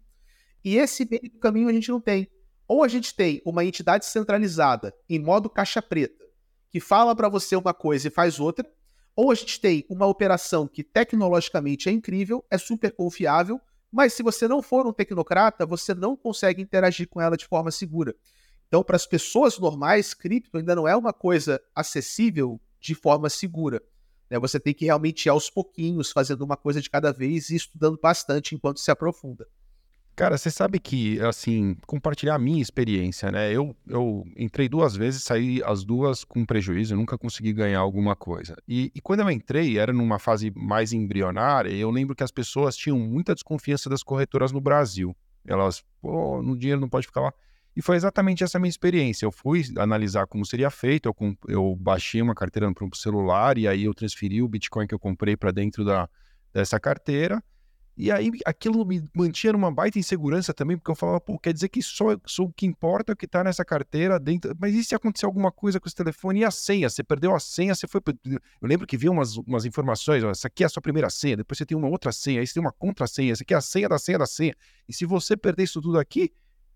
E 0.64 0.78
esse 0.78 1.08
meio 1.10 1.32
do 1.32 1.40
caminho 1.40 1.70
a 1.70 1.74
gente 1.74 1.90
não 1.90 2.02
tem. 2.02 2.30
Ou 2.68 2.84
a 2.84 2.88
gente 2.88 3.16
tem 3.16 3.42
uma 3.46 3.64
entidade 3.64 4.06
centralizada 4.06 4.94
em 5.10 5.20
modo 5.20 5.50
caixa 5.50 5.82
preta, 5.82 6.26
que 6.70 6.80
fala 6.80 7.16
para 7.16 7.30
você 7.30 7.56
uma 7.56 7.74
coisa 7.74 8.08
e 8.08 8.12
faz 8.12 8.40
outra, 8.40 8.70
ou 9.16 9.32
a 9.32 9.36
gente 9.36 9.60
tem 9.60 9.86
uma 9.90 10.06
operação 10.06 10.68
que 10.68 10.84
tecnologicamente 10.84 11.90
é 11.90 11.92
incrível, 11.92 12.46
é 12.52 12.58
super 12.58 12.92
confiável, 12.92 13.60
mas 13.92 14.14
se 14.14 14.22
você 14.22 14.48
não 14.48 14.62
for 14.62 14.86
um 14.86 14.94
tecnocrata, 14.94 15.66
você 15.66 15.96
não 15.96 16.16
consegue 16.16 16.62
interagir 16.62 17.08
com 17.08 17.22
ela 17.22 17.38
de 17.38 17.48
forma 17.48 17.72
segura. 17.72 18.14
Então, 18.68 18.84
para 18.84 18.98
as 18.98 19.08
pessoas 19.08 19.58
normais, 19.58 20.14
cripto 20.14 20.58
ainda 20.58 20.76
não 20.76 20.88
é 20.88 20.96
uma 20.96 21.14
coisa 21.14 21.62
acessível 21.74 22.60
de 22.80 22.94
forma 22.94 23.30
segura. 23.30 23.82
Né? 24.30 24.38
Você 24.40 24.60
tem 24.60 24.74
que 24.74 24.86
realmente 24.86 25.26
ir 25.26 25.30
aos 25.30 25.50
pouquinhos, 25.50 26.12
fazendo 26.12 26.44
uma 26.44 26.58
coisa 26.58 26.82
de 26.82 26.90
cada 26.90 27.12
vez 27.14 27.50
e 27.50 27.56
estudando 27.56 27.98
bastante 28.00 28.54
enquanto 28.54 28.80
se 28.80 28.92
aprofunda. 28.92 29.48
Cara, 30.18 30.36
você 30.36 30.50
sabe 30.50 30.80
que, 30.80 31.22
assim, 31.22 31.78
compartilhar 31.86 32.34
a 32.34 32.40
minha 32.40 32.60
experiência, 32.60 33.32
né? 33.32 33.54
Eu, 33.54 33.78
eu 33.88 34.26
entrei 34.36 34.68
duas 34.68 34.96
vezes, 34.96 35.22
saí 35.22 35.62
as 35.64 35.84
duas 35.84 36.24
com 36.24 36.44
prejuízo, 36.44 36.96
nunca 36.96 37.20
consegui 37.20 37.54
ganhar 37.54 37.82
alguma 37.82 38.16
coisa. 38.16 38.56
E, 38.68 38.92
e, 38.96 39.00
quando 39.00 39.20
eu 39.20 39.30
entrei, 39.30 39.78
era 39.78 39.94
numa 39.94 40.18
fase 40.18 40.52
mais 40.56 40.92
embrionária, 40.92 41.70
eu 41.70 41.92
lembro 41.92 42.16
que 42.16 42.24
as 42.24 42.32
pessoas 42.32 42.76
tinham 42.76 42.98
muita 42.98 43.36
desconfiança 43.36 43.92
das 43.92 44.02
corretoras 44.02 44.52
no 44.52 44.60
Brasil. 44.60 45.16
Elas, 45.46 45.84
pô, 46.02 46.42
no 46.42 46.58
dinheiro 46.58 46.82
não 46.82 46.90
pode 46.90 47.06
ficar 47.06 47.22
lá. 47.22 47.34
E 47.76 47.82
foi 47.84 47.96
exatamente 47.96 48.44
essa 48.44 48.58
minha 48.58 48.72
experiência. 48.72 49.24
Eu 49.24 49.32
fui 49.32 49.66
analisar 49.78 50.26
como 50.26 50.44
seria 50.48 50.72
feito, 50.72 51.06
eu, 51.06 51.38
eu 51.48 51.76
baixei 51.76 52.24
uma 52.24 52.34
carteira 52.34 52.74
para 52.74 52.84
um 52.84 52.90
celular, 52.92 53.56
e 53.60 53.68
aí 53.68 53.84
eu 53.84 53.94
transferi 53.94 54.42
o 54.42 54.48
Bitcoin 54.48 54.88
que 54.88 54.96
eu 54.96 55.00
comprei 55.00 55.38
para 55.38 55.52
dentro 55.52 55.86
da, 55.86 56.10
dessa 56.52 56.80
carteira 56.80 57.40
e 57.98 58.12
aí 58.12 58.32
aquilo 58.46 58.86
me 58.86 59.04
mantinha 59.12 59.54
numa 59.54 59.72
baita 59.72 59.98
insegurança 59.98 60.54
também, 60.54 60.78
porque 60.78 60.92
eu 60.92 60.96
falava, 60.96 61.20
pô, 61.20 61.40
quer 61.40 61.52
dizer 61.52 61.68
que 61.68 61.82
só, 61.82 62.16
só 62.28 62.44
o 62.44 62.54
que 62.54 62.68
importa 62.68 63.12
é 63.12 63.14
o 63.14 63.16
que 63.18 63.26
está 63.26 63.44
nessa 63.44 63.66
carteira 63.66 64.20
dentro. 64.20 64.56
Mas 64.60 64.76
e 64.76 64.84
se 64.84 64.94
acontecer 64.94 65.26
alguma 65.26 65.52
coisa 65.52 65.80
com 65.80 65.88
esse 65.88 65.96
telefone 65.96 66.42
e 66.42 66.46
a 66.46 66.52
senha? 66.52 66.88
Você 66.90 67.04
perdeu 67.04 67.34
a 67.34 67.40
senha, 67.40 67.74
você 67.74 67.88
foi. 67.88 68.00
Eu 68.24 68.40
lembro 68.62 68.86
que 68.86 68.96
vi 68.96 69.10
umas, 69.10 69.38
umas 69.38 69.66
informações, 69.66 70.24
ó, 70.24 70.30
essa 70.30 70.48
aqui 70.48 70.62
é 70.62 70.68
a 70.68 70.70
sua 70.70 70.82
primeira 70.82 71.10
senha, 71.10 71.38
depois 71.38 71.58
você 71.58 71.66
tem 71.66 71.76
uma 71.76 71.88
outra 71.88 72.12
senha, 72.12 72.40
aí 72.40 72.46
você 72.46 72.54
tem 72.54 72.62
uma 72.62 72.72
contrassenha, 72.72 73.32
essa 73.32 73.42
aqui 73.42 73.56
é 73.56 73.58
a 73.58 73.62
senha 73.62 73.90
da 73.90 73.98
senha 73.98 74.20
da 74.20 74.28
senha. 74.28 74.54
E 74.88 74.94
se 74.94 75.04
você 75.04 75.36
perder 75.36 75.64
isso 75.64 75.82
tudo 75.82 75.98
aqui, 75.98 76.32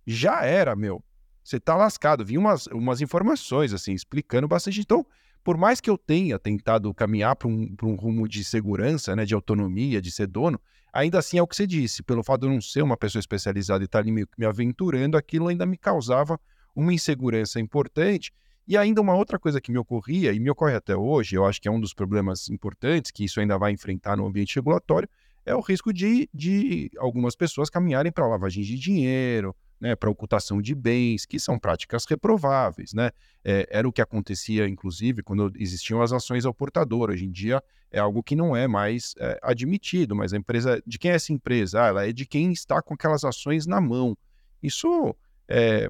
já 0.08 0.44
era, 0.44 0.76
meu. 0.76 1.04
Você 1.44 1.60
tá 1.60 1.76
lascado. 1.76 2.26
Vi 2.26 2.36
umas, 2.36 2.66
umas 2.68 3.00
informações, 3.00 3.74
assim, 3.74 3.94
explicando 3.94 4.48
bastante. 4.48 4.80
Então, 4.82 5.06
por 5.44 5.56
mais 5.56 5.80
que 5.80 5.90
eu 5.90 5.98
tenha 5.98 6.40
tentado 6.40 6.92
caminhar 6.94 7.36
para 7.36 7.48
um, 7.48 7.76
um 7.84 7.96
rumo 7.96 8.28
de 8.28 8.44
segurança, 8.44 9.16
né, 9.16 9.26
de 9.26 9.34
autonomia, 9.34 10.02
de 10.02 10.12
ser 10.12 10.28
dono, 10.28 10.60
Ainda 10.94 11.20
assim, 11.20 11.38
é 11.38 11.42
o 11.42 11.48
que 11.48 11.56
você 11.56 11.66
disse, 11.66 12.04
pelo 12.04 12.24
fato 12.24 12.42
de 12.42 12.48
eu 12.48 12.52
não 12.52 12.62
ser 12.62 12.82
uma 12.82 12.98
pessoa 12.98 13.20
especializada 13.20 13.84
e 13.84 13.86
estar 13.86 14.00
ali 14.00 14.12
me, 14.12 14.46
aventurando, 14.46 15.18
aquilo 15.18 15.48
ainda 15.48 15.66
me 15.66 15.78
causava 15.78 16.40
uma 16.76 16.94
insegurança 16.94 17.60
importante. 17.60 18.32
E 18.68 18.78
ainda 18.78 19.02
uma 19.02 19.16
outra 19.16 19.40
coisa 19.40 19.60
que 19.60 19.72
me 19.72 19.78
ocorria, 19.78 20.34
e 20.34 20.40
me 20.40 20.50
ocorre 20.50 20.76
até 20.76 20.96
hoje, 20.96 21.36
eu 21.36 21.46
acho 21.46 21.62
que 21.62 21.68
é 21.68 21.72
um 21.72 21.80
dos 21.80 21.94
problemas 21.94 22.50
importantes 22.50 23.12
que 23.12 23.24
isso 23.24 23.40
ainda 23.40 23.58
vai 23.58 23.72
enfrentar 23.72 24.18
no 24.18 24.26
ambiente 24.26 24.56
regulatório, 24.56 25.10
é 25.46 25.56
o 25.56 25.62
risco 25.62 25.92
de, 25.92 26.30
de 26.34 26.92
algumas 26.98 27.36
pessoas 27.36 27.70
caminharem 27.70 28.12
para 28.12 28.28
lavagem 28.28 28.64
de 28.64 28.78
dinheiro, 28.78 29.56
né, 29.82 29.96
para 29.96 30.12
ocultação 30.12 30.62
de 30.62 30.76
bens, 30.76 31.26
que 31.26 31.40
são 31.40 31.58
práticas 31.58 32.06
reprováveis. 32.06 32.94
Né? 32.94 33.10
É, 33.44 33.68
era 33.72 33.90
o 33.90 33.92
que 33.92 34.02
acontecia, 34.02 34.68
inclusive, 34.68 35.24
quando 35.24 35.52
existiam 35.56 36.04
as 36.04 36.14
ações 36.14 36.46
ao 36.46 36.54
portador. 36.54 37.10
Hoje 37.10 37.26
em 37.26 37.32
dia 37.32 37.62
é 37.92 38.00
algo 38.00 38.22
que 38.22 38.36
não 38.36 38.56
é 38.56 38.68
mais 38.68 39.16
é, 39.18 39.40
admitido, 39.42 40.16
mas 40.16 40.34
a 40.34 40.38
empresa, 40.38 40.82
de 40.86 41.00
quem 41.00 41.12
é 41.12 41.16
essa 41.16 41.34
empresa? 41.34 41.84
Ah, 41.84 41.88
ela 41.88 42.08
é 42.08 42.14
de 42.14 42.28
quem 42.28 42.52
está 42.54 42.80
com 42.80 42.94
aquelas 42.94 43.26
ações 43.26 43.66
na 43.66 43.82
mão. 43.82 44.16
Isso, 44.62 45.16
é, 45.48 45.88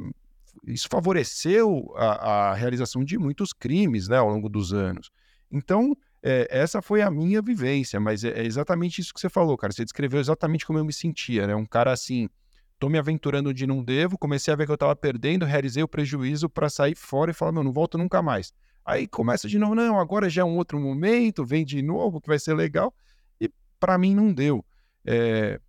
isso 0.65 0.87
favoreceu 0.89 1.93
a, 1.97 2.51
a, 2.51 2.53
realização 2.53 3.03
de 3.03 3.19
muitos 3.19 3.51
crimes 3.51 4.07
né, 4.07 4.17
ao 4.17 4.29
longo 4.29 4.47
dos 4.47 4.73
anos. 4.73 5.11
Então, 5.51 5.93
é, 6.23 6.47
essa 6.49 6.81
foi 6.81 7.01
a 7.01 7.11
minha 7.11 7.41
vivência, 7.41 7.99
mas 7.99 8.23
é, 8.23 8.29
é 8.29 8.45
exatamente 8.45 9.01
isso 9.01 9.13
que 9.13 9.19
você 9.19 9.29
falou, 9.29 9.57
cara. 9.57 9.73
Você 9.73 9.83
descreveu 9.83 10.21
exatamente 10.21 10.65
como 10.65 10.79
eu 10.79 10.85
me 10.85 10.93
sentia, 10.93 11.45
né? 11.45 11.53
Um 11.53 11.65
cara 11.65 11.91
assim, 11.91 12.29
tô 12.81 12.89
me 12.89 12.97
aventurando 12.97 13.51
onde 13.51 13.67
não 13.67 13.83
devo, 13.83 14.17
comecei 14.17 14.51
a 14.51 14.57
ver 14.57 14.65
que 14.65 14.71
eu 14.71 14.73
estava 14.73 14.95
perdendo, 14.95 15.45
realizei 15.45 15.83
o 15.83 15.87
prejuízo 15.87 16.49
para 16.49 16.67
sair 16.67 16.95
fora 16.95 17.29
e 17.29 17.33
falar, 17.33 17.51
meu, 17.51 17.63
não 17.63 17.71
volto 17.71 17.95
nunca 17.95 18.23
mais. 18.23 18.51
Aí 18.83 19.07
começa 19.07 19.47
de 19.47 19.59
novo, 19.59 19.75
não, 19.75 19.99
agora 19.99 20.27
já 20.27 20.41
é 20.41 20.45
um 20.45 20.57
outro 20.57 20.79
momento, 20.79 21.45
vem 21.45 21.63
de 21.63 21.79
novo, 21.83 22.19
que 22.19 22.27
vai 22.27 22.39
ser 22.39 22.55
legal. 22.55 22.91
E 23.39 23.47
para 23.79 23.99
mim 23.99 24.15
não 24.15 24.33
deu. 24.33 24.65
É, 25.05 25.61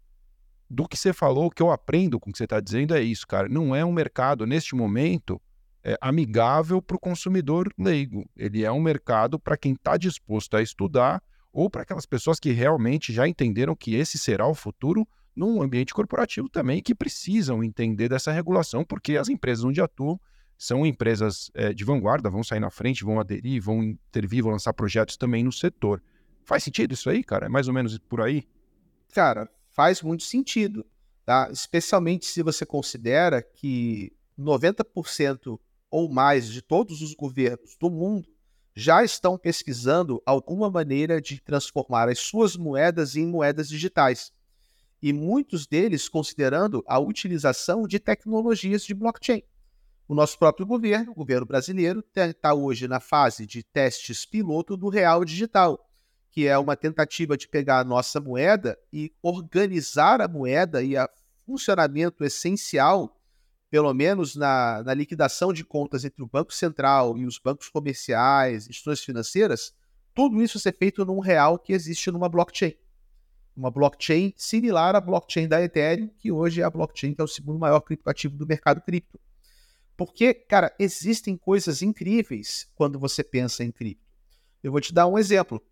do 0.70 0.88
que 0.88 0.96
você 0.96 1.12
falou, 1.12 1.48
o 1.48 1.50
que 1.50 1.62
eu 1.62 1.70
aprendo 1.70 2.18
com 2.18 2.30
o 2.30 2.32
que 2.32 2.38
você 2.38 2.44
está 2.44 2.58
dizendo 2.60 2.94
é 2.94 3.02
isso, 3.02 3.26
cara. 3.26 3.46
Não 3.46 3.76
é 3.76 3.84
um 3.84 3.92
mercado, 3.92 4.46
neste 4.46 4.74
momento, 4.74 5.38
é, 5.84 5.98
amigável 6.00 6.80
para 6.80 6.96
o 6.96 6.98
consumidor 6.98 7.70
leigo. 7.78 8.26
Ele 8.34 8.64
é 8.64 8.72
um 8.72 8.80
mercado 8.80 9.38
para 9.38 9.58
quem 9.58 9.74
está 9.74 9.98
disposto 9.98 10.56
a 10.56 10.62
estudar 10.62 11.22
ou 11.52 11.68
para 11.68 11.82
aquelas 11.82 12.06
pessoas 12.06 12.40
que 12.40 12.52
realmente 12.52 13.12
já 13.12 13.28
entenderam 13.28 13.76
que 13.76 13.96
esse 13.96 14.18
será 14.18 14.46
o 14.46 14.54
futuro 14.54 15.06
num 15.35 15.62
ambiente 15.62 15.95
corporativo 15.95 16.49
também 16.49 16.83
que 16.83 16.95
precisam 16.95 17.64
entender 17.64 18.09
dessa 18.09 18.30
regulação, 18.30 18.85
porque 18.85 19.16
as 19.16 19.28
empresas 19.28 19.64
onde 19.64 19.80
atuam 19.80 20.20
são 20.59 20.87
empresas 20.87 21.51
é, 21.55 21.72
de 21.72 21.85
vanguarda, 21.85 22.30
vão 22.30 22.45
sair 22.45 22.61
na 22.61 22.70
frente, 22.70 23.05
vão 23.05 23.18
aderir, 23.18 23.61
vão 23.61 23.83
intervir, 23.83 24.43
vão 24.43 24.53
lançar 24.53 24.72
projetos 24.72 25.16
também 25.16 25.43
no 25.43 25.51
setor. 25.51 26.03
Faz 26.45 26.62
sentido 26.62 26.93
isso 26.93 27.11
aí, 27.11 27.24
cara? 27.24 27.47
É 27.47 27.49
mais 27.49 27.66
ou 27.66 27.74
menos 27.74 27.99
por 27.99 28.20
aí? 28.20 28.47
Cara, 29.12 29.51
faz 29.70 30.03
muito 30.03 30.22
sentido, 30.22 30.87
tá? 31.24 31.49
Especialmente 31.51 32.26
se 32.26 32.43
você 32.43 32.64
considera 32.64 33.43
que 33.43 34.12
90% 34.39 35.59
ou 35.91 36.09
mais 36.09 36.49
de 36.49 36.62
todos 36.62 37.03
os 37.03 37.14
governos 37.14 37.76
do 37.78 37.91
mundo 37.91 38.28
já 38.74 39.05
estão 39.05 39.37
pesquisando 39.37 40.22
alguma 40.24 40.70
maneira 40.70 41.20
de 41.20 41.41
transformar 41.41 42.09
as 42.09 42.18
suas 42.18 42.57
moedas 42.57 43.16
em 43.16 43.26
moedas 43.26 43.68
digitais 43.68 44.33
e 45.03 45.12
muitos 45.12 45.66
deles 45.66 46.09
considerando 46.09 46.84
a 46.86 46.98
utilização 47.00 47.88
de 47.88 47.98
tecnologias 47.98 48.84
de 48.84 48.94
blockchain. 48.94 49.42
O 50.07 50.14
nosso 50.14 50.38
próprio 50.38 50.64
governo, 50.64 51.11
o 51.11 51.14
governo 51.14 51.44
brasileiro, 51.44 52.05
está 52.14 52.55
hoje 52.55 52.86
na 52.86 53.00
fase 53.00 53.44
de 53.44 53.64
testes 53.64 54.24
piloto 54.24 54.76
do 54.76 54.88
Real 54.88 55.24
Digital, 55.24 55.88
que 56.30 56.46
é 56.46 56.57
uma 56.57 56.76
tentativa 56.76 57.36
de 57.36 57.48
pegar 57.48 57.80
a 57.80 57.84
nossa 57.84 58.20
moeda 58.20 58.78
e 58.92 59.12
organizar 59.20 60.20
a 60.20 60.28
moeda 60.28 60.82
e 60.82 60.96
o 60.96 61.09
funcionamento 61.44 62.24
essencial, 62.24 63.18
pelo 63.68 63.92
menos 63.92 64.36
na, 64.36 64.82
na 64.84 64.94
liquidação 64.94 65.53
de 65.53 65.64
contas 65.64 66.05
entre 66.05 66.22
o 66.22 66.28
Banco 66.28 66.53
Central 66.53 67.18
e 67.18 67.26
os 67.26 67.38
bancos 67.38 67.68
comerciais, 67.68 68.68
instituições 68.68 69.00
financeiras, 69.05 69.74
tudo 70.14 70.42
isso 70.42 70.61
ser 70.61 70.76
feito 70.76 71.05
num 71.05 71.20
real 71.20 71.59
que 71.59 71.72
existe 71.72 72.11
numa 72.11 72.28
blockchain 72.28 72.76
uma 73.57 73.70
blockchain 73.70 74.32
similar 74.36 74.96
à 74.96 75.00
blockchain 75.00 75.46
da 75.46 75.62
Ethereum, 75.62 76.09
que 76.18 76.32
hoje 76.32 76.61
é 76.61 76.64
a 76.64 76.70
blockchain 76.70 77.14
que 77.14 77.20
é 77.20 77.24
o 77.24 77.28
segundo 77.28 77.59
maior 77.59 77.80
criptoativo 77.80 78.36
do 78.36 78.46
mercado 78.46 78.80
cripto. 78.80 79.20
Porque, 79.96 80.32
cara, 80.34 80.74
existem 80.78 81.36
coisas 81.36 81.82
incríveis 81.82 82.68
quando 82.74 82.98
você 82.98 83.22
pensa 83.22 83.62
em 83.62 83.70
cripto. 83.70 84.11
Eu 84.62 84.72
vou 84.72 84.80
te 84.80 84.92
dar 84.92 85.07
um 85.07 85.18
exemplo. 85.18 85.62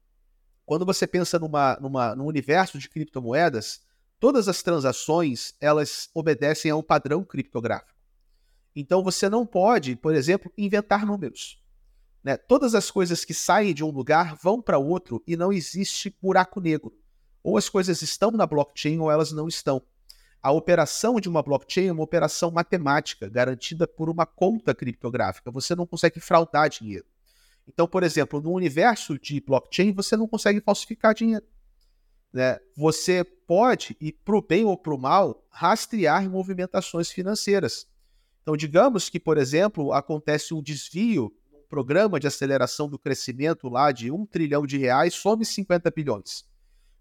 Quando 0.66 0.84
você 0.84 1.06
pensa 1.06 1.38
numa, 1.38 1.76
numa, 1.80 2.14
num 2.14 2.26
universo 2.26 2.78
de 2.78 2.88
criptomoedas, 2.88 3.80
todas 4.18 4.46
as 4.46 4.62
transações 4.62 5.54
elas 5.60 6.10
obedecem 6.14 6.70
a 6.70 6.76
um 6.76 6.82
padrão 6.82 7.24
criptográfico. 7.24 7.98
Então 8.76 9.02
você 9.02 9.28
não 9.28 9.46
pode, 9.46 9.96
por 9.96 10.14
exemplo, 10.14 10.52
inventar 10.56 11.04
números. 11.04 11.60
Né? 12.22 12.36
Todas 12.36 12.74
as 12.74 12.90
coisas 12.90 13.24
que 13.24 13.34
saem 13.34 13.74
de 13.74 13.82
um 13.82 13.90
lugar 13.90 14.36
vão 14.36 14.60
para 14.60 14.78
outro 14.78 15.22
e 15.26 15.36
não 15.36 15.52
existe 15.52 16.14
buraco 16.20 16.60
negro. 16.60 16.94
Ou 17.42 17.56
as 17.56 17.68
coisas 17.68 18.02
estão 18.02 18.30
na 18.30 18.46
blockchain 18.46 18.98
ou 18.98 19.10
elas 19.10 19.32
não 19.32 19.48
estão. 19.48 19.82
A 20.42 20.50
operação 20.50 21.20
de 21.20 21.28
uma 21.28 21.42
blockchain 21.42 21.88
é 21.88 21.92
uma 21.92 22.02
operação 22.02 22.50
matemática, 22.50 23.28
garantida 23.28 23.86
por 23.86 24.08
uma 24.08 24.24
conta 24.24 24.74
criptográfica. 24.74 25.50
Você 25.50 25.74
não 25.74 25.86
consegue 25.86 26.18
fraudar 26.18 26.70
dinheiro. 26.70 27.04
Então, 27.68 27.86
por 27.86 28.02
exemplo, 28.02 28.40
no 28.40 28.52
universo 28.52 29.18
de 29.18 29.40
blockchain, 29.40 29.92
você 29.92 30.16
não 30.16 30.26
consegue 30.26 30.60
falsificar 30.60 31.14
dinheiro. 31.14 31.44
Né? 32.32 32.58
Você 32.76 33.22
pode, 33.22 33.96
e 34.00 34.12
para 34.12 34.36
o 34.36 34.42
bem 34.42 34.64
ou 34.64 34.78
para 34.78 34.94
o 34.94 34.98
mal, 34.98 35.44
rastrear 35.50 36.28
movimentações 36.28 37.10
financeiras. 37.10 37.86
Então, 38.42 38.56
digamos 38.56 39.08
que, 39.08 39.20
por 39.20 39.36
exemplo, 39.36 39.92
acontece 39.92 40.54
um 40.54 40.62
desvio 40.62 41.32
um 41.52 41.68
programa 41.68 42.18
de 42.18 42.26
aceleração 42.26 42.88
do 42.88 42.98
crescimento 42.98 43.68
lá 43.68 43.92
de 43.92 44.10
um 44.10 44.24
trilhão 44.24 44.66
de 44.66 44.78
reais, 44.78 45.14
some 45.14 45.44
50 45.44 45.90
bilhões. 45.90 46.49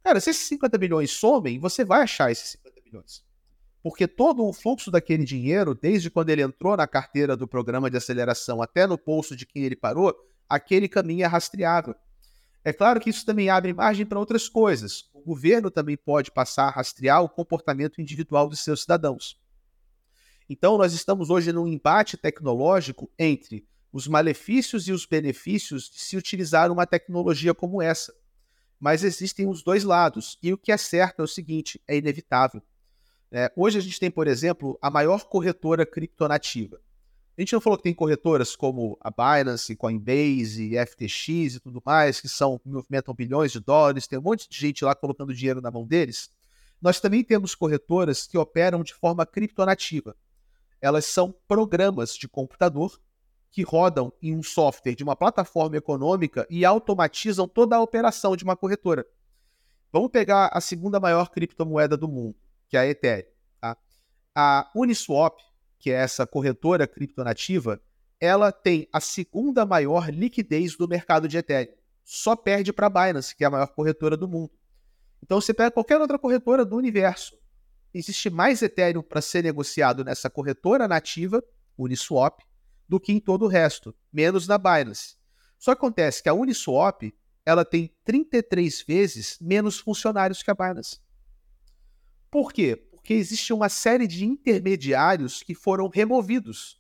Cara, 0.10 0.20
se 0.20 0.32
esses 0.32 0.47
50 0.47 0.76
bilhões 0.80 1.12
somem, 1.12 1.60
você 1.60 1.86
vai 1.86 2.01
achar 2.01 2.32
esses 2.32 2.49
50 2.53 2.82
bilhões. 2.82 3.24
Porque 3.84 4.07
todo 4.07 4.43
o 4.43 4.51
fluxo 4.51 4.89
daquele 4.89 5.24
dinheiro, 5.24 5.76
desde 5.76 6.10
quando 6.10 6.32
ele 6.32 6.41
entrou 6.41 6.76
na 6.76 6.88
carteira 6.88 7.38
do 7.38 7.47
programa 7.47 7.91
de 7.91 7.97
aceleração 7.97 8.60
até 8.60 8.88
no 8.88 8.97
bolso 8.97 9.36
de 9.36 9.45
quem 9.45 9.66
ele 9.66 9.76
parou, 9.76 10.12
aquele 10.49 10.89
caminho 10.89 11.26
é 11.26 11.28
rastreável. 11.28 11.93
É 12.64 12.74
claro 12.74 12.99
que 12.99 13.12
isso 13.12 13.24
também 13.24 13.51
abre 13.51 13.72
margem 13.72 14.03
para 14.03 14.18
outras 14.18 14.49
coisas. 14.49 15.12
O 15.14 15.22
governo 15.22 15.70
também 15.70 15.95
pode 15.95 16.32
passar 16.32 16.70
a 16.70 16.72
rastrear 16.72 17.22
o 17.22 17.30
comportamento 17.30 18.01
individual 18.01 18.49
dos 18.49 18.62
seus 18.62 18.82
cidadãos. 18.82 19.39
Então, 20.49 20.76
nós 20.76 20.91
estamos 20.91 21.30
hoje 21.30 21.53
num 21.53 21.68
embate 21.68 22.18
tecnológico 22.18 23.12
entre 23.20 23.64
os 23.93 24.07
malefícios 24.07 24.88
e 24.88 24.91
os 24.91 25.05
benefícios 25.05 25.88
de 25.88 25.99
se 25.99 26.18
utilizar 26.18 26.72
uma 26.72 26.88
tecnologia 26.88 27.53
como 27.53 27.80
essa 27.80 28.12
mas 28.80 29.03
existem 29.03 29.47
os 29.47 29.61
dois 29.61 29.84
lados. 29.84 30.38
E 30.41 30.53
o 30.53 30.57
que 30.57 30.71
é 30.71 30.77
certo 30.77 31.21
é 31.21 31.23
o 31.23 31.27
seguinte: 31.27 31.82
é 31.88 31.97
inevitável. 31.97 32.61
É, 33.32 33.51
hoje 33.55 33.77
a 33.77 33.82
gente 33.82 33.99
tem, 33.99 34.09
por 34.09 34.27
exemplo, 34.27 34.77
a 34.82 34.89
maior 34.89 35.25
corretora 35.25 35.86
criptonativa. 35.86 36.80
A 37.38 37.41
gente 37.41 37.53
não 37.53 37.61
falou 37.61 37.77
que 37.77 37.84
tem 37.84 37.93
corretoras 37.93 38.53
como 38.55 38.97
a 38.99 39.09
Binance, 39.09 39.75
Coinbase, 39.75 40.73
FTX 40.86 41.55
e 41.55 41.59
tudo 41.61 41.82
mais, 41.86 42.19
que 42.19 42.27
são 42.27 42.59
movimentam 42.65 43.13
bilhões 43.13 43.51
de 43.51 43.61
dólares, 43.61 44.07
tem 44.07 44.19
um 44.19 44.21
monte 44.21 44.49
de 44.49 44.57
gente 44.57 44.84
lá 44.84 44.93
colocando 44.93 45.34
dinheiro 45.34 45.61
na 45.61 45.71
mão 45.71 45.88
deles. 45.88 46.30
Nós 46.82 46.99
também 46.99 47.23
temos 47.23 47.55
corretoras 47.55 48.27
que 48.27 48.38
operam 48.38 48.84
de 48.84 48.93
forma 48.93 49.25
criptonativa. 49.25 50.17
Elas 50.82 51.05
são 51.05 51.34
programas 51.47 52.13
de 52.13 52.27
computador 52.27 52.99
que 53.51 53.63
rodam 53.63 54.13
em 54.21 54.35
um 54.35 54.43
software 54.43 54.95
de 54.95 55.03
uma 55.03 55.15
plataforma 55.15 55.77
econômica 55.77 56.45
e 56.49 56.63
automatizam 56.63 57.47
toda 57.47 57.75
a 57.75 57.81
operação 57.81 58.35
de 58.35 58.43
uma 58.43 58.55
corretora. 58.55 59.05
Vamos 59.91 60.09
pegar 60.11 60.49
a 60.53 60.61
segunda 60.61 60.99
maior 60.99 61.31
criptomoeda 61.31 61.97
do 61.97 62.07
mundo, 62.07 62.35
que 62.67 62.77
é 62.77 62.81
a 62.81 62.87
Ethereum. 62.87 63.27
Tá? 63.59 63.77
A 64.35 64.71
Uniswap, 64.75 65.39
que 65.79 65.89
é 65.89 65.95
essa 65.95 66.27
corretora 66.27 66.87
criptonativa, 66.87 67.81
ela 68.19 68.51
tem 68.51 68.87
a 68.93 68.99
segunda 68.99 69.65
maior 69.65 70.09
liquidez 70.09 70.75
do 70.75 70.87
mercado 70.87 71.27
de 71.27 71.37
Ethereum. 71.37 71.73
Só 72.03 72.35
perde 72.35 72.71
para 72.71 72.87
a 72.87 72.89
Binance, 72.89 73.35
que 73.35 73.43
é 73.43 73.47
a 73.47 73.51
maior 73.51 73.67
corretora 73.67 74.15
do 74.15 74.27
mundo. 74.27 74.51
Então 75.23 75.41
você 75.41 75.53
pega 75.53 75.71
qualquer 75.71 75.99
outra 75.99 76.19
corretora 76.19 76.63
do 76.63 76.75
universo. 76.75 77.37
Existe 77.93 78.29
mais 78.29 78.61
Ethereum 78.61 79.01
para 79.01 79.21
ser 79.21 79.43
negociado 79.43 80.03
nessa 80.03 80.29
corretora 80.29 80.87
nativa, 80.87 81.43
Uniswap, 81.77 82.43
do 82.89 82.99
que 82.99 83.13
em 83.13 83.19
todo 83.19 83.45
o 83.45 83.47
resto, 83.47 83.95
menos 84.11 84.47
na 84.47 84.57
Binance. 84.57 85.15
Só 85.59 85.71
acontece 85.71 86.23
que 86.23 86.27
a 86.27 86.33
Uniswap 86.33 87.13
ela 87.45 87.63
tem 87.63 87.95
33 88.03 88.81
vezes 88.81 89.37
menos 89.39 89.79
funcionários 89.79 90.41
que 90.41 90.49
a 90.49 90.55
Binance. 90.55 90.99
Por 92.31 92.51
quê? 92.51 92.75
Porque 92.75 93.13
existe 93.13 93.53
uma 93.53 93.69
série 93.69 94.07
de 94.07 94.25
intermediários 94.25 95.43
que 95.43 95.53
foram 95.53 95.87
removidos 95.87 96.79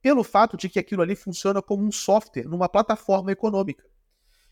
pelo 0.00 0.22
fato 0.22 0.56
de 0.56 0.68
que 0.68 0.78
aquilo 0.78 1.02
ali 1.02 1.16
funciona 1.16 1.60
como 1.60 1.84
um 1.84 1.90
software 1.90 2.46
numa 2.46 2.68
plataforma 2.68 3.32
econômica. 3.32 3.84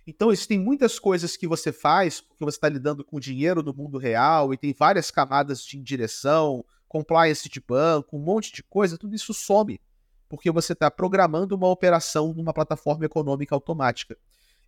Então, 0.06 0.32
existem 0.32 0.58
muitas 0.58 0.98
coisas 0.98 1.36
que 1.36 1.46
você 1.46 1.72
faz, 1.72 2.20
porque 2.20 2.44
você 2.44 2.56
está 2.56 2.68
lidando 2.68 3.04
com 3.04 3.20
dinheiro 3.20 3.62
no 3.62 3.72
mundo 3.72 3.96
real 3.96 4.52
e 4.52 4.58
tem 4.58 4.74
várias 4.74 5.10
camadas 5.10 5.64
de 5.64 5.78
indireção, 5.78 6.64
compliance 6.86 7.48
de 7.48 7.60
banco, 7.60 8.16
um 8.16 8.20
monte 8.20 8.52
de 8.52 8.62
coisa, 8.62 8.98
tudo 8.98 9.14
isso 9.14 9.32
some, 9.32 9.80
porque 10.28 10.50
você 10.50 10.72
está 10.72 10.90
programando 10.90 11.54
uma 11.54 11.68
operação 11.68 12.32
numa 12.34 12.52
plataforma 12.52 13.04
econômica 13.04 13.54
automática. 13.54 14.16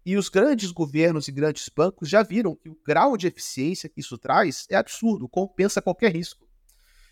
E 0.05 0.17
os 0.17 0.29
grandes 0.29 0.71
governos 0.71 1.27
e 1.27 1.33
grandes 1.33 1.69
bancos 1.69 2.09
já 2.09 2.23
viram 2.23 2.55
que 2.55 2.69
o 2.69 2.79
grau 2.87 3.17
de 3.17 3.27
eficiência 3.27 3.89
que 3.89 4.01
isso 4.01 4.17
traz 4.17 4.65
é 4.71 4.77
absurdo, 4.77 5.29
compensa 5.29 5.83
qualquer 5.83 6.13
risco. 6.15 6.47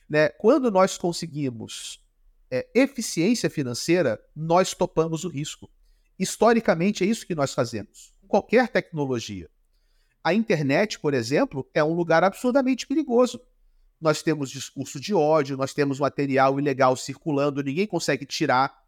Né? 0.09 0.29
Quando 0.29 0.71
nós 0.71 0.97
conseguimos 0.97 2.01
é, 2.51 2.69
eficiência 2.75 3.51
financeira, 3.51 4.21
nós 4.35 4.75
topamos 4.75 5.25
o 5.25 5.29
risco. 5.29 5.69
Historicamente, 6.17 7.03
é 7.03 7.07
isso 7.07 7.27
que 7.27 7.35
nós 7.35 7.53
fazemos, 7.53 8.15
com 8.21 8.29
qualquer 8.29 8.69
tecnologia. 8.69 9.51
A 10.23 10.33
internet, 10.33 11.01
por 11.01 11.15
exemplo, 11.15 11.69
é 11.75 11.83
um 11.83 11.95
lugar 11.95 12.23
absurdamente 12.23 12.87
perigoso. 12.87 13.41
Nós 14.05 14.23
temos 14.23 14.51
discurso 14.51 15.01
de 15.01 15.13
ódio, 15.13 15.57
nós 15.57 15.75
temos 15.75 15.99
material 15.99 16.61
ilegal 16.61 16.95
circulando, 16.95 17.63
ninguém 17.63 17.89
consegue 17.89 18.25
tirar 18.25 18.85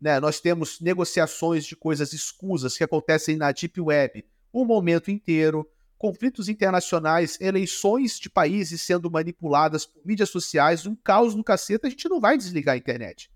né? 0.00 0.20
Nós 0.20 0.40
temos 0.40 0.80
negociações 0.80 1.64
de 1.64 1.74
coisas 1.74 2.12
escusas 2.12 2.76
que 2.76 2.84
acontecem 2.84 3.36
na 3.36 3.50
Deep 3.52 3.80
Web 3.80 4.24
o 4.52 4.64
momento 4.64 5.10
inteiro, 5.10 5.68
conflitos 5.98 6.48
internacionais, 6.48 7.38
eleições 7.40 8.18
de 8.18 8.30
países 8.30 8.82
sendo 8.82 9.10
manipuladas 9.10 9.84
por 9.86 10.04
mídias 10.04 10.30
sociais, 10.30 10.86
um 10.86 10.94
caos 10.94 11.34
no 11.34 11.44
cacete, 11.44 11.86
a 11.86 11.90
gente 11.90 12.08
não 12.08 12.20
vai 12.20 12.36
desligar 12.36 12.74
a 12.74 12.78
internet. 12.78 13.30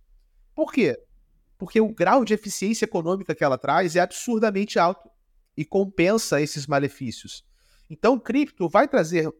Por 0.54 0.72
quê? 0.72 0.98
Porque 1.58 1.80
o 1.80 1.92
grau 1.92 2.24
de 2.24 2.32
eficiência 2.32 2.84
econômica 2.84 3.34
que 3.34 3.44
ela 3.44 3.58
traz 3.58 3.96
é 3.96 4.00
absurdamente 4.00 4.78
alto 4.78 5.10
e 5.56 5.64
compensa 5.64 6.40
esses 6.40 6.66
malefícios. 6.66 7.44
Então, 7.88 8.18
cripto 8.18 8.68
vai 8.68 8.88
trazer 8.88 9.30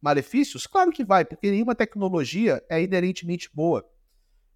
malefícios? 0.00 0.66
Claro 0.66 0.90
que 0.90 1.04
vai, 1.04 1.24
porque 1.24 1.50
nenhuma 1.50 1.74
tecnologia 1.74 2.64
é 2.68 2.82
inerentemente 2.82 3.50
boa. 3.52 3.88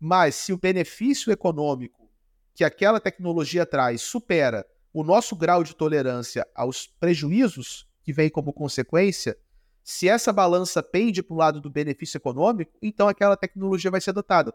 Mas 0.00 0.34
se 0.34 0.52
o 0.52 0.58
benefício 0.58 1.32
econômico 1.32 2.08
que 2.54 2.64
aquela 2.64 3.00
tecnologia 3.00 3.66
traz 3.66 4.02
supera 4.02 4.66
o 4.92 5.02
nosso 5.02 5.34
grau 5.34 5.64
de 5.64 5.74
tolerância 5.74 6.46
aos 6.54 6.86
prejuízos 6.86 7.88
que 8.02 8.12
vem 8.12 8.30
como 8.30 8.52
consequência, 8.52 9.36
se 9.82 10.08
essa 10.08 10.32
balança 10.32 10.82
pende 10.82 11.22
para 11.22 11.34
o 11.34 11.36
lado 11.36 11.60
do 11.60 11.68
benefício 11.68 12.16
econômico, 12.16 12.72
então 12.80 13.08
aquela 13.08 13.36
tecnologia 13.36 13.90
vai 13.90 14.00
ser 14.00 14.10
adotada. 14.10 14.54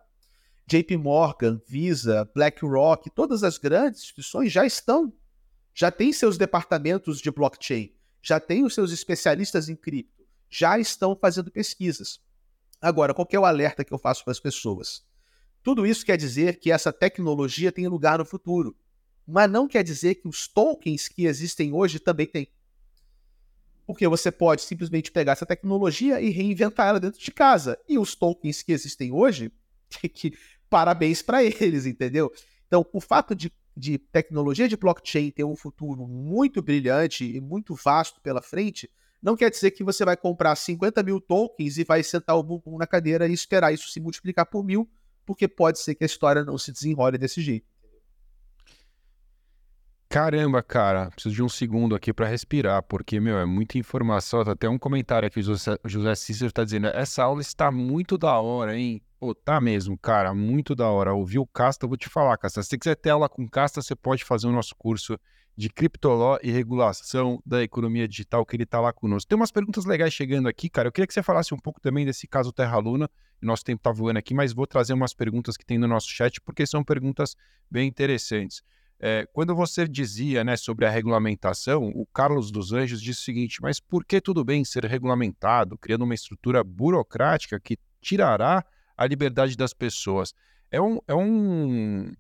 JP 0.66 0.98
Morgan, 0.98 1.62
Visa, 1.68 2.30
BlackRock, 2.34 3.10
todas 3.10 3.44
as 3.44 3.58
grandes 3.58 4.02
instituições 4.02 4.52
já 4.52 4.66
estão, 4.66 5.12
já 5.74 5.92
têm 5.92 6.14
seus 6.14 6.38
departamentos 6.38 7.20
de 7.20 7.32
blockchain, 7.32 7.94
já 8.22 8.40
têm 8.40 8.64
os 8.64 8.74
seus 8.74 8.92
especialistas 8.92 9.68
em 9.68 9.76
cripto, 9.76 10.19
já 10.50 10.80
estão 10.80 11.16
fazendo 11.16 11.52
pesquisas. 11.52 12.20
Agora, 12.82 13.14
qual 13.14 13.28
é 13.32 13.40
o 13.40 13.46
alerta 13.46 13.84
que 13.84 13.94
eu 13.94 13.98
faço 13.98 14.24
para 14.24 14.32
as 14.32 14.40
pessoas? 14.40 15.06
Tudo 15.62 15.86
isso 15.86 16.06
quer 16.06 16.18
dizer 16.18 16.60
que 16.60 16.72
essa 16.72 16.94
tecnologia 16.94 17.72
tem 17.72 17.88
lugar 17.88 18.20
no 18.20 18.26
futuro, 18.26 18.76
mas 19.28 19.52
não 19.52 19.68
quer 19.68 19.84
dizer 19.84 20.16
que 20.16 20.28
os 20.28 20.48
tokens 20.48 21.08
que 21.08 21.26
existem 21.26 21.74
hoje 21.74 22.00
também 22.00 22.26
têm. 22.26 22.48
Porque 23.86 24.08
você 24.08 24.32
pode 24.32 24.62
simplesmente 24.62 25.12
pegar 25.12 25.34
essa 25.34 25.46
tecnologia 25.46 26.22
e 26.22 26.30
reinventar 26.30 26.88
ela 26.88 27.00
dentro 27.00 27.20
de 27.20 27.32
casa. 27.32 27.78
E 27.88 27.98
os 27.98 28.16
tokens 28.16 28.62
que 28.62 28.72
existem 28.72 29.12
hoje, 29.12 29.52
que, 30.14 30.34
parabéns 30.70 31.22
para 31.22 31.44
eles, 31.44 31.86
entendeu? 31.86 32.32
Então, 32.68 32.86
o 32.94 33.02
fato 33.02 33.36
de, 33.36 33.52
de 33.76 33.98
tecnologia 33.98 34.68
de 34.68 34.78
blockchain 34.78 35.32
ter 35.32 35.44
um 35.44 35.56
futuro 35.56 36.08
muito 36.08 36.62
brilhante 36.62 37.26
e 37.26 37.42
muito 37.42 37.76
vasto 37.76 38.22
pela 38.22 38.42
frente, 38.42 38.90
não 39.22 39.36
quer 39.36 39.50
dizer 39.50 39.72
que 39.72 39.84
você 39.84 40.06
vai 40.06 40.16
comprar 40.16 40.56
50 40.56 41.04
mil 41.04 41.20
tokens 41.20 41.78
e 41.78 41.84
vai 41.84 42.04
sentar 42.04 42.38
o 42.38 42.44
bumbum 42.44 42.78
na 42.78 42.88
cadeira 42.88 43.28
e 43.28 43.34
esperar 43.34 43.74
isso 43.74 43.90
se 43.90 44.00
multiplicar 44.00 44.46
por 44.46 44.64
mil 44.64 44.90
porque 45.30 45.48
pode 45.48 45.78
ser 45.78 45.94
que 45.94 46.04
a 46.04 46.08
história 46.08 46.44
não 46.44 46.58
se 46.58 46.72
desenrole 46.72 47.16
desse 47.16 47.40
jeito. 47.40 47.68
Caramba, 50.10 50.64
cara, 50.64 51.12
preciso 51.12 51.36
de 51.36 51.44
um 51.44 51.48
segundo 51.48 51.94
aqui 51.94 52.12
para 52.12 52.26
respirar, 52.26 52.82
porque, 52.82 53.20
meu, 53.20 53.38
é 53.38 53.46
muita 53.46 53.78
informação. 53.78 54.44
Tá 54.44 54.54
até 54.54 54.68
um 54.68 54.80
comentário 54.80 55.28
aqui, 55.28 55.40
José, 55.44 55.78
José 55.86 56.16
Cícero 56.16 56.52
tá 56.52 56.64
dizendo: 56.64 56.88
essa 56.88 57.22
aula 57.22 57.42
está 57.42 57.72
muito 57.72 58.18
da 58.18 58.40
hora, 58.40 58.76
hein? 58.76 59.04
Pô, 59.20 59.36
tá 59.36 59.62
mesmo, 59.62 59.96
cara, 60.00 60.34
muito 60.34 60.74
da 60.74 60.90
hora. 60.90 61.14
Ouviu 61.14 61.44
o 61.44 61.48
Casta, 61.48 61.86
eu 61.86 61.90
vou 61.90 61.98
te 61.98 62.10
falar, 62.10 62.36
Casta. 62.36 62.64
Se 62.64 62.70
você 62.70 62.80
quiser 62.80 62.96
ter 62.96 63.12
aula 63.12 63.30
com 63.30 63.48
Casta, 63.48 63.84
você 63.84 63.96
pode 63.96 64.26
fazer 64.26 64.48
o 64.48 64.52
nosso 64.52 64.76
curso 64.76 65.16
de 65.60 65.70
criptoló 65.70 66.40
e 66.42 66.50
regulação 66.50 67.44
da 67.46 67.62
economia 67.62 68.08
digital, 68.08 68.46
que 68.46 68.56
ele 68.56 68.66
tá 68.66 68.80
lá 68.80 68.94
conosco. 68.94 69.28
Tem 69.28 69.36
umas 69.36 69.52
perguntas 69.52 69.84
legais 69.84 70.14
chegando 70.14 70.48
aqui, 70.48 70.70
cara. 70.70 70.88
Eu 70.88 70.92
queria 70.94 71.06
que 71.06 71.14
você 71.14 71.22
falasse 71.22 71.54
um 71.54 71.58
pouco 71.58 71.82
também 71.82 72.06
desse 72.06 72.26
caso 72.30 72.54
Terra 72.54 72.78
Luna 72.78 73.10
nosso 73.42 73.66
tempo 73.66 73.82
está 73.82 73.92
voando 73.92 74.20
aqui, 74.20 74.34
mas 74.34 74.54
vou 74.54 74.66
trazer 74.66 74.94
umas 74.94 75.14
perguntas 75.14 75.58
que 75.58 75.66
tem 75.66 75.78
no 75.78 75.86
nosso 75.86 76.08
chat, 76.08 76.40
porque 76.40 76.66
são 76.66 76.82
perguntas 76.82 77.36
bem 77.70 77.90
interessantes. 77.90 78.62
É, 79.02 79.28
quando 79.34 79.54
você 79.54 79.86
dizia 79.86 80.46
né, 80.46 80.56
sobre 80.56 80.86
a 80.86 80.90
regulamentação, 80.90 81.90
o 81.90 82.06
Carlos 82.06 82.52
dos 82.52 82.72
Anjos 82.72 83.02
disse 83.02 83.20
o 83.20 83.24
seguinte: 83.24 83.62
mas 83.62 83.82
por 83.82 84.06
que 84.06 84.22
tudo 84.22 84.46
bem 84.46 84.64
ser 84.64 84.86
regulamentado, 84.86 85.78
criando 85.78 86.04
uma 86.04 86.16
estrutura 86.16 86.64
burocrática 86.64 87.60
que 87.60 87.78
tirará 88.00 88.64
a 88.96 89.06
liberdade 89.06 89.58
das 89.58 89.74
pessoas? 89.74 90.34
É 90.72 90.80
um, 90.80 91.00
é 91.06 91.16
um, 91.16 92.14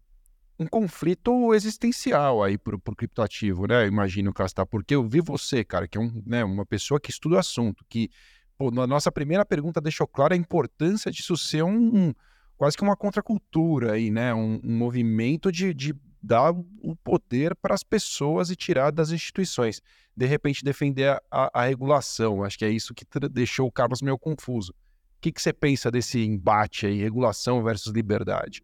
um 0.60 0.68
conflito 0.68 1.53
existencial 1.53 2.43
aí 2.43 2.57
para 2.57 2.76
o 2.76 2.95
criptoativo, 2.95 3.66
né? 3.66 3.88
Imagino, 3.88 4.34
Castar, 4.34 4.66
porque 4.66 4.93
eu 4.93 5.07
vi 5.07 5.22
você, 5.22 5.64
cara, 5.64 5.88
que 5.88 5.97
é 5.97 6.01
um, 6.01 6.22
né, 6.26 6.43
uma 6.43 6.66
pessoa 6.66 6.99
que 6.99 7.10
estuda 7.10 7.36
o 7.36 7.39
assunto, 7.39 7.86
que 7.88 8.10
pô, 8.57 8.70
na 8.70 8.86
nossa 8.86 9.10
primeira 9.10 9.45
pergunta 9.45 9.80
deixou 9.80 10.05
claro 10.05 10.34
a 10.34 10.38
importância 10.38 11.10
disso 11.10 11.38
ser 11.38 11.64
um, 11.64 11.95
um 11.95 12.14
quase 12.57 12.76
que 12.76 12.84
uma 12.84 12.97
contracultura 12.97 13.93
aí, 13.93 14.12
né? 14.12 14.34
Um, 14.34 14.60
um 14.62 14.78
movimento 14.78 15.49
de, 15.49 15.74
de 15.74 15.95
dar 16.22 16.51
o 16.51 16.95
poder 16.97 17.55
para 17.55 17.74
as 17.74 17.84
pessoas 17.84 18.49
e 18.49 18.55
tirar 18.55 18.91
das 18.91 19.12
instituições. 19.12 19.82
De 20.16 20.26
repente, 20.26 20.66
defender 20.66 21.07
a, 21.07 21.22
a, 21.32 21.62
a 21.62 21.66
regulação. 21.68 22.43
Acho 22.43 22.57
que 22.57 22.66
é 22.66 22.70
isso 22.70 22.93
que 22.93 23.05
deixou 23.32 23.66
o 23.66 23.72
Carlos 23.72 24.01
meio 24.01 24.20
confuso. 24.20 24.74
O 24.74 25.22
que, 25.22 25.32
que 25.32 25.41
você 25.41 25.53
pensa 25.53 25.89
desse 25.89 26.20
embate 26.20 26.86
aí, 26.86 27.01
regulação 27.01 27.64
versus 27.64 27.93
liberdade? 27.93 28.62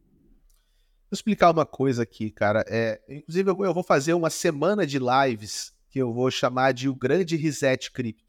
Explicar 1.16 1.52
uma 1.52 1.66
coisa 1.66 2.04
aqui, 2.04 2.30
cara. 2.30 2.64
É, 2.68 3.02
inclusive, 3.10 3.50
eu 3.50 3.74
vou 3.74 3.84
fazer 3.84 4.14
uma 4.14 4.30
semana 4.30 4.86
de 4.86 5.00
lives 5.00 5.74
que 5.90 6.00
eu 6.00 6.14
vou 6.14 6.30
chamar 6.30 6.74
de 6.74 6.90
o 6.90 6.96
Grande 6.96 7.36
Reset 7.36 7.92
Cripto 7.92 8.26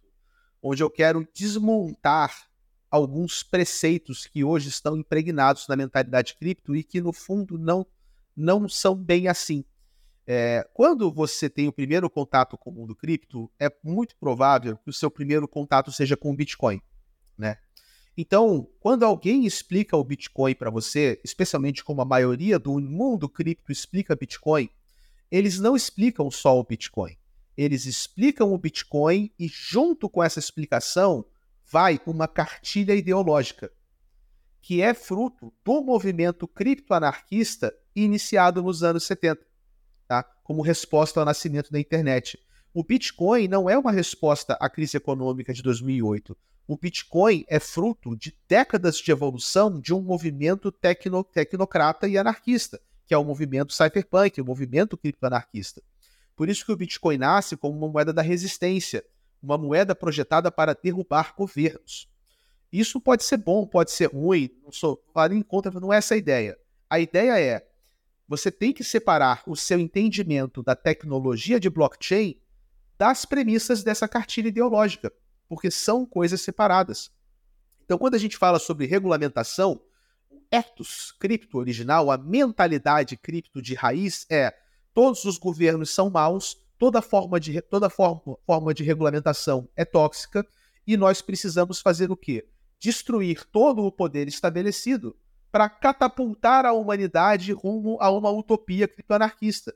onde 0.69 0.83
eu 0.83 0.91
quero 0.91 1.27
desmontar 1.33 2.49
alguns 2.91 3.43
preceitos 3.43 4.27
que 4.27 4.43
hoje 4.43 4.69
estão 4.69 4.97
impregnados 4.97 5.69
na 5.69 5.77
mentalidade 5.77 6.35
cripto 6.35 6.75
e 6.75 6.83
que, 6.83 7.01
no 7.01 7.13
fundo, 7.13 7.57
não, 7.57 7.87
não 8.37 8.69
são 8.69 8.95
bem 8.95 9.29
assim. 9.29 9.65
É, 10.27 10.69
quando 10.75 11.13
você 11.13 11.49
tem 11.49 11.69
o 11.69 11.73
primeiro 11.73 12.11
contato 12.11 12.59
com 12.59 12.71
o 12.71 12.73
mundo 12.73 12.97
cripto, 12.97 13.51
é 13.61 13.71
muito 13.83 14.17
provável 14.17 14.77
que 14.79 14.91
o 14.91 14.93
seu 14.93 15.09
primeiro 15.09 15.47
contato 15.47 15.93
seja 15.93 16.17
com 16.17 16.33
o 16.33 16.37
Bitcoin, 16.37 16.83
né? 17.39 17.59
Então, 18.17 18.69
quando 18.81 19.05
alguém 19.05 19.45
explica 19.45 19.97
o 19.97 20.05
Bitcoin 20.05 20.55
para 20.55 20.71
você, 20.71 21.21
especialmente 21.23 21.85
como 21.85 22.01
a 22.01 22.07
maioria 22.07 22.59
do 22.59 22.81
mundo 22.81 23.29
cripto 23.29 23.71
explica 23.71 24.17
Bitcoin, 24.17 24.71
eles 25.31 25.59
não 25.59 25.77
explicam 25.77 26.31
só 26.31 26.59
o 26.59 26.65
Bitcoin 26.65 27.17
eles 27.57 27.87
explicam 27.87 28.53
o 28.53 28.59
Bitcoin 28.59 29.33
e, 29.39 29.49
junto 29.49 30.09
com 30.09 30.23
essa 30.23 30.39
explicação, 30.39 31.25
vai 31.71 31.99
uma 32.07 32.29
cartilha 32.29 32.95
ideológica, 32.95 33.73
que 34.61 34.83
é 34.83 34.93
fruto 34.93 35.53
do 35.65 35.81
movimento 35.81 36.47
criptoanarquista 36.47 37.75
iniciado 37.95 38.63
nos 38.63 38.83
anos 38.83 39.05
70, 39.05 39.41
tá? 40.07 40.23
como 40.45 40.61
resposta 40.61 41.19
ao 41.19 41.27
nascimento 41.27 41.73
da 41.73 41.81
internet. 41.81 42.39
O 42.75 42.85
Bitcoin 42.85 43.49
não 43.49 43.71
é 43.71 43.79
uma 43.79 43.91
resposta 43.91 44.53
à 44.61 44.69
crise 44.69 44.99
econômica 44.99 45.55
de 45.55 45.63
2008. 45.63 46.37
O 46.69 46.77
Bitcoin 46.77 47.45
é 47.49 47.61
fruto 47.61 48.17
de 48.17 48.37
décadas 48.49 48.97
de 48.97 49.13
evolução 49.13 49.81
de 49.81 49.95
um 49.95 50.01
movimento 50.01 50.73
tecno, 50.73 51.23
tecnocrata 51.23 52.09
e 52.09 52.19
anarquista, 52.19 52.81
que 53.07 53.15
é 53.15 53.19
o 53.19 53.25
movimento 53.25 53.73
cypherpunk, 53.73 54.41
o 54.41 54.45
movimento 54.45 54.97
criptoanarquista. 54.97 55.81
Por 56.35 56.49
isso 56.49 56.67
que 56.67 56.73
o 56.73 56.77
Bitcoin 56.77 57.19
nasce 57.19 57.57
como 57.57 57.79
uma 57.79 57.89
moeda 57.89 58.13
da 58.13 58.21
resistência, 58.21 59.05
uma 59.41 59.57
moeda 59.57 59.95
projetada 59.95 60.51
para 60.51 60.75
derrubar 60.75 61.35
governos. 61.37 62.09
Isso 62.73 63.01
pode 63.01 63.23
ser 63.23 63.37
bom, 63.37 63.65
pode 63.65 63.93
ser 63.93 64.07
ruim, 64.07 64.51
não 64.65 64.73
sou 64.73 65.01
falando 65.15 65.35
em 65.35 65.43
contra, 65.43 65.71
não 65.71 65.93
é 65.93 65.99
essa 65.99 66.15
a 66.15 66.19
ideia. 66.19 66.59
A 66.91 66.99
ideia 66.99 67.39
é 67.39 67.65
você 68.27 68.51
tem 68.51 68.73
que 68.73 68.83
separar 68.83 69.45
o 69.47 69.55
seu 69.55 69.79
entendimento 69.79 70.65
da 70.65 70.75
tecnologia 70.75 71.61
de 71.61 71.71
blockchain 71.71 72.37
das 72.99 73.25
premissas 73.25 73.85
dessa 73.85 74.09
cartilha 74.09 74.49
ideológica 74.49 75.13
porque 75.49 75.71
são 75.71 76.05
coisas 76.05 76.41
separadas. 76.41 77.11
Então, 77.85 77.99
quando 77.99 78.15
a 78.15 78.19
gente 78.19 78.37
fala 78.37 78.59
sobre 78.59 78.87
regulamentação, 78.87 79.81
o 80.31 80.41
ethos 80.51 81.13
cripto 81.21 81.59
original, 81.59 82.11
a 82.11 82.19
mentalidade 82.19 83.17
cripto 83.17 83.63
de 83.63 83.75
raiz 83.75 84.27
é 84.31 84.53
todos 84.93 85.25
os 85.25 85.39
governos 85.39 85.91
são 85.91 86.11
maus, 86.11 86.57
toda 86.79 87.01
forma 87.01 87.39
de, 87.39 87.61
toda 87.63 87.89
forma, 87.89 88.37
forma 88.45 88.75
de 88.75 88.83
regulamentação 88.83 89.69
é 89.77 89.85
tóxica 89.85 90.45
e 90.87 90.97
nós 90.97 91.23
precisamos 91.23 91.81
fazer 91.81 92.11
o 92.11 92.17
quê? 92.17 92.49
Destruir 92.79 93.45
todo 93.45 93.85
o 93.85 93.93
poder 93.93 94.29
estabelecido 94.29 95.17
para 95.51 95.69
catapultar 95.69 96.67
a 96.67 96.73
humanidade 96.73 97.53
rumo 97.53 97.97
a 98.01 98.11
uma 98.11 98.31
utopia 98.31 98.87
criptoanarquista, 98.87 99.75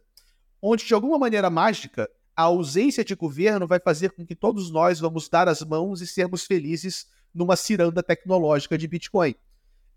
onde 0.60 0.84
de 0.84 0.94
alguma 0.94 1.18
maneira 1.18 1.48
mágica 1.48 2.10
a 2.40 2.44
ausência 2.44 3.04
de 3.04 3.14
governo 3.14 3.66
vai 3.66 3.78
fazer 3.78 4.12
com 4.12 4.24
que 4.24 4.34
todos 4.34 4.70
nós 4.70 4.98
vamos 4.98 5.28
dar 5.28 5.46
as 5.46 5.60
mãos 5.60 6.00
e 6.00 6.06
sermos 6.06 6.46
felizes 6.46 7.06
numa 7.34 7.54
ciranda 7.54 8.02
tecnológica 8.02 8.78
de 8.78 8.88
Bitcoin. 8.88 9.34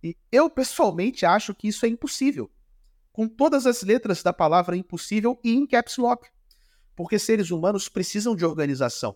E 0.04 0.18
eu 0.30 0.50
pessoalmente 0.50 1.26
acho 1.26 1.56
que 1.56 1.70
isso 1.70 1.86
é 1.86 1.90
impossível. 1.90 2.52
Com 3.14 3.30
todas 3.30 3.66
as 3.66 3.82
letras 3.82 4.22
da 4.22 4.34
palavra 4.34 4.76
impossível 4.76 5.40
e 5.42 5.54
em 5.54 5.66
caps 5.66 5.96
lock. 5.96 6.28
Porque 6.94 7.18
seres 7.18 7.50
humanos 7.50 7.88
precisam 7.88 8.36
de 8.36 8.44
organização. 8.44 9.16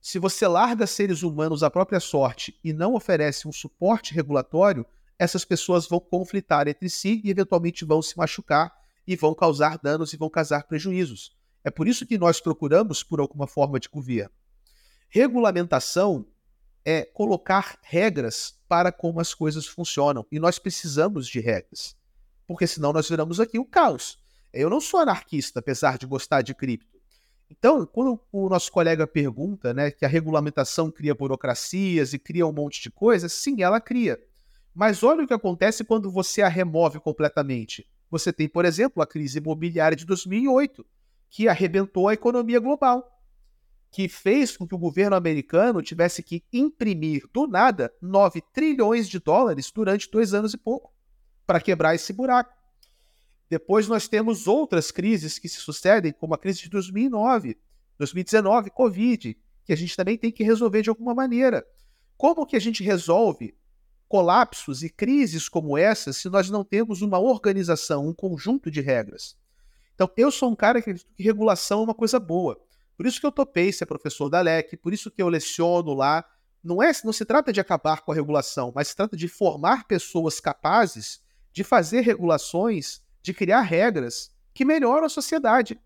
Se 0.00 0.18
você 0.18 0.48
larga 0.48 0.86
seres 0.86 1.22
humanos 1.22 1.62
à 1.62 1.70
própria 1.70 2.00
sorte 2.00 2.58
e 2.64 2.72
não 2.72 2.94
oferece 2.94 3.46
um 3.46 3.52
suporte 3.52 4.14
regulatório, 4.14 4.86
essas 5.18 5.44
pessoas 5.44 5.86
vão 5.86 6.00
conflitar 6.00 6.66
entre 6.66 6.88
si 6.88 7.20
e 7.22 7.30
eventualmente 7.30 7.84
vão 7.84 8.00
se 8.00 8.16
machucar 8.16 8.74
e 9.06 9.14
vão 9.16 9.34
causar 9.34 9.76
danos 9.76 10.14
e 10.14 10.16
vão 10.16 10.30
causar 10.30 10.66
prejuízos. 10.66 11.36
É 11.64 11.70
por 11.70 11.88
isso 11.88 12.04
que 12.04 12.18
nós 12.18 12.40
procuramos 12.40 13.02
por 13.02 13.18
alguma 13.18 13.46
forma 13.46 13.80
de 13.80 13.88
governo. 13.88 14.34
Regulamentação 15.08 16.26
é 16.84 17.02
colocar 17.02 17.78
regras 17.82 18.60
para 18.68 18.92
como 18.92 19.18
as 19.18 19.32
coisas 19.32 19.66
funcionam. 19.66 20.26
E 20.30 20.38
nós 20.38 20.58
precisamos 20.58 21.26
de 21.26 21.40
regras. 21.40 21.96
Porque 22.46 22.66
senão 22.66 22.92
nós 22.92 23.08
viramos 23.08 23.40
aqui 23.40 23.58
o 23.58 23.64
caos. 23.64 24.18
Eu 24.52 24.68
não 24.68 24.80
sou 24.80 25.00
anarquista, 25.00 25.60
apesar 25.60 25.96
de 25.96 26.06
gostar 26.06 26.42
de 26.42 26.54
cripto. 26.54 26.94
Então, 27.50 27.86
quando 27.86 28.20
o 28.30 28.48
nosso 28.48 28.70
colega 28.70 29.06
pergunta 29.06 29.72
né, 29.72 29.90
que 29.90 30.04
a 30.04 30.08
regulamentação 30.08 30.90
cria 30.90 31.14
burocracias 31.14 32.12
e 32.12 32.18
cria 32.18 32.46
um 32.46 32.52
monte 32.52 32.82
de 32.82 32.90
coisas, 32.90 33.32
sim, 33.32 33.62
ela 33.62 33.80
cria. 33.80 34.20
Mas 34.74 35.02
olha 35.02 35.24
o 35.24 35.26
que 35.26 35.34
acontece 35.34 35.84
quando 35.84 36.10
você 36.10 36.42
a 36.42 36.48
remove 36.48 37.00
completamente. 37.00 37.88
Você 38.10 38.32
tem, 38.32 38.48
por 38.48 38.64
exemplo, 38.64 39.02
a 39.02 39.06
crise 39.06 39.38
imobiliária 39.38 39.96
de 39.96 40.04
2008 40.04 40.84
que 41.34 41.48
arrebentou 41.48 42.06
a 42.06 42.14
economia 42.14 42.60
global, 42.60 43.20
que 43.90 44.08
fez 44.08 44.56
com 44.56 44.68
que 44.68 44.74
o 44.74 44.78
governo 44.78 45.16
americano 45.16 45.82
tivesse 45.82 46.22
que 46.22 46.44
imprimir 46.52 47.24
do 47.32 47.48
nada 47.48 47.92
9 48.00 48.40
trilhões 48.52 49.08
de 49.08 49.18
dólares 49.18 49.68
durante 49.72 50.08
dois 50.08 50.32
anos 50.32 50.54
e 50.54 50.56
pouco 50.56 50.94
para 51.44 51.60
quebrar 51.60 51.92
esse 51.92 52.12
buraco. 52.12 52.54
Depois 53.50 53.88
nós 53.88 54.06
temos 54.06 54.46
outras 54.46 54.92
crises 54.92 55.36
que 55.36 55.48
se 55.48 55.58
sucedem, 55.58 56.12
como 56.12 56.34
a 56.34 56.38
crise 56.38 56.62
de 56.62 56.70
2009, 56.70 57.58
2019, 57.98 58.70
Covid, 58.70 59.36
que 59.64 59.72
a 59.72 59.76
gente 59.76 59.96
também 59.96 60.16
tem 60.16 60.30
que 60.30 60.44
resolver 60.44 60.82
de 60.82 60.88
alguma 60.88 61.16
maneira. 61.16 61.66
Como 62.16 62.46
que 62.46 62.54
a 62.54 62.60
gente 62.60 62.84
resolve 62.84 63.56
colapsos 64.06 64.84
e 64.84 64.88
crises 64.88 65.48
como 65.48 65.76
essa 65.76 66.12
se 66.12 66.28
nós 66.28 66.48
não 66.48 66.62
temos 66.62 67.02
uma 67.02 67.18
organização, 67.18 68.06
um 68.06 68.14
conjunto 68.14 68.70
de 68.70 68.80
regras? 68.80 69.36
Então, 69.94 70.10
eu 70.16 70.30
sou 70.30 70.50
um 70.50 70.56
cara 70.56 70.80
que 70.80 70.90
acredito 70.90 71.12
que 71.14 71.22
regulação 71.22 71.80
é 71.80 71.84
uma 71.84 71.94
coisa 71.94 72.18
boa. 72.18 72.60
Por 72.96 73.06
isso 73.06 73.20
que 73.20 73.26
eu 73.26 73.32
topei 73.32 73.72
ser 73.72 73.86
professor 73.86 74.28
da 74.28 74.40
LEC, 74.40 74.76
por 74.76 74.92
isso 74.92 75.10
que 75.10 75.22
eu 75.22 75.28
leciono 75.28 75.94
lá. 75.94 76.24
Não, 76.62 76.82
é, 76.82 76.90
não 77.04 77.12
se 77.12 77.24
trata 77.24 77.52
de 77.52 77.60
acabar 77.60 78.02
com 78.02 78.12
a 78.12 78.14
regulação, 78.14 78.72
mas 78.74 78.88
se 78.88 78.96
trata 78.96 79.16
de 79.16 79.28
formar 79.28 79.86
pessoas 79.86 80.40
capazes 80.40 81.22
de 81.54 81.62
fazer 81.62 82.00
regulações, 82.00 83.00
de 83.22 83.32
criar 83.32 83.60
regras 83.60 84.32
que 84.52 84.64
melhoram 84.64 85.06
a 85.06 85.08
sociedade, 85.08 85.78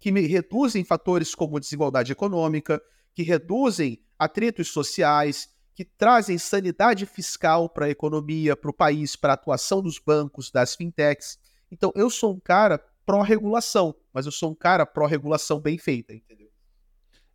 que 0.00 0.10
reduzem 0.10 0.84
fatores 0.84 1.32
como 1.32 1.60
desigualdade 1.60 2.10
econômica, 2.10 2.82
que 3.14 3.22
reduzem 3.22 4.02
atritos 4.18 4.68
sociais, 4.68 5.48
que 5.74 5.84
trazem 5.84 6.38
sanidade 6.38 7.06
fiscal 7.06 7.68
para 7.68 7.86
a 7.86 7.90
economia, 7.90 8.56
para 8.56 8.70
o 8.70 8.74
país, 8.74 9.14
para 9.14 9.32
a 9.32 9.34
atuação 9.34 9.80
dos 9.80 9.98
bancos, 9.98 10.50
das 10.50 10.74
fintechs. 10.74 11.38
Então, 11.70 11.92
eu 11.94 12.10
sou 12.10 12.34
um 12.34 12.40
cara 12.40 12.84
pró-regulação, 13.04 13.94
mas 14.12 14.26
eu 14.26 14.32
sou 14.32 14.50
um 14.50 14.54
cara 14.54 14.86
pró-regulação 14.86 15.60
bem 15.60 15.78
feita, 15.78 16.14
entendeu? 16.14 16.50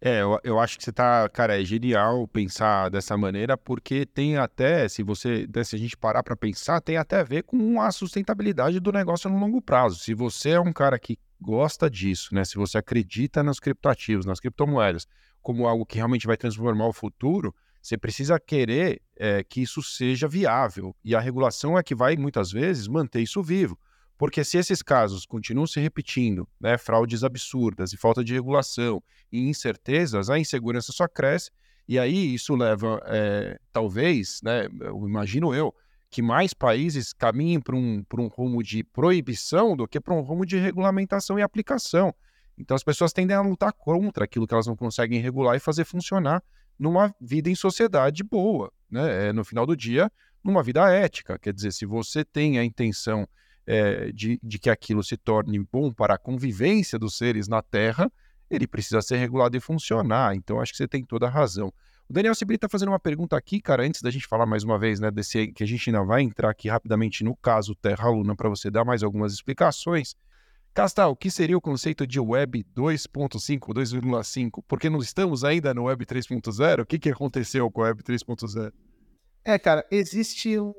É, 0.01 0.21
eu, 0.21 0.39
eu 0.43 0.59
acho 0.59 0.77
que 0.77 0.83
você 0.83 0.91
tá, 0.91 1.27
cara, 1.29 1.59
é 1.59 1.65
genial 1.65 2.27
pensar 2.27 2.89
dessa 2.89 3.17
maneira, 3.17 3.57
porque 3.57 4.05
tem 4.05 4.37
até, 4.37 4.87
se 4.87 5.01
você, 5.01 5.47
né, 5.53 5.63
se 5.63 5.75
a 5.75 5.79
gente 5.79 5.97
parar 5.97 6.21
para 6.21 6.35
pensar, 6.35 6.81
tem 6.81 6.97
até 6.97 7.21
a 7.21 7.23
ver 7.23 7.43
com 7.43 7.81
a 7.81 7.91
sustentabilidade 7.91 8.79
do 8.79 8.91
negócio 8.91 9.29
no 9.29 9.39
longo 9.39 9.61
prazo. 9.61 9.97
Se 9.97 10.13
você 10.13 10.51
é 10.51 10.59
um 10.59 10.73
cara 10.73 10.99
que 10.99 11.17
gosta 11.41 11.89
disso, 11.89 12.35
né, 12.35 12.43
se 12.43 12.55
você 12.55 12.77
acredita 12.77 13.41
nos 13.41 13.59
criptoativos, 13.59 14.25
nas 14.25 14.39
criptomoedas, 14.39 15.07
como 15.41 15.67
algo 15.67 15.85
que 15.85 15.95
realmente 15.95 16.27
vai 16.27 16.37
transformar 16.37 16.87
o 16.87 16.93
futuro, 16.93 17.55
você 17.81 17.97
precisa 17.97 18.39
querer 18.39 19.01
é, 19.15 19.43
que 19.43 19.61
isso 19.61 19.81
seja 19.81 20.27
viável. 20.27 20.95
E 21.03 21.15
a 21.15 21.19
regulação 21.19 21.77
é 21.77 21.83
que 21.83 21.93
vai, 21.93 22.15
muitas 22.15 22.51
vezes, 22.51 22.87
manter 22.87 23.21
isso 23.21 23.43
vivo. 23.43 23.77
Porque 24.17 24.43
se 24.43 24.57
esses 24.57 24.81
casos 24.81 25.25
continuam 25.25 25.67
se 25.67 25.79
repetindo, 25.79 26.47
né, 26.59 26.77
fraudes 26.77 27.23
absurdas 27.23 27.91
e 27.91 27.97
falta 27.97 28.23
de 28.23 28.33
regulação 28.33 29.03
e 29.31 29.49
incertezas, 29.49 30.29
a 30.29 30.39
insegurança 30.39 30.91
só 30.91 31.07
cresce 31.07 31.51
e 31.87 31.99
aí 31.99 32.33
isso 32.33 32.55
leva, 32.55 33.01
é, 33.05 33.59
talvez, 33.71 34.39
né, 34.43 34.67
eu 34.81 35.07
imagino 35.07 35.53
eu, 35.53 35.73
que 36.09 36.21
mais 36.21 36.53
países 36.53 37.13
caminhem 37.13 37.59
para 37.59 37.75
um, 37.75 38.03
um 38.17 38.27
rumo 38.27 38.63
de 38.63 38.83
proibição 38.83 39.75
do 39.75 39.87
que 39.87 39.99
para 39.99 40.13
um 40.13 40.21
rumo 40.21 40.45
de 40.45 40.57
regulamentação 40.57 41.37
e 41.37 41.41
aplicação. 41.41 42.13
Então 42.57 42.73
as 42.73 42.83
pessoas 42.83 43.11
tendem 43.11 43.35
a 43.35 43.41
lutar 43.41 43.73
contra 43.73 44.23
aquilo 44.23 44.47
que 44.47 44.53
elas 44.53 44.65
não 44.65 44.75
conseguem 44.75 45.19
regular 45.19 45.57
e 45.57 45.59
fazer 45.59 45.83
funcionar 45.83 46.41
numa 46.79 47.13
vida 47.19 47.49
em 47.49 47.55
sociedade 47.55 48.23
boa, 48.23 48.71
né? 48.89 49.27
É, 49.27 49.33
no 49.33 49.43
final 49.43 49.65
do 49.65 49.75
dia, 49.75 50.11
numa 50.43 50.63
vida 50.63 50.89
ética. 50.89 51.37
Quer 51.37 51.53
dizer, 51.53 51.73
se 51.73 51.85
você 51.85 52.23
tem 52.23 52.57
a 52.57 52.63
intenção 52.63 53.27
é, 53.65 54.11
de, 54.11 54.39
de 54.41 54.59
que 54.59 54.69
aquilo 54.69 55.03
se 55.03 55.17
torne 55.17 55.59
bom 55.59 55.91
para 55.91 56.15
a 56.15 56.17
convivência 56.17 56.99
dos 56.99 57.17
seres 57.17 57.47
na 57.47 57.61
Terra, 57.61 58.11
ele 58.49 58.67
precisa 58.67 59.01
ser 59.01 59.17
regulado 59.17 59.57
e 59.57 59.59
funcionar. 59.59 60.35
Então, 60.35 60.59
acho 60.59 60.71
que 60.71 60.77
você 60.77 60.87
tem 60.87 61.03
toda 61.03 61.27
a 61.27 61.29
razão. 61.29 61.73
O 62.07 62.13
Daniel 62.13 62.35
Sibri 62.35 62.55
está 62.55 62.69
fazendo 62.69 62.89
uma 62.89 62.99
pergunta 62.99 63.35
aqui, 63.35 63.59
cara, 63.59 63.83
antes 63.83 64.01
da 64.01 64.11
gente 64.11 64.27
falar 64.27 64.45
mais 64.45 64.63
uma 64.63 64.77
vez, 64.77 64.99
né, 64.99 65.09
desse 65.09 65.47
que 65.47 65.63
a 65.63 65.67
gente 65.67 65.89
ainda 65.89 66.03
vai 66.03 66.21
entrar 66.21 66.51
aqui 66.51 66.69
rapidamente 66.69 67.23
no 67.23 67.35
caso 67.35 67.73
Terra 67.73 68.07
Luna 68.09 68.35
para 68.35 68.47
você 68.47 68.69
dar 68.69 68.85
mais 68.85 69.01
algumas 69.01 69.33
explicações. 69.33 70.15
Castal, 70.71 71.11
o 71.11 71.15
que 71.15 71.31
seria 71.31 71.57
o 71.57 71.61
conceito 71.61 72.05
de 72.05 72.19
Web 72.19 72.65
2.5, 72.75 73.73
2,5? 73.73 74.63
Porque 74.67 74.89
não 74.89 74.99
estamos 74.99 75.43
ainda 75.43 75.73
no 75.73 75.85
Web 75.85 76.05
3.0? 76.05 76.81
O 76.81 76.85
que, 76.85 76.99
que 76.99 77.09
aconteceu 77.09 77.71
com 77.71 77.81
a 77.81 77.85
Web 77.85 78.03
3.0? 78.03 78.71
É, 79.43 79.57
cara, 79.57 79.85
existe 79.89 80.59
um 80.59 80.73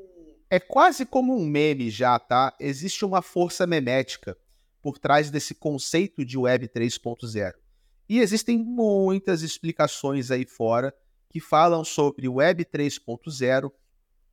é 0.49 0.61
quase 0.61 1.05
como 1.05 1.36
um 1.36 1.47
meme 1.47 1.90
já, 1.90 2.18
tá? 2.18 2.55
Existe 2.61 3.05
uma 3.05 3.22
força 3.22 3.66
memética 3.66 4.36
por 4.80 4.99
trás 4.99 5.30
desse 5.30 5.55
conceito 5.55 6.24
de 6.24 6.38
Web 6.38 6.68
3.0. 6.68 7.55
E 8.09 8.20
existem 8.20 8.57
muitas 8.57 9.42
explicações 9.42 10.30
aí 10.30 10.47
fora 10.47 10.94
que 11.28 11.40
falam 11.40 11.84
sobre 11.84 12.28
Web 12.28 12.64
3.0 12.66 13.70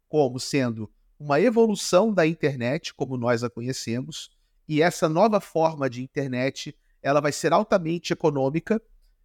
como 0.08 0.40
sendo 0.40 0.92
uma 1.20 1.40
evolução 1.40 2.14
da 2.14 2.28
internet 2.28 2.94
como 2.94 3.18
nós 3.18 3.44
a 3.44 3.50
conhecemos, 3.50 4.30
e 4.68 4.82
essa 4.82 5.10
nova 5.10 5.42
forma 5.42 5.90
de 5.90 6.04
internet, 6.04 6.76
ela 7.02 7.20
vai 7.20 7.32
ser 7.32 7.52
altamente 7.52 8.14
econômica 8.14 8.82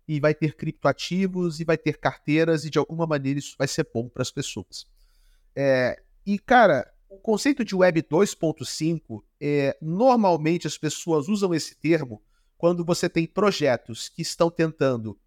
e 0.06 0.18
vai 0.18 0.34
ter 0.34 0.56
criptoativos 0.56 1.60
e 1.60 1.64
vai 1.64 1.76
ter 1.76 1.98
carteiras 1.98 2.64
e 2.64 2.70
de 2.70 2.78
alguma 2.78 3.06
maneira 3.06 3.38
isso 3.38 3.54
vai 3.58 3.68
ser 3.68 3.86
bom 3.92 4.08
para 4.08 4.22
as 4.22 4.30
pessoas. 4.30 4.86
É, 5.54 6.00
e 6.28 6.38
cara, 6.38 6.86
o 7.08 7.16
conceito 7.16 7.64
de 7.64 7.74
Web 7.74 8.02
2.5 8.02 9.22
é 9.40 9.74
normalmente 9.80 10.66
as 10.66 10.76
pessoas 10.76 11.26
usam 11.26 11.54
esse 11.54 11.74
termo 11.74 12.22
quando 12.58 12.84
você 12.84 13.08
tem 13.08 13.26
projetos 13.26 14.10
que 14.10 14.20
estão 14.20 14.50
tentando 14.50 15.18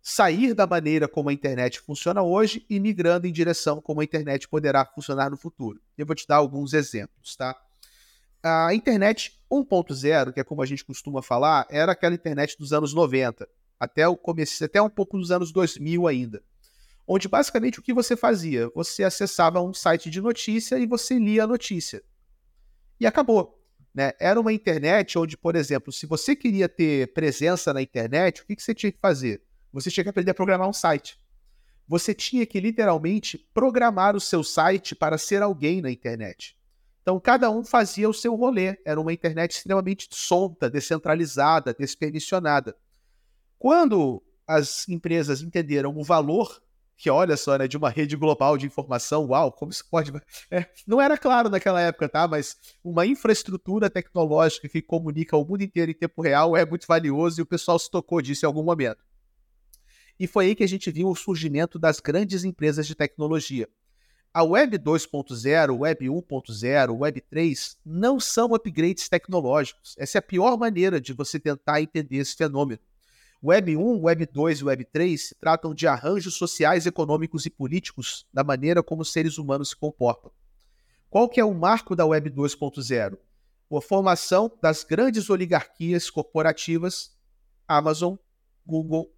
sair 0.00 0.54
da 0.54 0.66
maneira 0.66 1.06
como 1.06 1.28
a 1.28 1.32
internet 1.34 1.78
funciona 1.78 2.22
hoje 2.22 2.64
e 2.70 2.80
migrando 2.80 3.26
em 3.26 3.32
direção 3.32 3.82
como 3.82 4.00
a 4.00 4.04
internet 4.04 4.48
poderá 4.48 4.82
funcionar 4.86 5.28
no 5.28 5.36
futuro. 5.36 5.78
Eu 5.98 6.06
vou 6.06 6.16
te 6.16 6.26
dar 6.26 6.36
alguns 6.36 6.72
exemplos, 6.72 7.36
tá? 7.36 7.54
A 8.42 8.72
internet 8.72 9.38
1.0, 9.52 10.32
que 10.32 10.40
é 10.40 10.44
como 10.44 10.62
a 10.62 10.66
gente 10.66 10.86
costuma 10.86 11.20
falar, 11.20 11.66
era 11.68 11.92
aquela 11.92 12.14
internet 12.14 12.56
dos 12.58 12.72
anos 12.72 12.94
90, 12.94 13.46
até 13.78 14.08
o 14.08 14.16
começo, 14.16 14.64
até 14.64 14.80
um 14.80 14.88
pouco 14.88 15.18
dos 15.18 15.30
anos 15.30 15.52
2000 15.52 16.08
ainda. 16.08 16.42
Onde 17.06 17.28
basicamente 17.28 17.78
o 17.78 17.82
que 17.82 17.94
você 17.94 18.16
fazia? 18.16 18.68
Você 18.74 19.04
acessava 19.04 19.62
um 19.62 19.72
site 19.72 20.10
de 20.10 20.20
notícia 20.20 20.78
e 20.78 20.86
você 20.86 21.18
lia 21.18 21.44
a 21.44 21.46
notícia. 21.46 22.02
E 22.98 23.06
acabou. 23.06 23.62
Né? 23.94 24.12
Era 24.18 24.40
uma 24.40 24.52
internet 24.52 25.18
onde, 25.18 25.36
por 25.36 25.54
exemplo, 25.54 25.92
se 25.92 26.04
você 26.04 26.34
queria 26.34 26.68
ter 26.68 27.12
presença 27.14 27.72
na 27.72 27.80
internet, 27.80 28.42
o 28.42 28.46
que, 28.46 28.56
que 28.56 28.62
você 28.62 28.74
tinha 28.74 28.90
que 28.90 28.98
fazer? 28.98 29.42
Você 29.72 29.90
tinha 29.90 30.04
que 30.04 30.10
aprender 30.10 30.32
a 30.32 30.34
programar 30.34 30.68
um 30.68 30.72
site. 30.72 31.18
Você 31.88 32.12
tinha 32.12 32.44
que 32.44 32.58
literalmente 32.58 33.38
programar 33.54 34.16
o 34.16 34.20
seu 34.20 34.42
site 34.42 34.94
para 34.94 35.16
ser 35.16 35.42
alguém 35.42 35.80
na 35.80 35.90
internet. 35.90 36.58
Então, 37.00 37.20
cada 37.20 37.48
um 37.48 37.64
fazia 37.64 38.08
o 38.08 38.14
seu 38.14 38.34
rolê. 38.34 38.76
Era 38.84 39.00
uma 39.00 39.12
internet 39.12 39.52
extremamente 39.52 40.08
solta, 40.10 40.68
descentralizada, 40.68 41.72
despermissionada. 41.72 42.76
Quando 43.58 44.20
as 44.46 44.88
empresas 44.88 45.40
entenderam 45.40 45.96
o 45.96 46.02
valor, 46.02 46.60
que 46.96 47.10
olha 47.10 47.36
só, 47.36 47.58
né, 47.58 47.68
de 47.68 47.76
uma 47.76 47.90
rede 47.90 48.16
global 48.16 48.56
de 48.56 48.66
informação, 48.66 49.26
uau, 49.26 49.52
como 49.52 49.70
isso 49.70 49.84
pode. 49.90 50.12
É, 50.50 50.66
não 50.86 51.00
era 51.00 51.18
claro 51.18 51.50
naquela 51.50 51.80
época, 51.80 52.08
tá? 52.08 52.26
Mas 52.26 52.56
uma 52.82 53.04
infraestrutura 53.04 53.90
tecnológica 53.90 54.68
que 54.68 54.80
comunica 54.80 55.36
o 55.36 55.44
mundo 55.44 55.62
inteiro 55.62 55.90
em 55.90 55.94
tempo 55.94 56.22
real 56.22 56.56
é 56.56 56.64
muito 56.64 56.86
valioso 56.86 57.40
e 57.40 57.42
o 57.42 57.46
pessoal 57.46 57.78
se 57.78 57.90
tocou 57.90 58.22
disso 58.22 58.46
em 58.46 58.48
algum 58.48 58.62
momento. 58.62 59.04
E 60.18 60.26
foi 60.26 60.46
aí 60.46 60.54
que 60.54 60.64
a 60.64 60.68
gente 60.68 60.90
viu 60.90 61.08
o 61.08 61.14
surgimento 61.14 61.78
das 61.78 62.00
grandes 62.00 62.44
empresas 62.44 62.86
de 62.86 62.94
tecnologia. 62.94 63.68
A 64.32 64.42
Web 64.42 64.78
2.0, 64.78 65.78
Web 65.78 66.06
1.0, 66.06 66.98
Web 66.98 67.20
3 67.22 67.78
não 67.84 68.20
são 68.20 68.54
upgrades 68.54 69.08
tecnológicos. 69.08 69.94
Essa 69.98 70.18
é 70.18 70.20
a 70.20 70.22
pior 70.22 70.58
maneira 70.58 71.00
de 71.00 71.12
você 71.12 71.38
tentar 71.38 71.80
entender 71.80 72.16
esse 72.16 72.36
fenômeno. 72.36 72.80
Web 73.42 73.76
1, 73.76 74.02
Web 74.02 74.26
2 74.26 74.58
e 74.60 74.64
Web 74.64 74.84
3 74.86 75.28
se 75.28 75.34
tratam 75.34 75.74
de 75.74 75.86
arranjos 75.86 76.34
sociais, 76.34 76.86
econômicos 76.86 77.46
e 77.46 77.50
políticos 77.50 78.26
da 78.32 78.42
maneira 78.42 78.82
como 78.82 79.02
os 79.02 79.12
seres 79.12 79.38
humanos 79.38 79.70
se 79.70 79.76
comportam. 79.76 80.30
Qual 81.10 81.28
que 81.28 81.40
é 81.40 81.44
o 81.44 81.54
marco 81.54 81.94
da 81.94 82.04
Web 82.04 82.30
2.0? 82.30 83.18
A 83.70 83.80
formação 83.80 84.50
das 84.62 84.84
grandes 84.84 85.28
oligarquias 85.28 86.08
corporativas 86.08 87.16
Amazon, 87.66 88.14
Google, 88.64 89.12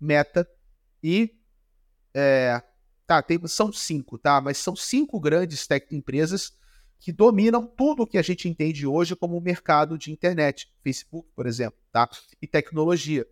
Meta 0.00 0.48
e 1.02 1.36
é, 2.14 2.62
tá, 3.06 3.22
tem, 3.22 3.44
são 3.46 3.72
cinco, 3.72 4.18
tá? 4.18 4.40
Mas 4.40 4.58
são 4.58 4.76
cinco 4.76 5.18
grandes 5.20 5.66
tech 5.66 5.86
empresas 5.94 6.56
que 7.00 7.12
dominam 7.12 7.66
tudo 7.66 8.02
o 8.02 8.06
que 8.06 8.18
a 8.18 8.22
gente 8.22 8.48
entende 8.48 8.86
hoje 8.86 9.14
como 9.14 9.36
o 9.36 9.40
mercado 9.40 9.96
de 9.96 10.10
internet, 10.10 10.72
Facebook, 10.82 11.28
por 11.34 11.46
exemplo, 11.46 11.78
tá? 11.92 12.08
E 12.40 12.46
tecnologia. 12.46 13.26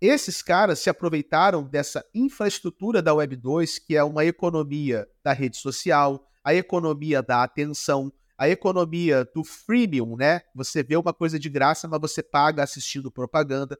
Esses 0.00 0.40
caras 0.40 0.78
se 0.78 0.88
aproveitaram 0.88 1.62
dessa 1.62 2.02
infraestrutura 2.14 3.02
da 3.02 3.12
Web 3.12 3.36
2, 3.36 3.78
que 3.80 3.94
é 3.94 4.02
uma 4.02 4.24
economia 4.24 5.06
da 5.22 5.34
rede 5.34 5.58
social, 5.58 6.26
a 6.42 6.54
economia 6.54 7.22
da 7.22 7.42
atenção, 7.42 8.10
a 8.38 8.48
economia 8.48 9.28
do 9.34 9.44
freemium, 9.44 10.16
né? 10.16 10.40
Você 10.54 10.82
vê 10.82 10.96
uma 10.96 11.12
coisa 11.12 11.38
de 11.38 11.50
graça, 11.50 11.86
mas 11.86 12.00
você 12.00 12.22
paga 12.22 12.62
assistindo 12.62 13.10
propaganda. 13.10 13.78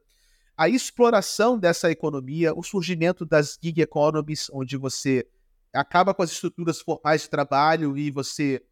A 0.54 0.68
exploração 0.68 1.58
dessa 1.58 1.90
economia, 1.90 2.52
o 2.54 2.62
surgimento 2.62 3.24
das 3.24 3.58
gig 3.62 3.80
economies, 3.80 4.50
onde 4.52 4.76
você 4.76 5.26
acaba 5.72 6.12
com 6.12 6.22
as 6.22 6.32
estruturas 6.32 6.82
formais 6.82 7.22
de 7.22 7.30
trabalho 7.30 7.96
e 7.96 8.10
você 8.10 8.62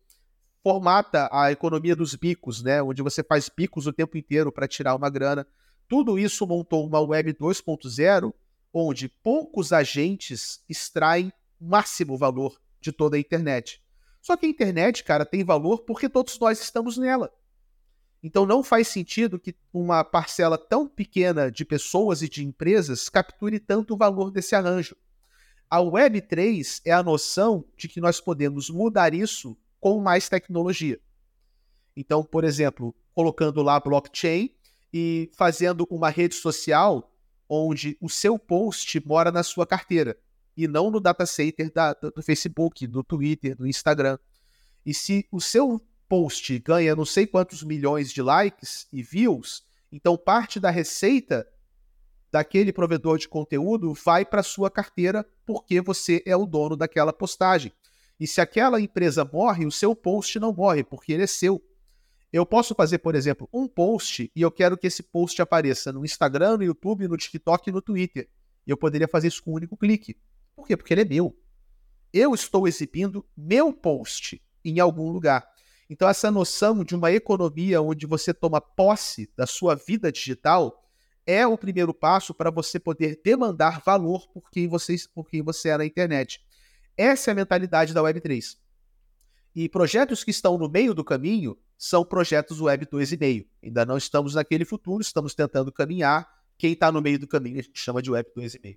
formata 0.63 1.31
a 1.33 1.51
economia 1.51 1.97
dos 1.97 2.15
bicos, 2.15 2.63
né? 2.63 2.83
Onde 2.83 3.01
você 3.01 3.23
faz 3.23 3.49
bicos 3.49 3.87
o 3.87 3.93
tempo 3.93 4.19
inteiro 4.19 4.53
para 4.53 4.69
tirar 4.69 4.95
uma 4.95 5.09
grana. 5.09 5.47
Tudo 5.89 6.19
isso 6.19 6.47
montou 6.47 6.87
uma 6.87 7.01
web 7.01 7.33
2.0 7.33 8.33
onde 8.73 9.09
poucos 9.09 9.73
agentes 9.73 10.63
extraem 10.69 11.33
o 11.59 11.67
máximo 11.67 12.17
valor 12.17 12.61
de 12.81 12.93
toda 12.93 13.17
a 13.17 13.21
internet. 13.21 13.83
Só 14.21 14.37
que 14.37 14.47
a 14.47 14.49
internet, 14.49 15.03
cara, 15.03 15.25
tem 15.25 15.43
valor 15.43 15.81
porque 15.81 16.09
todos 16.09 16.39
nós 16.39 16.61
estamos 16.61 16.99
nela. 16.99 17.33
Então 18.23 18.45
não 18.45 18.63
faz 18.63 18.89
sentido 18.89 19.39
que 19.39 19.55
uma 19.73 20.05
parcela 20.05 20.59
tão 20.59 20.89
pequena 20.89 21.51
de 21.51 21.65
pessoas 21.65 22.21
e 22.21 22.29
de 22.29 22.45
empresas 22.45 23.09
capture 23.09 23.59
tanto 23.59 23.97
valor 23.97 24.31
desse 24.31 24.55
arranjo. 24.55 24.97
A 25.71 25.79
Web3 25.79 26.81
é 26.85 26.93
a 26.93 27.03
noção 27.03 27.65
de 27.77 27.89
que 27.89 28.01
nós 28.01 28.21
podemos 28.21 28.69
mudar 28.71 29.15
isso 29.15 29.57
com 29.81 30.01
mais 30.01 30.29
tecnologia. 30.29 31.01
Então, 31.97 32.25
por 32.25 32.45
exemplo, 32.45 32.95
colocando 33.15 33.63
lá 33.63 33.79
blockchain, 33.79 34.51
e 34.93 35.31
fazendo 35.37 35.87
uma 35.91 36.09
rede 36.09 36.35
social 36.35 37.13
onde 37.49 37.97
o 38.01 38.09
seu 38.09 38.39
post 38.39 39.03
mora 39.07 39.31
na 39.31 39.43
sua 39.43 39.67
carteira 39.67 40.19
e 40.57 40.67
não 40.67 40.91
no 40.91 41.01
data 41.01 41.25
center 41.25 41.73
da, 41.73 41.93
do 41.93 42.23
Facebook, 42.23 42.87
do 42.87 43.03
Twitter, 43.05 43.57
do 43.57 43.67
Instagram. 43.67 44.19
E 44.85 44.93
se 44.93 45.27
o 45.31 45.41
seu 45.41 45.81
post 46.09 46.59
ganha 46.59 46.97
não 46.97 47.05
sei 47.05 47.27
quantos 47.27 47.63
milhões 47.63 48.11
de 48.13 48.21
likes 48.21 48.89
e 48.93 49.03
views, 49.03 49.63
então 49.93 50.17
parte 50.17 50.59
da 50.59 50.71
receita 50.71 51.47
daquele 52.31 52.73
provedor 52.73 53.19
de 53.19 53.29
conteúdo 53.29 53.95
vai 53.95 54.25
para 54.25 54.43
sua 54.43 54.71
carteira 54.71 55.25
porque 55.47 55.81
você 55.81 56.23
é 56.27 56.37
o 56.37 56.47
dono 56.47 56.77
daquela 56.77 57.13
postagem. 57.13 57.73
E 58.21 58.27
se 58.27 58.41
aquela 58.41 58.81
empresa 58.81 59.25
morre, 59.25 59.65
o 59.65 59.71
seu 59.71 59.95
post 59.95 60.39
não 60.39 60.53
morre 60.53 60.83
porque 60.83 61.13
ele 61.13 61.23
é 61.23 61.27
seu. 61.27 61.63
Eu 62.33 62.45
posso 62.45 62.75
fazer, 62.75 62.99
por 62.99 63.15
exemplo, 63.15 63.49
um 63.53 63.67
post 63.67 64.31
e 64.35 64.43
eu 64.43 64.51
quero 64.51 64.77
que 64.77 64.87
esse 64.87 65.03
post 65.03 65.41
apareça 65.41 65.93
no 65.93 66.05
Instagram, 66.05 66.59
no 66.59 66.65
YouTube, 66.65 67.09
no 67.09 67.17
TikTok 67.17 67.69
e 67.69 67.73
no 67.73 67.81
Twitter. 67.81 68.29
Eu 68.67 68.77
poderia 68.77 69.09
fazer 69.09 69.29
isso 69.29 69.43
com 69.43 69.53
um 69.53 69.55
único 69.55 69.77
clique. 69.77 70.17
Por 70.55 70.67
quê? 70.67 70.77
Porque 70.77 70.93
ele 70.93 71.03
é 71.03 71.05
meu. 71.07 71.35
Eu 72.13 72.35
estou 72.35 72.69
exibindo 72.69 73.27
meu 73.37 73.73
post 73.73 74.43
em 74.65 74.79
algum 74.79 75.11
lugar. 75.11 75.49
Então, 75.89 76.07
essa 76.07 76.31
noção 76.31 76.85
de 76.85 76.95
uma 76.95 77.11
economia 77.11 77.81
onde 77.81 78.07
você 78.07 78.35
toma 78.35 78.61
posse 78.61 79.33
da 79.35 79.47
sua 79.47 79.75
vida 79.75 80.13
digital 80.13 80.85
é 81.27 81.47
o 81.47 81.57
primeiro 81.57 81.95
passo 81.95 82.35
para 82.35 82.51
você 82.51 82.79
poder 82.79 83.21
demandar 83.25 83.81
valor 83.81 84.29
por 84.29 84.51
quem 84.51 84.69
você, 84.69 84.97
por 85.15 85.29
quem 85.29 85.43
você 85.43 85.71
é 85.71 85.79
na 85.79 85.87
internet. 85.87 86.41
Essa 86.97 87.31
é 87.31 87.33
a 87.33 87.35
mentalidade 87.35 87.95
da 87.95 88.03
Web3. 88.03 88.57
E 89.55 89.69
projetos 89.69 90.23
que 90.23 90.31
estão 90.31 90.59
no 90.59 90.69
meio 90.69 90.93
do 90.93 91.05
caminho 91.05 91.57
são 91.79 92.05
projetos 92.05 92.61
Web 92.61 92.87
2,5. 92.87 93.47
Ainda 93.63 93.87
não 93.87 93.97
estamos 93.97 94.35
naquele 94.35 94.65
futuro, 94.65 95.01
estamos 95.01 95.33
tentando 95.33 95.71
caminhar. 95.71 96.29
Quem 96.59 96.73
está 96.73 96.91
no 96.91 97.01
meio 97.01 97.21
do 97.21 97.29
caminho 97.29 97.61
a 97.61 97.63
gente 97.63 97.79
chama 97.79 98.03
de 98.03 98.11
Web 98.11 98.29
2,5. 98.37 98.77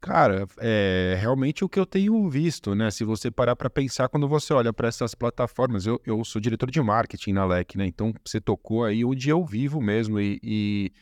Cara, 0.00 0.48
é 0.58 1.16
realmente 1.20 1.62
o 1.62 1.68
que 1.68 1.78
eu 1.78 1.84
tenho 1.84 2.28
visto, 2.28 2.74
né? 2.74 2.90
Se 2.90 3.04
você 3.04 3.30
parar 3.30 3.54
para 3.54 3.68
pensar 3.68 4.08
quando 4.08 4.26
você 4.26 4.52
olha 4.52 4.72
para 4.72 4.88
essas 4.88 5.14
plataformas, 5.14 5.86
eu, 5.86 6.00
eu 6.06 6.24
sou 6.24 6.40
diretor 6.40 6.70
de 6.70 6.80
marketing 6.80 7.34
na 7.34 7.44
LEC, 7.44 7.76
né? 7.76 7.86
Então 7.86 8.12
você 8.24 8.40
tocou 8.40 8.84
aí 8.84 9.04
onde 9.04 9.28
eu 9.28 9.44
vivo 9.44 9.78
mesmo 9.78 10.18
e, 10.18 10.40
e, 10.42 10.92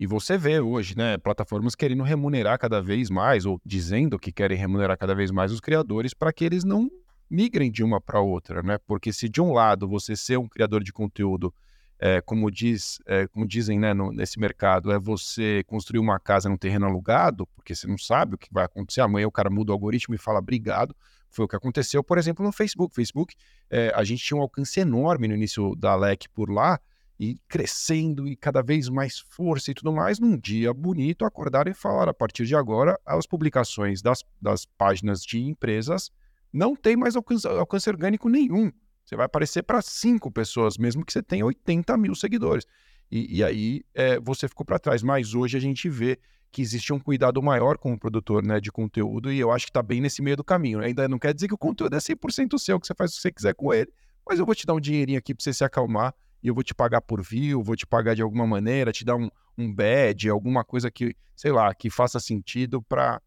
e 0.00 0.06
você 0.06 0.38
vê 0.38 0.58
hoje, 0.60 0.96
né? 0.96 1.18
Plataformas 1.18 1.74
querendo 1.74 2.02
remunerar 2.02 2.58
cada 2.58 2.80
vez 2.80 3.10
mais 3.10 3.44
ou 3.44 3.60
dizendo 3.64 4.18
que 4.18 4.32
querem 4.32 4.56
remunerar 4.56 4.96
cada 4.96 5.14
vez 5.14 5.30
mais 5.30 5.52
os 5.52 5.60
criadores 5.60 6.14
para 6.14 6.32
que 6.32 6.42
eles 6.42 6.64
não 6.64 6.90
migrem 7.30 7.70
de 7.70 7.82
uma 7.82 8.00
para 8.00 8.20
outra, 8.20 8.62
né? 8.62 8.78
Porque 8.86 9.12
se 9.12 9.28
de 9.28 9.40
um 9.40 9.52
lado 9.52 9.88
você 9.88 10.16
ser 10.16 10.38
um 10.38 10.48
criador 10.48 10.82
de 10.82 10.92
conteúdo, 10.92 11.52
é, 12.00 12.20
como, 12.20 12.50
diz, 12.50 13.00
é, 13.06 13.26
como 13.26 13.46
dizem 13.46 13.78
né, 13.78 13.92
no, 13.92 14.12
nesse 14.12 14.38
mercado, 14.38 14.92
é 14.92 14.98
você 14.98 15.64
construir 15.66 15.98
uma 15.98 16.18
casa 16.20 16.48
num 16.48 16.56
terreno 16.56 16.86
alugado, 16.86 17.46
porque 17.48 17.74
você 17.74 17.86
não 17.86 17.98
sabe 17.98 18.36
o 18.36 18.38
que 18.38 18.52
vai 18.52 18.64
acontecer. 18.64 19.00
Amanhã 19.00 19.26
o 19.26 19.32
cara 19.32 19.50
muda 19.50 19.72
o 19.72 19.74
algoritmo 19.74 20.14
e 20.14 20.18
fala 20.18 20.38
obrigado. 20.38 20.94
Foi 21.30 21.44
o 21.44 21.48
que 21.48 21.56
aconteceu, 21.56 22.02
por 22.02 22.16
exemplo, 22.16 22.44
no 22.44 22.52
Facebook. 22.52 22.94
Facebook, 22.94 23.34
é, 23.68 23.92
a 23.94 24.04
gente 24.04 24.24
tinha 24.24 24.38
um 24.38 24.42
alcance 24.42 24.78
enorme 24.80 25.28
no 25.28 25.34
início 25.34 25.74
da 25.74 25.94
LEC 25.94 26.28
por 26.28 26.50
lá, 26.50 26.80
e 27.18 27.36
crescendo 27.48 28.28
e 28.28 28.36
cada 28.36 28.62
vez 28.62 28.88
mais 28.88 29.18
força 29.18 29.70
e 29.70 29.74
tudo 29.74 29.92
mais, 29.92 30.20
num 30.20 30.36
dia 30.36 30.72
bonito 30.72 31.24
acordaram 31.24 31.70
e 31.70 31.74
falaram: 31.74 32.10
a 32.10 32.14
partir 32.14 32.46
de 32.46 32.54
agora, 32.54 32.98
as 33.04 33.26
publicações 33.26 34.00
das, 34.00 34.22
das 34.40 34.64
páginas 34.64 35.22
de 35.22 35.40
empresas 35.40 36.10
não 36.52 36.74
tem 36.74 36.96
mais 36.96 37.16
alcance, 37.16 37.46
alcance 37.46 37.88
orgânico 37.88 38.28
nenhum. 38.28 38.70
Você 39.04 39.16
vai 39.16 39.26
aparecer 39.26 39.62
para 39.62 39.80
cinco 39.80 40.30
pessoas, 40.30 40.76
mesmo 40.76 41.04
que 41.04 41.12
você 41.12 41.22
tenha 41.22 41.44
80 41.44 41.96
mil 41.96 42.14
seguidores. 42.14 42.66
E, 43.10 43.38
e 43.38 43.44
aí 43.44 43.82
é, 43.94 44.20
você 44.20 44.46
ficou 44.48 44.66
para 44.66 44.78
trás. 44.78 45.02
Mas 45.02 45.34
hoje 45.34 45.56
a 45.56 45.60
gente 45.60 45.88
vê 45.88 46.18
que 46.50 46.62
existe 46.62 46.92
um 46.92 46.98
cuidado 46.98 47.42
maior 47.42 47.76
com 47.78 47.92
o 47.92 47.98
produtor 47.98 48.44
né, 48.44 48.60
de 48.60 48.72
conteúdo, 48.72 49.32
e 49.32 49.38
eu 49.38 49.50
acho 49.50 49.66
que 49.66 49.70
está 49.70 49.82
bem 49.82 50.00
nesse 50.00 50.22
meio 50.22 50.36
do 50.36 50.44
caminho. 50.44 50.80
Ainda 50.80 51.08
não 51.08 51.18
quer 51.18 51.34
dizer 51.34 51.48
que 51.48 51.54
o 51.54 51.58
conteúdo 51.58 51.94
é 51.94 51.98
100% 51.98 52.58
seu, 52.58 52.80
que 52.80 52.86
você 52.86 52.94
faz 52.94 53.12
o 53.12 53.16
que 53.16 53.22
você 53.22 53.32
quiser 53.32 53.54
com 53.54 53.72
ele, 53.72 53.90
mas 54.26 54.38
eu 54.38 54.46
vou 54.46 54.54
te 54.54 54.66
dar 54.66 54.74
um 54.74 54.80
dinheirinho 54.80 55.18
aqui 55.18 55.34
para 55.34 55.42
você 55.42 55.52
se 55.52 55.64
acalmar, 55.64 56.14
e 56.42 56.48
eu 56.48 56.54
vou 56.54 56.62
te 56.62 56.74
pagar 56.74 57.00
por 57.00 57.22
view, 57.22 57.62
vou 57.62 57.76
te 57.76 57.86
pagar 57.86 58.14
de 58.14 58.22
alguma 58.22 58.46
maneira, 58.46 58.92
te 58.92 59.04
dar 59.04 59.16
um, 59.16 59.28
um 59.56 59.72
badge, 59.72 60.28
alguma 60.28 60.64
coisa 60.64 60.90
que, 60.90 61.14
sei 61.34 61.50
lá, 61.50 61.74
que 61.74 61.90
faça 61.90 62.20
sentido 62.20 62.80
para 62.82 63.20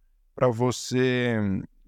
você 0.52 1.36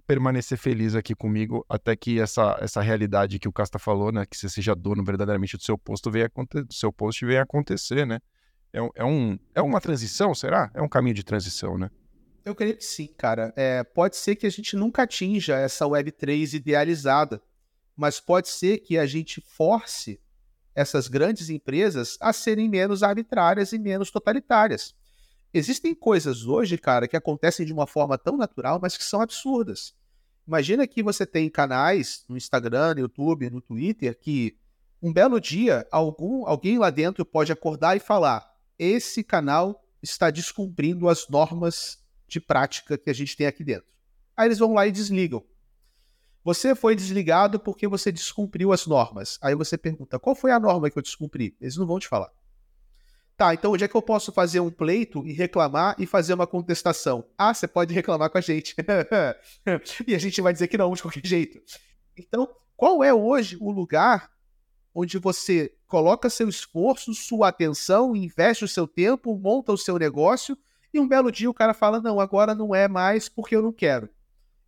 permanecer 0.05 0.57
feliz 0.57 0.95
aqui 0.95 1.15
comigo 1.15 1.65
até 1.69 1.95
que 1.95 2.19
essa, 2.19 2.57
essa 2.61 2.81
realidade 2.81 3.39
que 3.39 3.47
o 3.47 3.53
Casta 3.53 3.79
falou, 3.79 4.11
né, 4.11 4.25
que 4.25 4.37
você 4.37 4.49
seja 4.49 4.75
dono 4.75 5.03
verdadeiramente 5.03 5.57
do 5.57 5.63
seu 5.63 5.77
posto, 5.77 6.11
venha 6.11 6.29
do 6.29 6.73
seu 6.73 6.91
post 6.91 7.25
venha 7.25 7.43
acontecer, 7.43 8.05
né? 8.05 8.19
É, 8.73 8.79
é, 8.95 9.05
um, 9.05 9.37
é 9.53 9.61
uma 9.61 9.79
transição, 9.79 10.33
será? 10.33 10.71
É 10.73 10.81
um 10.81 10.89
caminho 10.89 11.15
de 11.15 11.23
transição, 11.23 11.77
né? 11.77 11.89
Eu 12.43 12.53
creio 12.53 12.75
que 12.75 12.83
sim, 12.83 13.07
cara. 13.17 13.53
É, 13.55 13.83
pode 13.83 14.17
ser 14.17 14.35
que 14.35 14.45
a 14.45 14.49
gente 14.49 14.75
nunca 14.75 15.03
atinja 15.03 15.55
essa 15.55 15.85
Web3 15.85 16.53
idealizada, 16.53 17.41
mas 17.95 18.19
pode 18.19 18.49
ser 18.49 18.79
que 18.79 18.97
a 18.97 19.05
gente 19.05 19.39
force 19.39 20.19
essas 20.75 21.07
grandes 21.07 21.49
empresas 21.49 22.17
a 22.19 22.33
serem 22.33 22.67
menos 22.67 23.03
arbitrárias 23.03 23.71
e 23.71 23.79
menos 23.79 24.09
totalitárias. 24.11 24.93
Existem 25.53 25.93
coisas 25.93 26.47
hoje, 26.47 26.77
cara, 26.77 27.07
que 27.07 27.15
acontecem 27.15 27.65
de 27.65 27.71
uma 27.71 27.85
forma 27.85 28.17
tão 28.17 28.35
natural, 28.35 28.79
mas 28.81 28.97
que 28.97 29.03
são 29.03 29.21
absurdas. 29.21 29.93
Imagina 30.47 30.87
que 30.87 31.03
você 31.03 31.25
tem 31.25 31.49
canais 31.49 32.25
no 32.27 32.35
Instagram, 32.35 32.95
no 32.95 33.01
YouTube, 33.01 33.49
no 33.51 33.61
Twitter, 33.61 34.17
que 34.19 34.57
um 35.01 35.13
belo 35.13 35.39
dia 35.39 35.87
algum, 35.91 36.47
alguém 36.47 36.79
lá 36.79 36.89
dentro 36.89 37.23
pode 37.23 37.51
acordar 37.51 37.95
e 37.95 37.99
falar: 37.99 38.51
esse 38.79 39.23
canal 39.23 39.85
está 40.01 40.31
descumprindo 40.31 41.07
as 41.07 41.29
normas 41.29 42.03
de 42.27 42.39
prática 42.41 42.97
que 42.97 43.09
a 43.09 43.13
gente 43.13 43.37
tem 43.37 43.45
aqui 43.45 43.63
dentro. 43.63 43.93
Aí 44.35 44.47
eles 44.47 44.59
vão 44.59 44.73
lá 44.73 44.87
e 44.87 44.91
desligam. 44.91 45.45
Você 46.43 46.73
foi 46.73 46.95
desligado 46.95 47.59
porque 47.59 47.87
você 47.87 48.11
descumpriu 48.11 48.73
as 48.73 48.87
normas. 48.87 49.37
Aí 49.41 49.53
você 49.53 49.77
pergunta: 49.77 50.17
qual 50.17 50.35
foi 50.35 50.51
a 50.51 50.59
norma 50.59 50.89
que 50.89 50.97
eu 50.97 51.03
descumpri? 51.03 51.55
Eles 51.61 51.77
não 51.77 51.85
vão 51.85 51.99
te 51.99 52.07
falar. 52.07 52.31
Tá, 53.35 53.53
então 53.53 53.71
onde 53.71 53.83
é 53.83 53.87
que 53.87 53.95
eu 53.95 54.01
posso 54.01 54.31
fazer 54.31 54.59
um 54.59 54.69
pleito 54.69 55.25
e 55.25 55.33
reclamar 55.33 55.95
e 55.97 56.05
fazer 56.05 56.33
uma 56.33 56.45
contestação? 56.45 57.25
Ah, 57.37 57.53
você 57.53 57.67
pode 57.67 57.93
reclamar 57.93 58.29
com 58.29 58.37
a 58.37 58.41
gente. 58.41 58.75
e 60.07 60.13
a 60.13 60.19
gente 60.19 60.39
vai 60.41 60.53
dizer 60.53 60.67
que 60.67 60.77
não, 60.77 60.93
de 60.93 61.01
qualquer 61.01 61.25
jeito. 61.25 61.59
Então, 62.17 62.47
qual 62.77 63.03
é 63.03 63.13
hoje 63.13 63.57
o 63.59 63.71
lugar 63.71 64.31
onde 64.93 65.17
você 65.17 65.73
coloca 65.87 66.29
seu 66.29 66.47
esforço, 66.47 67.13
sua 67.13 67.47
atenção, 67.47 68.15
investe 68.15 68.63
o 68.63 68.67
seu 68.67 68.87
tempo, 68.87 69.35
monta 69.35 69.71
o 69.71 69.77
seu 69.77 69.97
negócio 69.97 70.55
e 70.93 70.99
um 70.99 71.07
belo 71.07 71.31
dia 71.31 71.49
o 71.49 71.53
cara 71.53 71.73
fala: 71.73 71.99
não, 71.99 72.19
agora 72.19 72.53
não 72.53 72.75
é 72.75 72.87
mais 72.87 73.27
porque 73.27 73.55
eu 73.55 73.63
não 73.63 73.73
quero. 73.73 74.07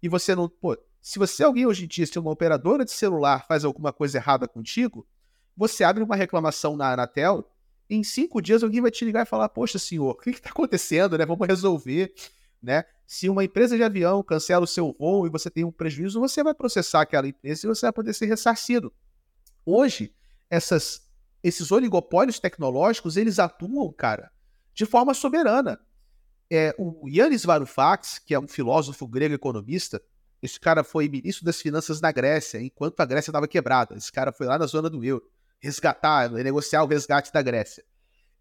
E 0.01 0.09
você 0.09 0.35
não. 0.35 0.49
Pô, 0.49 0.75
se 0.99 1.19
você, 1.19 1.43
alguém 1.43 1.67
hoje 1.67 1.85
em 1.85 1.87
dia, 1.87 2.05
se 2.07 2.17
uma 2.17 2.31
operadora 2.31 2.83
de 2.83 2.91
celular 2.91 3.45
faz 3.47 3.63
alguma 3.63 3.93
coisa 3.93 4.17
errada 4.17 4.47
contigo, 4.47 5.07
você 5.55 5.83
abre 5.83 6.03
uma 6.03 6.15
reclamação 6.15 6.75
na 6.75 6.91
Anatel 6.91 7.47
em 7.89 8.03
cinco 8.03 8.41
dias 8.41 8.63
alguém 8.63 8.81
vai 8.81 8.91
te 8.91 9.05
ligar 9.05 9.25
e 9.25 9.29
falar: 9.29 9.49
Poxa, 9.49 9.77
senhor, 9.77 10.11
o 10.11 10.15
que 10.15 10.29
está 10.31 10.49
acontecendo? 10.49 11.17
Né? 11.17 11.25
Vamos 11.25 11.47
resolver. 11.47 12.13
Né? 12.61 12.83
Se 13.05 13.29
uma 13.29 13.43
empresa 13.43 13.77
de 13.77 13.83
avião 13.83 14.23
cancela 14.23 14.63
o 14.63 14.67
seu 14.67 14.95
voo 14.97 15.27
e 15.27 15.29
você 15.29 15.49
tem 15.49 15.63
um 15.63 15.71
prejuízo, 15.71 16.19
você 16.19 16.43
vai 16.43 16.53
processar 16.53 17.01
aquela 17.01 17.27
empresa 17.27 17.65
e 17.65 17.69
você 17.69 17.85
vai 17.85 17.93
poder 17.93 18.13
ser 18.13 18.25
ressarcido. 18.25 18.91
Hoje, 19.63 20.13
essas, 20.49 21.07
esses 21.43 21.71
oligopólios 21.71 22.39
tecnológicos, 22.39 23.17
eles 23.17 23.37
atuam, 23.37 23.91
cara, 23.93 24.31
de 24.73 24.85
forma 24.85 25.13
soberana. 25.13 25.79
É, 26.49 26.75
o 26.77 27.07
Yannis 27.07 27.43
Varoufakis, 27.43 28.19
que 28.19 28.33
é 28.33 28.39
um 28.39 28.47
filósofo 28.47 29.07
grego 29.07 29.33
economista, 29.33 30.01
esse 30.41 30.59
cara 30.59 30.83
foi 30.83 31.09
ministro 31.09 31.43
das 31.43 31.59
finanças 31.59 31.99
na 31.99 32.11
Grécia, 32.11 32.61
enquanto 32.61 32.99
a 32.99 33.05
Grécia 33.05 33.31
estava 33.31 33.47
quebrada. 33.47 33.95
Esse 33.95 34.11
cara 34.11 34.31
foi 34.31 34.45
lá 34.45 34.59
na 34.59 34.67
zona 34.67 34.89
do 34.89 35.03
euro 35.03 35.23
resgatar, 35.59 36.29
negociar 36.31 36.83
o 36.83 36.87
resgate 36.87 37.31
da 37.31 37.41
Grécia. 37.41 37.83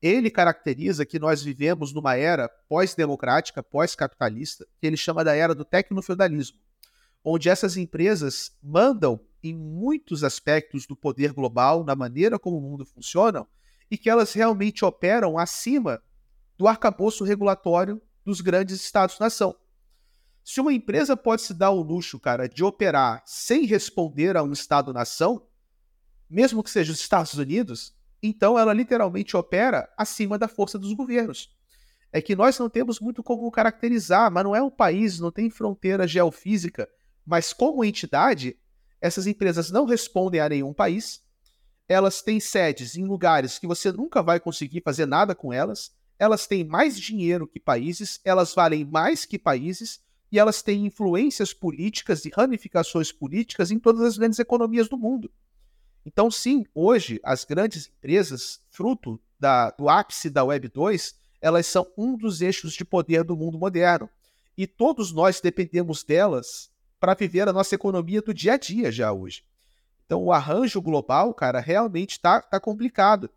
Ele 0.00 0.30
caracteriza 0.30 1.06
que 1.06 1.18
nós 1.18 1.42
vivemos 1.42 1.92
numa 1.92 2.14
era 2.14 2.48
pós-democrática, 2.68 3.62
pós-capitalista, 3.62 4.66
que 4.78 4.86
ele 4.86 4.96
chama 4.96 5.24
da 5.24 5.34
era 5.34 5.54
do 5.54 5.64
tecnofeudalismo, 5.64 6.58
onde 7.24 7.48
essas 7.48 7.76
empresas 7.76 8.56
mandam 8.62 9.18
em 9.42 9.54
muitos 9.54 10.22
aspectos 10.22 10.86
do 10.86 10.94
poder 10.94 11.32
global, 11.32 11.84
na 11.84 11.96
maneira 11.96 12.38
como 12.38 12.58
o 12.58 12.60
mundo 12.60 12.84
funciona, 12.84 13.46
e 13.90 13.96
que 13.96 14.10
elas 14.10 14.32
realmente 14.32 14.84
operam 14.84 15.38
acima 15.38 16.02
do 16.56 16.68
arcabouço 16.68 17.24
regulatório 17.24 18.00
dos 18.24 18.40
grandes 18.40 18.80
estados-nação. 18.82 19.56
Se 20.44 20.60
uma 20.60 20.72
empresa 20.72 21.16
pode 21.16 21.42
se 21.42 21.54
dar 21.54 21.70
o 21.70 21.82
luxo, 21.82 22.20
cara, 22.20 22.46
de 22.46 22.62
operar 22.62 23.22
sem 23.24 23.64
responder 23.64 24.36
a 24.36 24.42
um 24.42 24.52
estado-nação, 24.52 25.46
mesmo 26.34 26.64
que 26.64 26.70
seja 26.70 26.92
os 26.92 26.98
Estados 26.98 27.34
Unidos, 27.34 27.94
então 28.20 28.58
ela 28.58 28.72
literalmente 28.72 29.36
opera 29.36 29.88
acima 29.96 30.36
da 30.36 30.48
força 30.48 30.76
dos 30.76 30.92
governos. 30.92 31.54
É 32.12 32.20
que 32.20 32.34
nós 32.34 32.58
não 32.58 32.68
temos 32.68 32.98
muito 32.98 33.22
como 33.22 33.48
caracterizar, 33.52 34.32
mas 34.32 34.42
não 34.42 34.54
é 34.54 34.60
um 34.60 34.70
país, 34.70 35.20
não 35.20 35.30
tem 35.30 35.48
fronteira 35.48 36.08
geofísica, 36.08 36.88
mas 37.24 37.52
como 37.52 37.84
entidade, 37.84 38.56
essas 39.00 39.28
empresas 39.28 39.70
não 39.70 39.84
respondem 39.84 40.40
a 40.40 40.48
nenhum 40.48 40.72
país, 40.72 41.22
elas 41.88 42.20
têm 42.20 42.40
sedes 42.40 42.96
em 42.96 43.04
lugares 43.04 43.56
que 43.56 43.66
você 43.66 43.92
nunca 43.92 44.20
vai 44.20 44.40
conseguir 44.40 44.80
fazer 44.80 45.06
nada 45.06 45.36
com 45.36 45.52
elas, 45.52 45.92
elas 46.18 46.48
têm 46.48 46.64
mais 46.64 46.98
dinheiro 46.98 47.46
que 47.46 47.60
países, 47.60 48.20
elas 48.24 48.52
valem 48.52 48.84
mais 48.84 49.24
que 49.24 49.38
países 49.38 50.00
e 50.32 50.38
elas 50.38 50.62
têm 50.62 50.86
influências 50.86 51.54
políticas 51.54 52.24
e 52.24 52.32
ramificações 52.34 53.12
políticas 53.12 53.70
em 53.70 53.78
todas 53.78 54.02
as 54.02 54.18
grandes 54.18 54.40
economias 54.40 54.88
do 54.88 54.98
mundo. 54.98 55.30
Então, 56.04 56.30
sim, 56.30 56.66
hoje 56.74 57.18
as 57.22 57.44
grandes 57.44 57.88
empresas, 57.88 58.60
fruto 58.70 59.20
da, 59.38 59.70
do 59.70 59.88
ápice 59.88 60.28
da 60.28 60.44
Web 60.44 60.68
2, 60.68 61.14
elas 61.40 61.66
são 61.66 61.86
um 61.96 62.16
dos 62.16 62.40
eixos 62.40 62.74
de 62.74 62.84
poder 62.84 63.24
do 63.24 63.36
mundo 63.36 63.58
moderno. 63.58 64.08
E 64.56 64.66
todos 64.66 65.12
nós 65.12 65.40
dependemos 65.40 66.04
delas 66.04 66.70
para 67.00 67.14
viver 67.14 67.48
a 67.48 67.52
nossa 67.52 67.74
economia 67.74 68.22
do 68.22 68.32
dia 68.32 68.54
a 68.54 68.56
dia 68.56 68.92
já 68.92 69.12
hoje. 69.12 69.44
Então, 70.06 70.22
o 70.22 70.32
arranjo 70.32 70.80
global, 70.80 71.32
cara, 71.34 71.60
realmente 71.60 72.12
está 72.12 72.40
tá 72.40 72.60
complicado. 72.60 73.28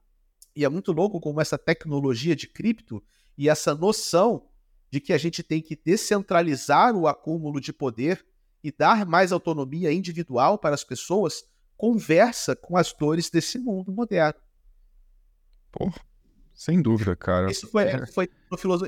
E 0.55 0.65
é 0.65 0.70
muito 0.70 0.91
louco 0.91 1.20
como 1.20 1.39
essa 1.39 1.57
tecnologia 1.57 2.36
de 2.36 2.47
cripto 2.47 3.01
e 3.38 3.49
essa 3.49 3.74
noção 3.74 4.47
de 4.89 4.99
que 4.99 5.13
a 5.13 5.18
gente 5.18 5.43
tem 5.43 5.61
que 5.61 5.76
descentralizar 5.76 6.95
o 6.95 7.07
acúmulo 7.07 7.59
de 7.59 7.72
poder 7.72 8.26
e 8.63 8.72
dar 8.72 9.05
mais 9.05 9.32
autonomia 9.32 9.91
individual 9.91 10.57
para 10.57 10.76
as 10.76 10.84
pessoas 10.84 11.43
conversa 11.78 12.55
com 12.55 12.75
as 12.75 12.91
dores 12.91 13.30
desse 13.30 13.59
mundo 13.59 13.91
moderno. 13.91 14.39
Pô, 15.71 15.91
sem 16.53 16.82
dúvida, 16.82 17.15
cara. 17.15 17.51
Isso 17.51 17.67
foi, 17.67 17.84
é. 17.84 18.05
foi 18.07 18.28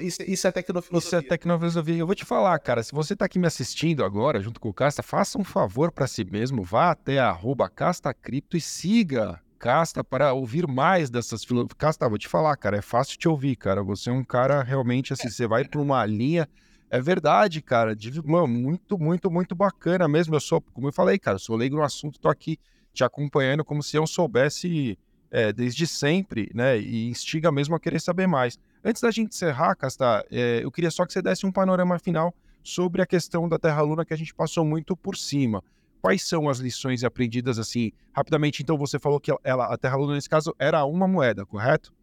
isso, 0.02 0.24
isso 0.24 0.48
é 0.48 0.52
tecnofilosofia. 0.52 0.98
Isso 0.98 1.16
é 1.16 1.22
tecnofilosofia. 1.22 1.98
Eu 1.98 2.08
vou 2.08 2.16
te 2.16 2.26
falar, 2.26 2.58
cara, 2.60 2.82
se 2.82 2.92
você 2.92 3.14
está 3.14 3.26
aqui 3.26 3.38
me 3.38 3.46
assistindo 3.46 4.04
agora, 4.04 4.42
junto 4.42 4.60
com 4.60 4.70
o 4.70 4.74
Casta, 4.74 5.04
faça 5.04 5.38
um 5.38 5.44
favor 5.44 5.92
para 5.92 6.08
si 6.08 6.26
mesmo, 6.26 6.64
vá 6.64 6.90
até 6.90 7.20
arroba 7.20 7.70
CastaCripto 7.70 8.58
e 8.58 8.62
siga 8.62 9.40
Casta 9.60 10.04
para 10.04 10.34
ouvir 10.34 10.68
mais 10.68 11.12
dessas 11.12 11.44
filosofias. 11.44 11.78
Casta, 11.78 12.10
vou 12.10 12.18
te 12.18 12.28
falar, 12.28 12.58
cara, 12.58 12.78
é 12.78 12.82
fácil 12.82 13.20
te 13.20 13.28
ouvir, 13.28 13.56
cara. 13.56 13.84
Você 13.84 14.10
é 14.10 14.14
um 14.14 14.24
cara 14.24 14.64
realmente 14.64 15.14
assim, 15.14 15.30
você 15.30 15.46
vai 15.46 15.64
para 15.64 15.80
uma 15.80 16.04
linha 16.06 16.50
é 16.90 17.00
verdade, 17.00 17.62
cara. 17.62 17.96
Mano, 18.26 18.48
muito, 18.48 18.98
muito, 18.98 19.30
muito 19.30 19.56
bacana 19.56 20.08
mesmo. 20.08 20.36
Eu 20.36 20.40
sou, 20.40 20.60
como 20.60 20.88
eu 20.88 20.94
falei, 20.94 21.20
cara, 21.20 21.36
eu 21.36 21.40
sou 21.40 21.56
leigo 21.56 21.76
no 21.76 21.84
assunto, 21.84 22.20
tô 22.20 22.28
aqui 22.28 22.58
te 23.00 23.04
acompanhando 23.04 23.64
como 23.64 23.82
se 23.82 23.96
eu 23.96 24.06
soubesse 24.06 25.00
é, 25.32 25.54
desde 25.54 25.88
sempre, 25.88 26.52
né? 26.54 26.78
E 26.78 27.08
instiga 27.08 27.50
mesmo 27.50 27.74
a 27.76 27.80
querer 27.80 28.02
saber 28.02 28.28
mais. 28.28 28.60
Antes 28.84 29.02
da 29.02 29.10
gente 29.10 29.34
encerrar, 29.34 29.74
Casta, 29.76 30.26
é, 30.30 30.60
eu 30.62 30.72
queria 30.72 30.92
só 30.92 31.06
que 31.06 31.14
você 31.14 31.22
desse 31.22 31.46
um 31.46 31.52
panorama 31.52 31.98
final 31.98 32.36
sobre 32.62 33.02
a 33.02 33.06
questão 33.06 33.48
da 33.48 33.58
Terra 33.58 33.82
Luna 33.82 34.04
que 34.04 34.14
a 34.14 34.18
gente 34.18 34.34
passou 34.34 34.66
muito 34.66 34.98
por 34.98 35.16
cima. 35.16 35.64
Quais 36.02 36.24
são 36.24 36.50
as 36.50 36.60
lições 36.60 37.04
aprendidas 37.06 37.58
assim, 37.58 37.92
rapidamente? 38.12 38.62
Então, 38.62 38.78
você 38.78 39.00
falou 39.00 39.20
que 39.20 39.32
ela, 39.44 39.74
a 39.74 39.78
Terra 39.78 39.96
Luna, 39.96 40.16
nesse 40.16 40.30
caso, 40.30 40.54
era 40.60 40.84
uma 40.84 41.08
moeda, 41.08 41.46
correto? 41.46 41.94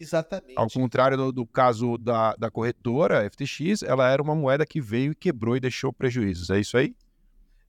Exatamente. 0.00 0.54
Ao 0.56 0.68
contrário 0.68 1.16
do, 1.16 1.32
do 1.32 1.46
caso 1.46 1.98
da, 1.98 2.34
da 2.36 2.50
corretora 2.50 3.28
FTX, 3.30 3.82
ela 3.82 4.10
era 4.10 4.22
uma 4.22 4.34
moeda 4.34 4.64
que 4.64 4.80
veio 4.80 5.12
e 5.12 5.14
quebrou 5.14 5.56
e 5.56 5.60
deixou 5.60 5.92
prejuízos. 5.92 6.48
É 6.48 6.58
isso 6.58 6.76
aí? 6.76 6.94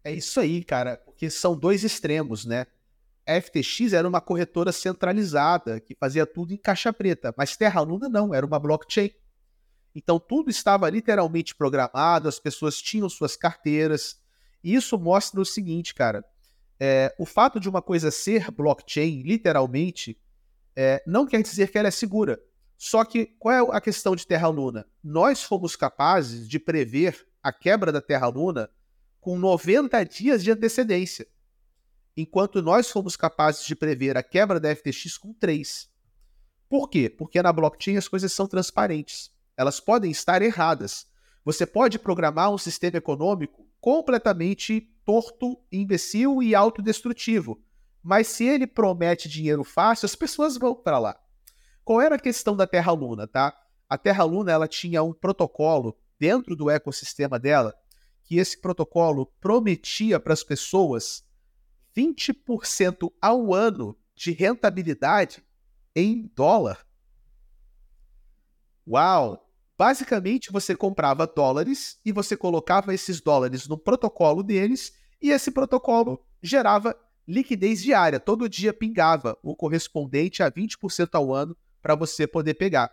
É 0.06 0.12
isso 0.12 0.38
aí, 0.40 0.64
cara, 0.64 1.02
porque 1.24 1.30
são 1.30 1.58
dois 1.58 1.84
extremos, 1.86 2.44
né? 2.44 2.66
A 3.26 3.40
FTX 3.40 3.94
era 3.94 4.06
uma 4.08 4.20
corretora 4.20 4.74
centralizada 4.74 5.80
que 5.80 5.96
fazia 5.96 6.26
tudo 6.26 6.54
em 6.54 6.58
caixa 6.58 6.92
preta, 6.92 7.34
mas 7.38 7.56
Terra 7.56 7.80
Luna 7.80 8.10
não, 8.10 8.34
era 8.34 8.46
uma 8.46 8.60
blockchain. 8.60 9.12
Então 9.96 10.20
tudo 10.20 10.50
estava 10.50 10.90
literalmente 10.90 11.56
programado, 11.56 12.28
as 12.28 12.40
pessoas 12.40 12.82
tinham 12.82 13.08
suas 13.08 13.38
carteiras. 13.38 14.22
E 14.62 14.76
isso 14.76 15.00
mostra 15.00 15.40
o 15.40 15.46
seguinte, 15.46 15.96
cara: 15.96 16.26
é, 16.78 17.16
o 17.18 17.26
fato 17.26 17.58
de 17.58 17.70
uma 17.70 17.82
coisa 17.82 18.12
ser 18.12 18.52
blockchain, 18.52 19.22
literalmente, 19.22 20.20
é, 20.76 21.02
não 21.08 21.26
quer 21.26 21.42
dizer 21.42 21.72
que 21.72 21.78
ela 21.78 21.88
é 21.88 21.92
segura. 21.92 22.38
Só 22.78 23.06
que 23.06 23.28
qual 23.40 23.72
é 23.72 23.78
a 23.78 23.80
questão 23.80 24.14
de 24.14 24.28
Terra 24.28 24.50
Luna? 24.50 24.86
Nós 25.02 25.42
fomos 25.42 25.78
capazes 25.78 26.50
de 26.50 26.60
prever 26.60 27.26
a 27.42 27.54
quebra 27.54 27.94
da 27.94 28.02
Terra 28.02 28.28
Luna 28.28 28.70
com 29.24 29.40
90 29.40 30.04
dias 30.04 30.44
de 30.44 30.52
antecedência, 30.52 31.26
enquanto 32.16 32.62
nós 32.62 32.92
fomos 32.92 33.16
capazes 33.16 33.66
de 33.66 33.74
prever 33.74 34.18
a 34.18 34.22
quebra 34.22 34.60
da 34.60 34.76
FTX 34.76 35.18
com 35.18 35.34
3. 35.34 35.90
Por 36.68 36.90
quê? 36.90 37.10
Porque 37.10 37.42
na 37.42 37.54
blockchain 37.54 37.96
as 37.96 38.10
coisas 38.10 38.34
são 38.34 38.48
transparentes. 38.48 39.32
Elas 39.56 39.80
podem 39.80 40.12
estar 40.12 40.42
erradas. 40.42 41.08
Você 41.46 41.66
pode 41.66 41.98
programar 41.98 42.52
um 42.52 42.58
sistema 42.58 42.98
econômico 42.98 43.66
completamente 43.80 44.82
torto, 45.06 45.58
imbecil 45.72 46.44
e 46.44 46.54
autodestrutivo. 46.54 47.64
Mas 48.04 48.28
se 48.28 48.44
ele 48.44 48.68
promete 48.68 49.30
dinheiro 49.30 49.64
fácil, 49.64 50.06
as 50.06 50.16
pessoas 50.16 50.58
vão 50.58 50.76
para 50.76 51.00
lá. 51.00 51.18
Qual 51.86 52.02
era 52.02 52.16
a 52.16 52.20
questão 52.20 52.58
da 52.58 52.68
Terra 52.68 52.92
Luna, 52.92 53.26
tá? 53.26 53.56
A 53.88 53.98
Terra 53.98 54.26
Luna 54.26 54.52
ela 54.52 54.68
tinha 54.68 55.02
um 55.02 55.14
protocolo 55.14 55.98
dentro 56.20 56.58
do 56.58 56.70
ecossistema 56.70 57.40
dela 57.40 57.74
que 58.24 58.38
esse 58.38 58.60
protocolo 58.60 59.26
prometia 59.40 60.20
para 60.20 60.34
as 60.34 60.44
pessoas 60.44 61.24
20% 61.96 63.12
ao 63.22 63.54
ano 63.54 63.98
de 64.16 64.32
rentabilidade 64.32 65.44
em 65.96 66.32
dólar. 66.36 66.86
Uau! 68.88 69.40
Basicamente, 69.78 70.52
você 70.52 70.76
comprava 70.76 71.26
dólares 71.26 72.00
e 72.06 72.12
você 72.12 72.38
colocava 72.38 72.94
esses 72.94 73.20
dólares 73.20 73.68
no 73.68 73.78
protocolo 73.78 74.44
deles 74.44 74.94
e 75.22 75.32
esse 75.32 75.52
protocolo 75.52 76.24
gerava 76.42 76.96
liquidez 77.28 77.82
diária. 77.82 78.20
Todo 78.20 78.50
dia 78.50 78.74
pingava 78.74 79.38
o 79.42 79.56
correspondente 79.56 80.44
a 80.44 80.52
20% 80.52 81.10
ao 81.14 81.34
ano 81.34 81.58
para 81.82 81.96
você 81.96 82.28
poder 82.28 82.54
pegar. 82.54 82.92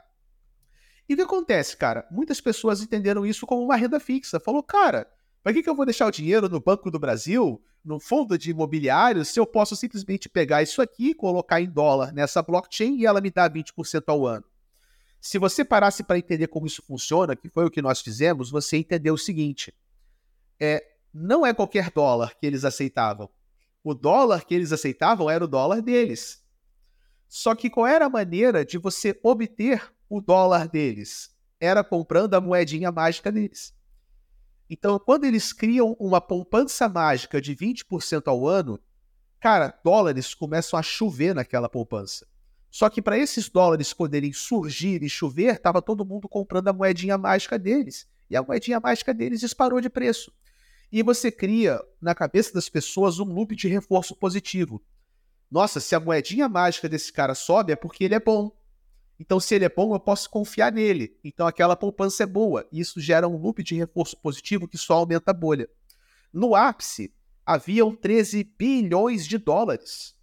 E 1.08 1.14
o 1.14 1.16
que 1.16 1.22
acontece, 1.22 1.76
cara? 1.76 2.06
Muitas 2.10 2.40
pessoas 2.40 2.80
entenderam 2.80 3.26
isso 3.26 3.46
como 3.46 3.64
uma 3.64 3.76
renda 3.76 3.98
fixa. 3.98 4.40
Falou, 4.40 4.62
cara, 4.62 5.10
para 5.42 5.54
que, 5.54 5.62
que 5.62 5.70
eu 5.70 5.74
vou 5.74 5.86
deixar 5.86 6.06
o 6.06 6.10
dinheiro 6.10 6.48
no 6.48 6.60
Banco 6.60 6.90
do 6.90 6.98
Brasil, 6.98 7.62
no 7.84 7.98
fundo 7.98 8.36
de 8.36 8.50
imobiliário, 8.50 9.24
se 9.24 9.40
eu 9.40 9.46
posso 9.46 9.74
simplesmente 9.74 10.28
pegar 10.28 10.62
isso 10.62 10.82
aqui, 10.82 11.14
colocar 11.14 11.60
em 11.60 11.70
dólar 11.70 12.12
nessa 12.12 12.42
blockchain 12.42 12.98
e 12.98 13.06
ela 13.06 13.20
me 13.20 13.30
dá 13.30 13.48
20% 13.48 14.04
ao 14.08 14.26
ano? 14.26 14.44
Se 15.20 15.38
você 15.38 15.64
parasse 15.64 16.02
para 16.02 16.18
entender 16.18 16.48
como 16.48 16.66
isso 16.66 16.82
funciona, 16.82 17.36
que 17.36 17.48
foi 17.48 17.64
o 17.64 17.70
que 17.70 17.82
nós 17.82 18.00
fizemos, 18.00 18.50
você 18.50 18.78
entendeu 18.78 19.14
o 19.14 19.18
seguinte: 19.18 19.74
é, 20.58 20.82
não 21.12 21.44
é 21.44 21.52
qualquer 21.52 21.90
dólar 21.90 22.34
que 22.38 22.46
eles 22.46 22.64
aceitavam. 22.64 23.28
O 23.82 23.94
dólar 23.94 24.44
que 24.44 24.54
eles 24.54 24.72
aceitavam 24.72 25.28
era 25.30 25.44
o 25.44 25.48
dólar 25.48 25.80
deles. 25.80 26.42
Só 27.28 27.54
que 27.54 27.70
qual 27.70 27.86
era 27.86 28.06
a 28.06 28.10
maneira 28.10 28.64
de 28.64 28.76
você 28.76 29.18
obter 29.22 29.90
o 30.08 30.20
dólar 30.20 30.68
deles? 30.68 31.34
Era 31.58 31.84
comprando 31.84 32.34
a 32.34 32.40
moedinha 32.40 32.90
mágica 32.90 33.30
deles. 33.30 33.74
Então, 34.72 35.00
quando 35.00 35.24
eles 35.24 35.52
criam 35.52 35.96
uma 35.98 36.20
poupança 36.20 36.88
mágica 36.88 37.40
de 37.40 37.56
20% 37.56 38.28
ao 38.28 38.46
ano, 38.46 38.78
cara, 39.40 39.76
dólares 39.82 40.32
começam 40.32 40.78
a 40.78 40.82
chover 40.82 41.34
naquela 41.34 41.68
poupança. 41.68 42.24
Só 42.70 42.88
que 42.88 43.02
para 43.02 43.18
esses 43.18 43.48
dólares 43.48 43.92
poderem 43.92 44.32
surgir 44.32 45.02
e 45.02 45.10
chover, 45.10 45.56
estava 45.56 45.82
todo 45.82 46.04
mundo 46.04 46.28
comprando 46.28 46.68
a 46.68 46.72
moedinha 46.72 47.18
mágica 47.18 47.58
deles. 47.58 48.08
E 48.30 48.36
a 48.36 48.42
moedinha 48.44 48.78
mágica 48.78 49.12
deles 49.12 49.40
disparou 49.40 49.80
de 49.80 49.90
preço. 49.90 50.32
E 50.92 51.02
você 51.02 51.32
cria 51.32 51.80
na 52.00 52.14
cabeça 52.14 52.54
das 52.54 52.68
pessoas 52.68 53.18
um 53.18 53.24
loop 53.24 53.56
de 53.56 53.66
reforço 53.66 54.14
positivo. 54.14 54.80
Nossa, 55.50 55.80
se 55.80 55.96
a 55.96 56.00
moedinha 56.00 56.48
mágica 56.48 56.88
desse 56.88 57.12
cara 57.12 57.34
sobe 57.34 57.72
é 57.72 57.76
porque 57.76 58.04
ele 58.04 58.14
é 58.14 58.20
bom. 58.20 58.52
Então, 59.20 59.38
se 59.38 59.54
ele 59.54 59.66
é 59.66 59.68
bom, 59.68 59.94
eu 59.94 60.00
posso 60.00 60.30
confiar 60.30 60.72
nele. 60.72 61.14
Então, 61.22 61.46
aquela 61.46 61.76
poupança 61.76 62.22
é 62.22 62.26
boa. 62.26 62.66
E 62.72 62.80
isso 62.80 62.98
gera 62.98 63.28
um 63.28 63.36
loop 63.36 63.62
de 63.62 63.74
reforço 63.74 64.16
positivo 64.16 64.66
que 64.66 64.78
só 64.78 64.94
aumenta 64.94 65.30
a 65.30 65.34
bolha. 65.34 65.68
No 66.32 66.54
ápice, 66.54 67.14
haviam 67.44 67.94
13 67.94 68.42
bilhões 68.58 69.26
de 69.26 69.36
dólares 69.36 70.18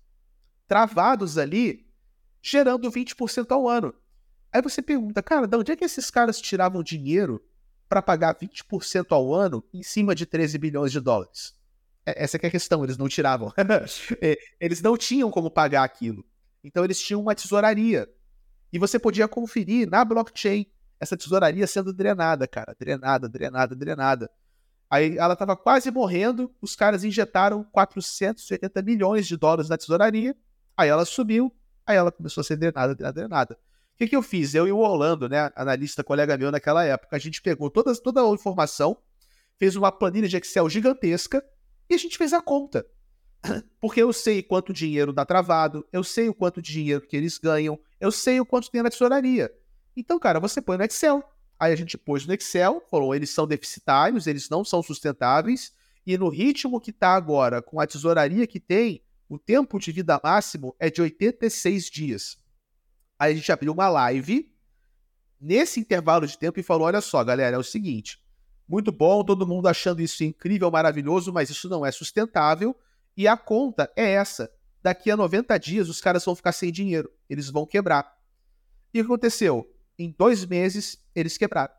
travados 0.67 1.37
ali 1.37 1.85
gerando 2.41 2.91
20% 2.91 3.51
ao 3.51 3.69
ano. 3.69 3.93
Aí 4.51 4.61
você 4.61 4.81
pergunta, 4.81 5.21
cara, 5.21 5.45
de 5.45 5.55
onde 5.55 5.71
é 5.71 5.75
que 5.75 5.85
esses 5.85 6.09
caras 6.09 6.41
tiravam 6.41 6.81
dinheiro 6.81 7.43
para 7.87 8.01
pagar 8.01 8.35
20% 8.35 9.11
ao 9.11 9.33
ano 9.33 9.63
em 9.73 9.83
cima 9.83 10.15
de 10.15 10.25
13 10.25 10.57
bilhões 10.57 10.91
de 10.91 10.99
dólares? 10.99 11.53
É, 12.03 12.23
essa 12.23 12.37
é 12.37 12.47
a 12.47 12.51
questão, 12.51 12.83
eles 12.83 12.97
não 12.97 13.07
tiravam. 13.07 13.53
É, 14.21 14.37
eles 14.59 14.81
não 14.81 14.97
tinham 14.97 15.29
como 15.29 15.51
pagar 15.51 15.83
aquilo. 15.83 16.25
Então 16.63 16.83
eles 16.83 16.99
tinham 16.99 17.21
uma 17.21 17.35
tesouraria. 17.35 18.09
E 18.71 18.79
você 18.79 18.99
podia 18.99 19.27
conferir 19.27 19.89
na 19.89 20.03
blockchain 20.03 20.65
essa 20.99 21.15
tesouraria 21.15 21.65
sendo 21.67 21.93
drenada, 21.93 22.47
cara. 22.47 22.75
Drenada, 22.79 23.29
drenada, 23.29 23.75
drenada. 23.75 24.29
Aí 24.89 25.17
ela 25.17 25.33
estava 25.33 25.55
quase 25.55 25.91
morrendo, 25.91 26.53
os 26.61 26.75
caras 26.75 27.03
injetaram 27.03 27.63
480 27.71 28.81
milhões 28.81 29.27
de 29.27 29.37
dólares 29.37 29.69
na 29.69 29.77
tesouraria. 29.77 30.35
Aí 30.77 30.89
ela 30.89 31.05
subiu, 31.05 31.53
Aí 31.87 31.95
ela 31.95 32.11
começou 32.11 32.41
a 32.41 32.43
ser 32.43 32.57
drenada, 32.57 32.93
drenada, 32.93 33.13
drenada. 33.21 33.53
O 33.53 33.97
que, 33.97 34.09
que 34.09 34.15
eu 34.15 34.21
fiz? 34.21 34.53
Eu 34.53 34.67
e 34.67 34.71
o 34.71 34.77
Orlando, 34.77 35.29
né, 35.29 35.49
analista 35.55 36.03
colega 36.03 36.37
meu 36.37 36.51
naquela 36.51 36.83
época, 36.83 37.15
a 37.15 37.19
gente 37.19 37.41
pegou 37.41 37.71
toda, 37.71 37.95
toda 37.95 38.21
a 38.21 38.29
informação, 38.33 38.97
fez 39.57 39.75
uma 39.77 39.91
planilha 39.91 40.27
de 40.27 40.35
Excel 40.35 40.69
gigantesca 40.69 41.43
e 41.89 41.95
a 41.95 41.97
gente 41.97 42.17
fez 42.17 42.33
a 42.33 42.41
conta. 42.41 42.85
Porque 43.79 44.03
eu 44.03 44.11
sei 44.11 44.43
quanto 44.43 44.73
dinheiro 44.73 45.13
dá 45.13 45.25
travado, 45.25 45.87
eu 45.93 46.03
sei 46.03 46.27
o 46.27 46.33
quanto 46.33 46.61
dinheiro 46.61 47.07
que 47.07 47.15
eles 47.15 47.37
ganham, 47.37 47.79
eu 47.99 48.11
sei 48.11 48.39
o 48.39 48.45
quanto 48.45 48.71
tem 48.71 48.81
na 48.81 48.89
tesouraria. 48.89 49.51
Então, 49.95 50.19
cara, 50.19 50.39
você 50.39 50.61
põe 50.61 50.77
no 50.77 50.83
Excel. 50.83 51.23
Aí 51.59 51.73
a 51.73 51.75
gente 51.75 51.97
pôs 51.97 52.25
no 52.25 52.33
Excel, 52.33 52.85
falou, 52.89 53.15
eles 53.15 53.31
são 53.31 53.47
deficitários, 53.47 54.27
eles 54.27 54.49
não 54.49 54.63
são 54.63 54.83
sustentáveis, 54.83 55.73
e 56.05 56.17
no 56.17 56.29
ritmo 56.29 56.79
que 56.79 56.91
está 56.91 57.15
agora, 57.15 57.61
com 57.61 57.79
a 57.79 57.87
tesouraria 57.87 58.45
que 58.45 58.59
tem, 58.59 59.01
o 59.27 59.37
tempo 59.37 59.79
de 59.79 59.91
vida 59.91 60.19
máximo 60.23 60.75
é 60.79 60.89
de 60.89 61.01
86 61.01 61.89
dias. 61.89 62.37
Aí 63.19 63.33
a 63.33 63.35
gente 63.35 63.51
abriu 63.51 63.73
uma 63.73 63.89
live 63.89 64.53
nesse 65.39 65.79
intervalo 65.79 66.27
de 66.27 66.37
tempo 66.37 66.59
e 66.59 66.63
falou: 66.63 66.87
olha 66.87 67.01
só, 67.01 67.23
galera, 67.23 67.55
é 67.55 67.59
o 67.59 67.63
seguinte. 67.63 68.21
Muito 68.67 68.91
bom, 68.91 69.23
todo 69.23 69.47
mundo 69.47 69.67
achando 69.67 70.01
isso 70.01 70.23
incrível, 70.23 70.69
maravilhoso, 70.69 71.33
mas 71.33 71.49
isso 71.49 71.67
não 71.67 71.85
é 71.85 71.91
sustentável. 71.91 72.75
E 73.15 73.27
a 73.27 73.35
conta 73.35 73.91
é 73.95 74.11
essa. 74.11 74.51
Daqui 74.81 75.11
a 75.11 75.17
90 75.17 75.57
dias 75.57 75.89
os 75.89 75.99
caras 75.99 76.23
vão 76.23 76.35
ficar 76.35 76.51
sem 76.51 76.71
dinheiro. 76.71 77.11
Eles 77.29 77.49
vão 77.49 77.65
quebrar. 77.65 78.17
E 78.93 78.99
o 78.99 79.03
que 79.03 79.07
aconteceu? 79.07 79.69
Em 79.97 80.13
dois 80.17 80.45
meses, 80.45 81.03
eles 81.15 81.37
quebraram. 81.37 81.73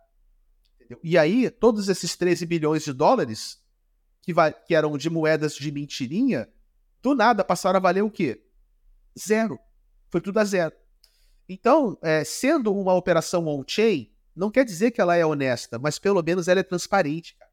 Entendeu? 0.76 0.98
E 1.02 1.16
aí, 1.16 1.50
todos 1.50 1.88
esses 1.88 2.16
13 2.16 2.44
bilhões 2.46 2.84
de 2.84 2.92
dólares, 2.92 3.62
que, 4.22 4.32
que 4.66 4.74
eram 4.74 4.98
de 4.98 5.08
moedas 5.08 5.54
de 5.54 5.70
mentirinha, 5.70 6.48
do 7.00 7.14
nada 7.14 7.44
passaram 7.44 7.78
a 7.78 7.80
valer 7.80 8.02
o 8.02 8.10
quê? 8.10 8.44
Zero. 9.18 9.58
Foi 10.10 10.20
tudo 10.20 10.38
a 10.38 10.44
zero. 10.44 10.74
Então, 11.48 11.96
é, 12.02 12.24
sendo 12.24 12.74
uma 12.74 12.94
operação 12.94 13.46
on-chain, 13.46 14.12
não 14.36 14.50
quer 14.50 14.64
dizer 14.64 14.90
que 14.90 15.00
ela 15.00 15.16
é 15.16 15.24
honesta, 15.24 15.78
mas 15.78 15.98
pelo 15.98 16.22
menos 16.22 16.46
ela 16.46 16.60
é 16.60 16.62
transparente. 16.62 17.34
Cara. 17.36 17.50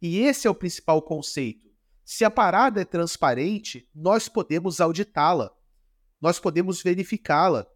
E 0.00 0.20
esse 0.20 0.46
é 0.46 0.50
o 0.50 0.54
principal 0.54 1.02
conceito. 1.02 1.67
Se 2.10 2.24
a 2.24 2.30
parada 2.30 2.80
é 2.80 2.86
transparente, 2.86 3.86
nós 3.94 4.30
podemos 4.30 4.80
auditá-la, 4.80 5.50
nós 6.18 6.40
podemos 6.40 6.82
verificá-la. 6.82 7.66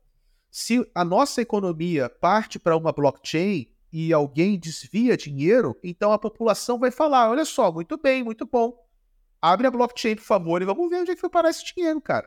Se 0.51 0.91
a 0.95 1.05
nossa 1.05 1.43
economia 1.43 2.09
parte 2.09 2.59
para 2.59 2.75
uma 2.75 2.95
blockchain 2.95 3.71
e 3.93 4.11
alguém 4.11 4.59
desvia 4.59 5.19
dinheiro, 5.19 5.79
então 5.85 6.13
a 6.13 6.19
população 6.19 6.79
vai 6.79 6.91
falar: 6.91 7.29
olha 7.29 7.45
só, 7.45 7.71
muito 7.71 7.99
bem, 7.99 8.25
muito 8.25 8.47
bom. 8.47 8.75
Abre 9.39 9.67
a 9.67 9.71
blockchain, 9.71 10.17
por 10.17 10.25
favor, 10.25 10.63
e 10.63 10.65
vamos 10.65 10.89
ver 10.89 11.03
onde 11.03 11.11
é 11.11 11.15
que 11.15 11.21
foi 11.21 11.29
parar 11.29 11.51
esse 11.51 11.75
dinheiro, 11.75 12.01
cara. 12.01 12.27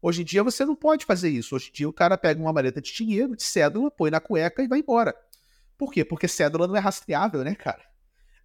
Hoje 0.00 0.22
em 0.22 0.24
dia 0.24 0.42
você 0.42 0.64
não 0.64 0.74
pode 0.74 1.04
fazer 1.04 1.28
isso. 1.28 1.54
Hoje 1.54 1.68
em 1.68 1.72
dia 1.74 1.88
o 1.88 1.92
cara 1.92 2.16
pega 2.16 2.40
uma 2.40 2.50
maleta 2.50 2.80
de 2.80 2.94
dinheiro, 2.94 3.36
de 3.36 3.42
cédula, 3.42 3.90
põe 3.90 4.10
na 4.10 4.20
cueca 4.20 4.62
e 4.62 4.68
vai 4.68 4.78
embora. 4.78 5.14
Por 5.76 5.92
quê? 5.92 6.02
Porque 6.02 6.26
cédula 6.26 6.66
não 6.66 6.76
é 6.76 6.80
rastreável, 6.80 7.44
né, 7.44 7.54
cara? 7.54 7.91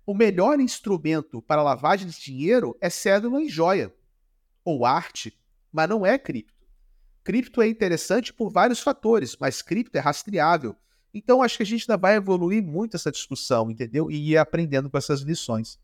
O 0.08 0.14
melhor 0.14 0.58
instrumento 0.62 1.42
para 1.42 1.62
lavagem 1.62 2.08
de 2.08 2.18
dinheiro 2.18 2.78
é 2.80 2.90
cédula 2.90 3.44
e 3.44 3.50
joia, 3.50 3.94
ou 4.64 4.86
arte, 4.86 5.38
mas 5.70 5.90
não 5.90 6.06
é 6.06 6.18
cripto. 6.18 6.66
Cripto 7.26 7.62
é 7.62 7.68
interessante 7.68 8.34
por 8.34 8.50
vários 8.50 8.80
fatores, 8.80 9.36
mas 9.38 9.62
cripto 9.62 9.98
é 9.98 10.00
rastreável. 10.00 10.78
Então 11.14 11.42
acho 11.42 11.58
que 11.58 11.64
a 11.64 11.66
gente 11.66 11.82
ainda 11.82 12.00
vai 12.00 12.16
evoluir 12.16 12.64
muito 12.64 12.96
essa 12.96 13.12
discussão, 13.12 13.70
entendeu? 13.70 14.10
E 14.10 14.32
ir 14.32 14.38
aprendendo 14.38 14.90
com 14.90 14.98
essas 14.98 15.20
lições. 15.20 15.78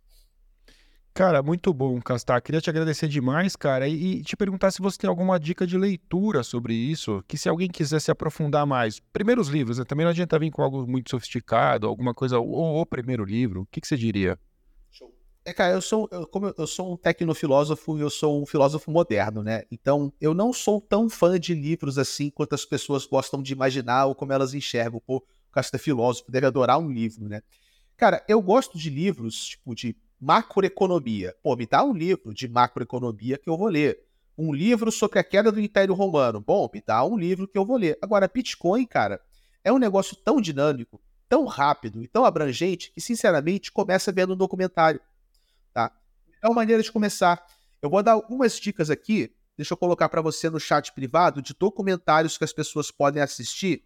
Cara, 1.14 1.44
muito 1.44 1.72
bom, 1.72 2.02
Castar. 2.02 2.42
Queria 2.42 2.60
te 2.60 2.72
agradecer 2.72 3.08
demais, 3.08 3.56
cara, 3.56 3.88
e, 3.88 4.16
e 4.16 4.24
te 4.24 4.36
perguntar 4.36 4.72
se 4.72 4.82
você 4.82 4.98
tem 4.98 5.08
alguma 5.08 5.40
dica 5.40 5.68
de 5.68 5.78
leitura 5.78 6.42
sobre 6.42 6.74
isso, 6.74 7.24
que 7.28 7.38
se 7.38 7.48
alguém 7.48 7.70
quiser 7.70 8.00
se 8.00 8.10
aprofundar 8.10 8.66
mais. 8.66 9.00
Primeiros 9.00 9.48
livros, 9.48 9.78
né? 9.78 9.86
Também 9.86 10.06
não 10.06 10.10
adianta 10.10 10.40
vir 10.40 10.50
com 10.50 10.64
algo 10.64 10.88
muito 10.88 11.12
sofisticado, 11.12 11.88
alguma 11.88 12.16
coisa, 12.16 12.40
ou 12.40 12.82
o 12.82 12.86
primeiro 12.86 13.24
livro. 13.24 13.62
O 13.62 13.66
que, 13.68 13.80
que 13.80 13.88
você 13.88 13.96
diria? 13.96 14.40
É, 15.46 15.54
cara, 15.54 15.74
eu 15.74 15.82
sou, 15.82 16.10
eu, 16.12 16.26
como 16.26 16.52
eu 16.58 16.66
sou 16.66 16.94
um 16.94 16.98
tecnofilósofo, 16.98 18.00
eu 18.00 18.10
sou 18.10 18.42
um 18.42 18.46
filósofo 18.48 18.90
moderno, 18.90 19.44
né? 19.44 19.66
Então, 19.70 20.12
eu 20.20 20.34
não 20.34 20.52
sou 20.52 20.82
tão 20.82 21.08
fã 21.10 21.40
de 21.40 21.54
livros 21.54 22.00
assim 22.00 22.32
quanto 22.32 22.56
as 22.56 22.66
pessoas 22.66 23.06
gostam 23.06 23.44
de 23.44 23.54
imaginar 23.54 24.06
ou 24.08 24.16
como 24.16 24.34
elas 24.34 24.56
enxergam. 24.56 25.00
Pô, 25.06 25.18
o 25.18 25.52
Castro 25.52 25.76
é 25.76 25.80
filósofo, 25.80 26.32
deve 26.32 26.48
adorar 26.48 26.80
um 26.80 26.90
livro, 26.90 27.30
né? 27.30 27.42
Cara, 27.96 28.24
eu 28.28 28.42
gosto 28.42 28.78
de 28.80 28.90
livros, 28.90 29.50
tipo, 29.50 29.76
de 29.76 29.96
macroeconomia. 30.24 31.36
Pô, 31.44 31.56
me 31.56 31.66
dá 31.66 31.84
um 31.84 31.94
livro 31.94 32.34
de 32.34 32.48
macroeconomia 32.48 33.38
que 33.38 33.50
eu 33.50 33.58
vou 33.58 33.68
ler. 33.68 34.00
Um 34.38 34.54
livro 34.54 34.92
sobre 34.92 35.20
a 35.20 35.24
queda 35.24 35.52
do 35.52 35.60
Império 35.60 35.94
Romano. 35.94 36.40
Bom, 36.40 36.70
me 36.74 36.82
dá 36.82 37.04
um 37.04 37.18
livro 37.18 37.48
que 37.48 37.58
eu 37.58 37.66
vou 37.66 37.78
ler. 37.78 37.98
Agora, 38.02 38.28
Bitcoin, 38.28 38.86
cara, 38.86 39.22
é 39.64 39.72
um 39.72 39.78
negócio 39.78 40.16
tão 40.16 40.40
dinâmico, 40.40 41.02
tão 41.28 41.46
rápido 41.46 42.02
e 42.02 42.08
tão 42.08 42.24
abrangente 42.24 42.92
que, 42.94 43.02
sinceramente, 43.02 43.72
começa 43.72 44.12
vendo 44.14 44.34
um 44.34 44.38
documentário. 44.38 45.02
Tá? 45.74 45.92
É 46.42 46.48
uma 46.48 46.56
maneira 46.56 46.82
de 46.82 46.92
começar. 46.92 47.46
Eu 47.82 47.90
vou 47.90 48.02
dar 48.02 48.14
algumas 48.14 48.58
dicas 48.58 48.90
aqui, 48.90 49.36
deixa 49.58 49.74
eu 49.74 49.78
colocar 49.78 50.08
para 50.08 50.22
você 50.22 50.50
no 50.50 50.60
chat 50.60 50.94
privado, 50.94 51.42
de 51.42 51.54
documentários 51.54 52.38
que 52.38 52.46
as 52.46 52.54
pessoas 52.54 52.90
podem 52.90 53.22
assistir. 53.22 53.84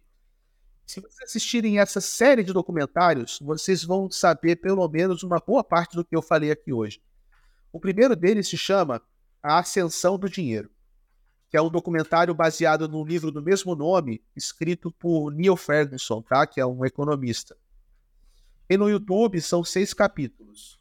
Se 0.88 1.02
vocês 1.02 1.28
assistirem 1.28 1.78
essa 1.78 2.00
série 2.00 2.42
de 2.42 2.50
documentários, 2.50 3.38
vocês 3.42 3.84
vão 3.84 4.10
saber 4.10 4.56
pelo 4.56 4.88
menos 4.88 5.22
uma 5.22 5.38
boa 5.38 5.62
parte 5.62 5.94
do 5.94 6.02
que 6.02 6.16
eu 6.16 6.22
falei 6.22 6.50
aqui 6.50 6.72
hoje. 6.72 7.02
O 7.70 7.78
primeiro 7.78 8.16
deles 8.16 8.48
se 8.48 8.56
chama 8.56 9.02
A 9.42 9.58
Ascensão 9.58 10.18
do 10.18 10.30
Dinheiro, 10.30 10.70
que 11.50 11.58
é 11.58 11.60
um 11.60 11.68
documentário 11.68 12.34
baseado 12.34 12.88
num 12.88 13.04
livro 13.04 13.30
do 13.30 13.42
mesmo 13.42 13.74
nome, 13.74 14.24
escrito 14.34 14.90
por 14.90 15.30
Neil 15.30 15.58
Ferguson, 15.58 16.22
tá? 16.22 16.46
que 16.46 16.58
é 16.58 16.64
um 16.64 16.82
economista. 16.82 17.54
E 18.66 18.78
no 18.78 18.88
YouTube 18.88 19.42
são 19.42 19.62
seis 19.62 19.92
capítulos. 19.92 20.80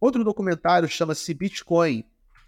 Outro 0.00 0.22
documentário 0.22 0.88
chama-se 0.88 1.34
Bitcoin, 1.34 2.04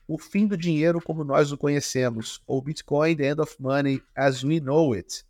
o 0.07 0.17
fim 0.21 0.47
do 0.47 0.57
dinheiro 0.57 1.01
como 1.03 1.25
nós 1.25 1.51
o 1.51 1.59
conhecemos, 1.59 2.41
ou 2.47 2.63
Bitcoin, 2.63 3.17
The 3.17 3.31
End 3.31 3.41
of 3.41 3.57
Money 3.59 4.01
as 4.15 4.45
We 4.45 4.61
Know 4.61 4.93
It. 4.93 5.25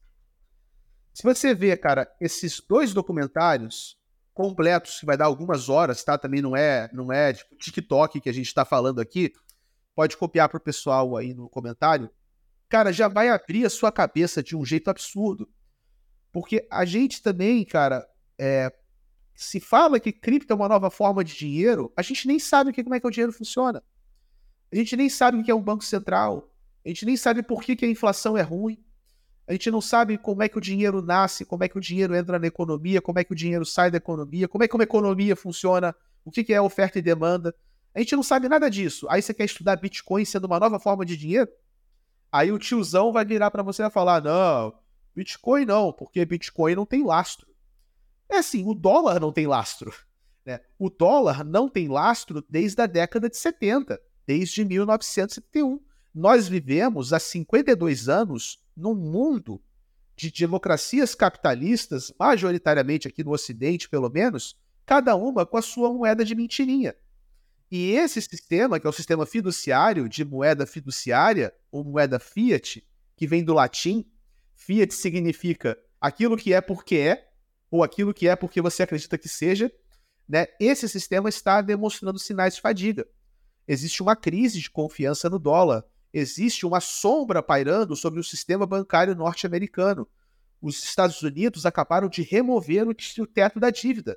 Se 1.14 1.22
você 1.22 1.54
vê, 1.54 1.76
cara, 1.76 2.12
esses 2.20 2.60
dois 2.68 2.92
documentários 2.92 3.96
completos, 4.34 4.98
que 4.98 5.06
vai 5.06 5.16
dar 5.16 5.26
algumas 5.26 5.68
horas, 5.68 6.02
tá? 6.02 6.18
Também 6.18 6.42
não 6.42 6.56
é, 6.56 6.90
não 6.92 7.12
é 7.12 7.32
tipo 7.32 7.54
TikTok 7.54 8.20
que 8.20 8.28
a 8.28 8.32
gente 8.32 8.48
está 8.48 8.64
falando 8.64 9.00
aqui. 9.00 9.32
Pode 9.94 10.16
copiar 10.16 10.48
para 10.48 10.58
o 10.58 10.60
pessoal 10.60 11.16
aí 11.16 11.32
no 11.32 11.48
comentário. 11.48 12.10
Cara, 12.68 12.92
já 12.92 13.06
vai 13.06 13.28
abrir 13.28 13.64
a 13.64 13.70
sua 13.70 13.92
cabeça 13.92 14.42
de 14.42 14.56
um 14.56 14.64
jeito 14.64 14.90
absurdo. 14.90 15.48
Porque 16.32 16.66
a 16.68 16.84
gente 16.84 17.22
também, 17.22 17.64
cara, 17.64 18.04
é, 18.36 18.72
se 19.36 19.60
fala 19.60 20.00
que 20.00 20.10
cripto 20.12 20.52
é 20.52 20.56
uma 20.56 20.68
nova 20.68 20.90
forma 20.90 21.22
de 21.22 21.36
dinheiro, 21.36 21.92
a 21.96 22.02
gente 22.02 22.26
nem 22.26 22.40
sabe 22.40 22.72
que, 22.72 22.82
como 22.82 22.96
é 22.96 22.98
que 22.98 23.06
o 23.06 23.10
dinheiro 23.10 23.32
funciona. 23.32 23.80
A 24.72 24.74
gente 24.74 24.96
nem 24.96 25.08
sabe 25.08 25.38
o 25.38 25.44
que 25.44 25.50
é 25.52 25.54
um 25.54 25.62
banco 25.62 25.84
central. 25.84 26.52
A 26.84 26.88
gente 26.88 27.06
nem 27.06 27.16
sabe 27.16 27.40
por 27.40 27.62
que, 27.62 27.76
que 27.76 27.84
a 27.84 27.88
inflação 27.88 28.36
é 28.36 28.42
ruim. 28.42 28.83
A 29.46 29.52
gente 29.52 29.70
não 29.70 29.80
sabe 29.80 30.16
como 30.16 30.42
é 30.42 30.48
que 30.48 30.56
o 30.56 30.60
dinheiro 30.60 31.02
nasce, 31.02 31.44
como 31.44 31.64
é 31.64 31.68
que 31.68 31.76
o 31.76 31.80
dinheiro 31.80 32.14
entra 32.14 32.38
na 32.38 32.46
economia, 32.46 33.02
como 33.02 33.18
é 33.18 33.24
que 33.24 33.32
o 33.32 33.36
dinheiro 33.36 33.64
sai 33.64 33.90
da 33.90 33.98
economia, 33.98 34.48
como 34.48 34.64
é 34.64 34.68
que 34.68 34.74
uma 34.74 34.84
economia 34.84 35.36
funciona, 35.36 35.94
o 36.24 36.30
que, 36.30 36.52
é 36.52 36.60
oferta 36.60 36.98
e 36.98 37.02
demanda. 37.02 37.54
A 37.94 37.98
gente 37.98 38.16
não 38.16 38.22
sabe 38.22 38.48
nada 38.48 38.70
disso. 38.70 39.06
Aí 39.10 39.20
você 39.20 39.34
quer 39.34 39.44
estudar 39.44 39.76
Bitcoin 39.76 40.24
sendo 40.24 40.46
uma 40.46 40.58
nova 40.58 40.80
forma 40.80 41.04
de 41.04 41.16
dinheiro? 41.16 41.50
Aí 42.32 42.50
o 42.50 42.58
tiozão 42.58 43.12
vai 43.12 43.24
virar 43.24 43.50
para 43.50 43.62
você 43.62 43.84
e 43.84 43.90
falar: 43.90 44.22
não, 44.22 44.74
Bitcoin 45.14 45.66
não, 45.66 45.92
porque 45.92 46.24
Bitcoin 46.24 46.74
não 46.74 46.86
tem 46.86 47.04
lastro. 47.04 47.46
É 48.28 48.38
assim, 48.38 48.66
o 48.66 48.74
dólar 48.74 49.20
não 49.20 49.30
tem 49.30 49.46
lastro. 49.46 49.92
Né? 50.44 50.60
O 50.78 50.90
dólar 50.90 51.44
não 51.44 51.68
tem 51.68 51.88
lastro 51.88 52.44
desde 52.48 52.80
a 52.82 52.86
década 52.86 53.28
de 53.28 53.36
70, 53.36 54.00
desde 54.26 54.64
1971. 54.64 55.80
Nós 56.14 56.46
vivemos 56.46 57.12
há 57.12 57.18
52 57.18 58.08
anos 58.08 58.62
num 58.76 58.94
mundo 58.94 59.60
de 60.14 60.30
democracias 60.30 61.12
capitalistas, 61.12 62.12
majoritariamente 62.16 63.08
aqui 63.08 63.24
no 63.24 63.32
Ocidente, 63.32 63.88
pelo 63.88 64.08
menos, 64.08 64.56
cada 64.86 65.16
uma 65.16 65.44
com 65.44 65.56
a 65.56 65.62
sua 65.62 65.92
moeda 65.92 66.24
de 66.24 66.34
mentirinha. 66.36 66.94
E 67.68 67.90
esse 67.92 68.22
sistema, 68.22 68.78
que 68.78 68.86
é 68.86 68.90
o 68.90 68.92
sistema 68.92 69.26
fiduciário 69.26 70.08
de 70.08 70.24
moeda 70.24 70.64
fiduciária, 70.66 71.52
ou 71.72 71.82
moeda 71.82 72.20
fiat, 72.20 72.86
que 73.16 73.26
vem 73.26 73.42
do 73.42 73.52
latim, 73.52 74.06
fiat 74.54 74.94
significa 74.94 75.76
aquilo 76.00 76.36
que 76.36 76.52
é 76.52 76.60
porque 76.60 76.96
é, 76.96 77.28
ou 77.68 77.82
aquilo 77.82 78.14
que 78.14 78.28
é 78.28 78.36
porque 78.36 78.60
você 78.60 78.84
acredita 78.84 79.18
que 79.18 79.28
seja, 79.28 79.72
né, 80.28 80.46
esse 80.60 80.88
sistema 80.88 81.28
está 81.28 81.60
demonstrando 81.60 82.20
sinais 82.20 82.54
de 82.54 82.60
fadiga. 82.60 83.04
Existe 83.66 84.00
uma 84.00 84.14
crise 84.14 84.60
de 84.60 84.70
confiança 84.70 85.28
no 85.28 85.40
dólar, 85.40 85.84
existe 86.14 86.64
uma 86.64 86.80
sombra 86.80 87.42
pairando 87.42 87.96
sobre 87.96 88.20
o 88.20 88.24
sistema 88.24 88.64
bancário 88.64 89.16
norte-americano. 89.16 90.06
Os 90.62 90.80
Estados 90.84 91.20
Unidos 91.20 91.66
acabaram 91.66 92.08
de 92.08 92.22
remover 92.22 92.86
o 92.86 93.26
teto 93.26 93.58
da 93.58 93.68
dívida. 93.68 94.16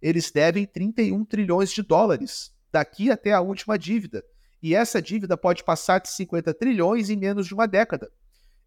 Eles 0.00 0.30
devem 0.30 0.64
31 0.64 1.24
trilhões 1.24 1.72
de 1.72 1.82
dólares 1.82 2.54
daqui 2.70 3.10
até 3.10 3.32
a 3.32 3.40
última 3.40 3.76
dívida. 3.76 4.24
E 4.62 4.72
essa 4.72 5.02
dívida 5.02 5.36
pode 5.36 5.64
passar 5.64 5.98
de 5.98 6.08
50 6.10 6.54
trilhões 6.54 7.10
em 7.10 7.16
menos 7.16 7.48
de 7.48 7.54
uma 7.54 7.66
década. 7.66 8.12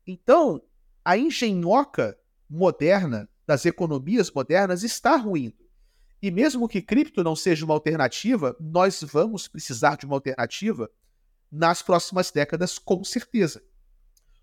Então, 0.06 0.62
a 1.04 1.18
engenhoca 1.18 2.18
moderna 2.50 3.30
das 3.48 3.66
economias 3.66 4.30
modernas 4.30 4.84
está 4.84 5.16
ruindo. 5.16 5.66
E 6.22 6.30
mesmo 6.30 6.68
que 6.68 6.82
cripto 6.82 7.24
não 7.24 7.36
seja 7.38 7.64
uma 7.64 7.74
alternativa, 7.74 8.56
nós 8.60 9.02
vamos 9.02 9.48
precisar 9.48 9.96
de 9.96 10.06
uma 10.06 10.16
alternativa 10.16 10.90
nas 11.56 11.82
próximas 11.82 12.32
décadas, 12.32 12.78
com 12.78 13.04
certeza. 13.04 13.64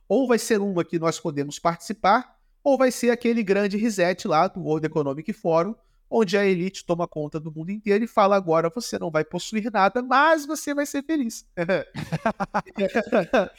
Ou 0.08 0.26
vai 0.26 0.38
ser 0.38 0.60
uma 0.60 0.84
que 0.84 0.98
nós 0.98 1.20
podemos 1.20 1.58
participar, 1.58 2.36
ou 2.64 2.78
vai 2.78 2.90
ser 2.90 3.10
aquele 3.10 3.42
grande 3.42 3.76
reset 3.76 4.26
lá 4.26 4.48
do 4.48 4.60
World 4.60 4.86
Economic 4.86 5.32
Forum, 5.32 5.74
onde 6.10 6.36
a 6.36 6.44
elite 6.44 6.84
toma 6.84 7.08
conta 7.08 7.40
do 7.40 7.50
mundo 7.50 7.70
inteiro 7.70 8.04
e 8.04 8.08
fala 8.08 8.36
agora 8.36 8.68
você 8.68 8.98
não 8.98 9.10
vai 9.10 9.24
possuir 9.24 9.70
nada, 9.72 10.02
mas 10.02 10.44
você 10.44 10.74
vai 10.74 10.86
ser 10.86 11.04
feliz. 11.04 11.46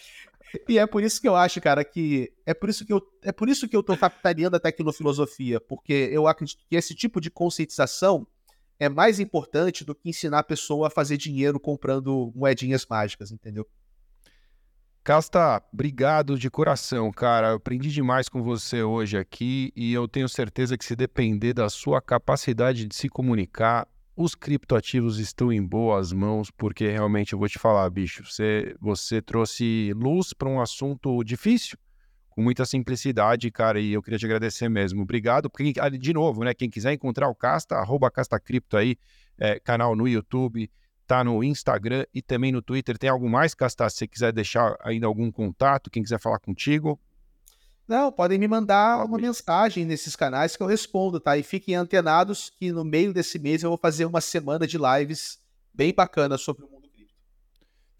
E 0.69 0.77
é 0.77 0.85
por 0.85 1.03
isso 1.03 1.19
que 1.19 1.27
eu 1.27 1.35
acho, 1.35 1.59
cara, 1.59 1.83
que 1.83 2.31
é 2.45 2.53
por 2.53 2.69
isso 2.69 2.85
que 2.85 2.93
eu 2.93 3.01
é 3.23 3.31
por 3.31 3.49
isso 3.49 3.67
que 3.67 3.75
eu 3.75 3.81
tô 3.81 3.97
capitaneando 3.97 4.55
a 4.55 4.59
tecnofilosofia, 4.59 5.59
porque 5.59 6.09
eu 6.11 6.27
acredito 6.27 6.63
que 6.69 6.75
esse 6.75 6.93
tipo 6.93 7.19
de 7.19 7.31
conscientização 7.31 8.27
é 8.79 8.89
mais 8.89 9.19
importante 9.19 9.83
do 9.83 9.95
que 9.95 10.09
ensinar 10.09 10.39
a 10.39 10.43
pessoa 10.43 10.87
a 10.87 10.91
fazer 10.91 11.17
dinheiro 11.17 11.59
comprando 11.59 12.31
moedinhas 12.35 12.85
mágicas, 12.89 13.31
entendeu? 13.31 13.67
Casta, 15.03 15.61
obrigado 15.73 16.39
de 16.39 16.49
coração, 16.49 17.11
cara. 17.11 17.49
Eu 17.49 17.55
aprendi 17.57 17.91
demais 17.91 18.29
com 18.29 18.41
você 18.41 18.83
hoje 18.83 19.17
aqui 19.17 19.73
e 19.75 19.91
eu 19.91 20.07
tenho 20.07 20.29
certeza 20.29 20.77
que 20.77 20.85
se 20.85 20.95
depender 20.95 21.53
da 21.53 21.69
sua 21.69 22.01
capacidade 22.01 22.85
de 22.85 22.95
se 22.95 23.09
comunicar, 23.09 23.85
os 24.15 24.35
criptoativos 24.35 25.19
estão 25.19 25.51
em 25.51 25.61
boas 25.61 26.13
mãos, 26.13 26.49
porque 26.51 26.87
realmente 26.87 27.33
eu 27.33 27.39
vou 27.39 27.49
te 27.49 27.59
falar, 27.59 27.89
bicho, 27.89 28.23
você, 28.23 28.75
você 28.79 29.21
trouxe 29.21 29.91
luz 29.95 30.33
para 30.33 30.47
um 30.47 30.61
assunto 30.61 31.23
difícil, 31.23 31.77
com 32.33 32.41
muita 32.41 32.65
simplicidade, 32.65 33.49
cara, 33.51 33.79
e 33.79 33.93
eu 33.93 34.01
queria 34.01 34.19
te 34.19 34.25
agradecer 34.25 34.67
mesmo. 34.67 35.03
Obrigado. 35.03 35.49
Porque, 35.49 35.73
ah, 35.79 35.89
de 35.89 36.13
novo, 36.13 36.43
né? 36.43 36.53
Quem 36.53 36.69
quiser 36.69 36.93
encontrar 36.93 37.29
o 37.29 37.35
Casta, 37.35 37.75
arroba 37.75 38.09
Casta 38.09 38.39
Cripto 38.39 38.75
aí, 38.75 38.97
é, 39.37 39.59
canal 39.59 39.95
no 39.95 40.07
YouTube, 40.07 40.69
tá 41.05 41.23
no 41.23 41.43
Instagram 41.43 42.05
e 42.13 42.21
também 42.21 42.51
no 42.51 42.61
Twitter. 42.61 42.97
Tem 42.97 43.09
algo 43.09 43.29
mais, 43.29 43.53
Casta? 43.53 43.89
Se 43.89 43.97
você 43.97 44.07
quiser 44.07 44.31
deixar 44.31 44.75
ainda 44.81 45.07
algum 45.07 45.31
contato, 45.31 45.89
quem 45.89 46.01
quiser 46.01 46.19
falar 46.19 46.39
contigo, 46.39 46.99
não, 47.87 48.11
podem 48.11 48.39
me 48.39 48.47
mandar 48.47 49.03
uma 49.05 49.17
mensagem 49.17 49.83
nesses 49.83 50.15
canais 50.15 50.55
que 50.55 50.63
eu 50.63 50.67
respondo, 50.67 51.19
tá? 51.19 51.37
E 51.37 51.43
fiquem 51.43 51.75
antenados 51.75 52.49
que 52.57 52.71
no 52.71 52.85
meio 52.85 53.13
desse 53.13 53.37
mês 53.37 53.61
eu 53.61 53.69
vou 53.69 53.77
fazer 53.77 54.05
uma 54.05 54.21
semana 54.21 54.65
de 54.65 54.77
lives 54.77 55.37
bem 55.73 55.93
bacana 55.93 56.37
sobre 56.37 56.63
o. 56.63 56.72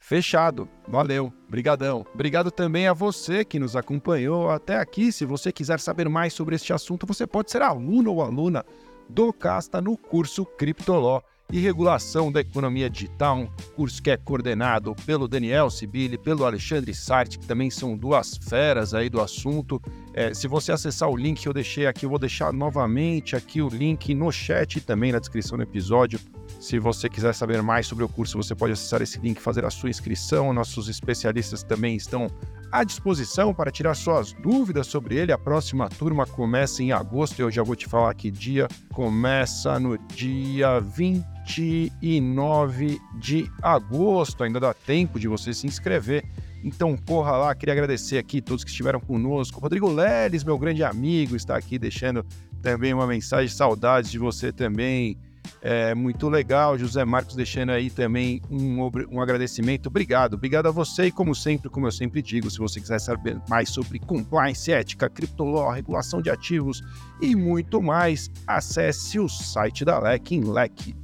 Fechado. 0.03 0.67
Valeu. 0.85 1.31
Brigadão. 1.49 2.05
Obrigado 2.13 2.51
também 2.51 2.87
a 2.87 2.93
você 2.93 3.45
que 3.45 3.57
nos 3.57 3.73
acompanhou 3.73 4.49
até 4.49 4.77
aqui. 4.77 5.13
Se 5.13 5.23
você 5.23 5.49
quiser 5.49 5.79
saber 5.79 6.09
mais 6.09 6.33
sobre 6.33 6.57
este 6.57 6.73
assunto, 6.73 7.07
você 7.07 7.25
pode 7.25 7.49
ser 7.49 7.61
aluno 7.61 8.11
ou 8.11 8.21
aluna 8.21 8.65
do 9.09 9.31
Casta 9.31 9.81
no 9.81 9.95
curso 9.95 10.45
Criptoló 10.45 11.21
e 11.49 11.59
regulação 11.59 12.31
da 12.31 12.41
economia 12.41 12.89
digital, 12.89 13.37
um 13.37 13.47
curso 13.75 14.01
que 14.01 14.09
é 14.09 14.17
coordenado 14.17 14.93
pelo 15.05 15.27
Daniel 15.27 15.69
Sibili, 15.69 16.17
pelo 16.17 16.45
Alexandre 16.45 16.93
Sartre, 16.93 17.37
que 17.37 17.45
também 17.45 17.69
são 17.69 17.95
duas 17.95 18.37
feras 18.37 18.93
aí 18.93 19.09
do 19.09 19.21
assunto. 19.21 19.81
É, 20.13 20.33
se 20.33 20.47
você 20.47 20.71
acessar 20.73 21.09
o 21.09 21.15
link 21.15 21.41
que 21.41 21.47
eu 21.47 21.53
deixei 21.53 21.85
aqui, 21.85 22.05
eu 22.05 22.09
vou 22.09 22.19
deixar 22.19 22.51
novamente 22.51 23.35
aqui 23.35 23.61
o 23.61 23.69
link 23.69 24.13
no 24.13 24.31
chat 24.31 24.77
e 24.77 24.81
também 24.81 25.11
na 25.11 25.19
descrição 25.19 25.57
do 25.57 25.63
episódio. 25.63 26.19
Se 26.63 26.79
você 26.79 27.09
quiser 27.09 27.35
saber 27.35 27.61
mais 27.61 27.87
sobre 27.87 28.05
o 28.05 28.07
curso, 28.07 28.37
você 28.37 28.55
pode 28.55 28.71
acessar 28.71 29.01
esse 29.01 29.19
link 29.19 29.37
e 29.37 29.41
fazer 29.41 29.65
a 29.65 29.69
sua 29.69 29.89
inscrição. 29.89 30.53
Nossos 30.53 30.87
especialistas 30.87 31.61
também 31.61 31.97
estão 31.97 32.27
à 32.71 32.85
disposição 32.85 33.53
para 33.53 33.69
tirar 33.69 33.93
suas 33.95 34.31
dúvidas 34.31 34.87
sobre 34.87 35.17
ele. 35.17 35.33
A 35.33 35.37
próxima 35.37 35.89
turma 35.89 36.25
começa 36.25 36.81
em 36.81 36.93
agosto, 36.93 37.41
eu 37.41 37.51
já 37.51 37.61
vou 37.61 37.75
te 37.75 37.85
falar 37.85 38.13
que 38.13 38.31
dia. 38.31 38.69
Começa 38.93 39.77
no 39.77 39.97
dia 39.97 40.79
20 40.79 41.33
29 41.45 42.97
de 43.19 43.51
agosto. 43.61 44.45
Ainda 44.45 44.61
dá 44.61 44.73
tempo 44.73 45.19
de 45.19 45.27
você 45.27 45.53
se 45.53 45.67
inscrever. 45.67 46.23
Então 46.63 46.95
corra 46.95 47.31
lá, 47.31 47.53
queria 47.53 47.73
agradecer 47.73 48.17
aqui 48.17 48.41
todos 48.41 48.63
que 48.63 48.69
estiveram 48.69 49.01
conosco. 49.01 49.59
Rodrigo 49.59 49.91
Leles, 49.91 50.45
meu 50.45 50.57
grande 50.57 50.81
amigo, 50.81 51.35
está 51.35 51.57
aqui 51.57 51.77
deixando 51.77 52.25
também 52.61 52.93
uma 52.93 53.05
mensagem, 53.05 53.53
saudades 53.53 54.09
de 54.09 54.17
você 54.17 54.53
também. 54.53 55.17
É 55.61 55.95
muito 55.95 56.27
legal, 56.27 56.77
José 56.77 57.05
Marcos 57.05 57.35
deixando 57.35 57.71
aí 57.71 57.89
também 57.89 58.41
um, 58.49 58.89
um 59.11 59.21
agradecimento. 59.21 59.87
Obrigado, 59.87 60.33
obrigado 60.33 60.67
a 60.67 60.71
você 60.71 61.05
e 61.05 61.11
como 61.11 61.33
sempre, 61.33 61.69
como 61.69 61.87
eu 61.87 61.91
sempre 61.91 62.21
digo, 62.21 62.49
se 62.51 62.59
você 62.59 62.79
quiser 62.81 62.99
saber 62.99 63.41
mais 63.49 63.69
sobre 63.69 63.99
compliance, 63.99 64.71
ética, 64.71 65.09
criptoló, 65.09 65.69
regulação 65.71 66.21
de 66.21 66.29
ativos 66.29 66.81
e 67.21 67.35
muito 67.35 67.81
mais, 67.81 68.29
acesse 68.45 69.19
o 69.19 69.29
site 69.29 69.85
da 69.85 69.99
LEC 69.99 70.31
em 70.33 70.43
lec, 70.43 70.95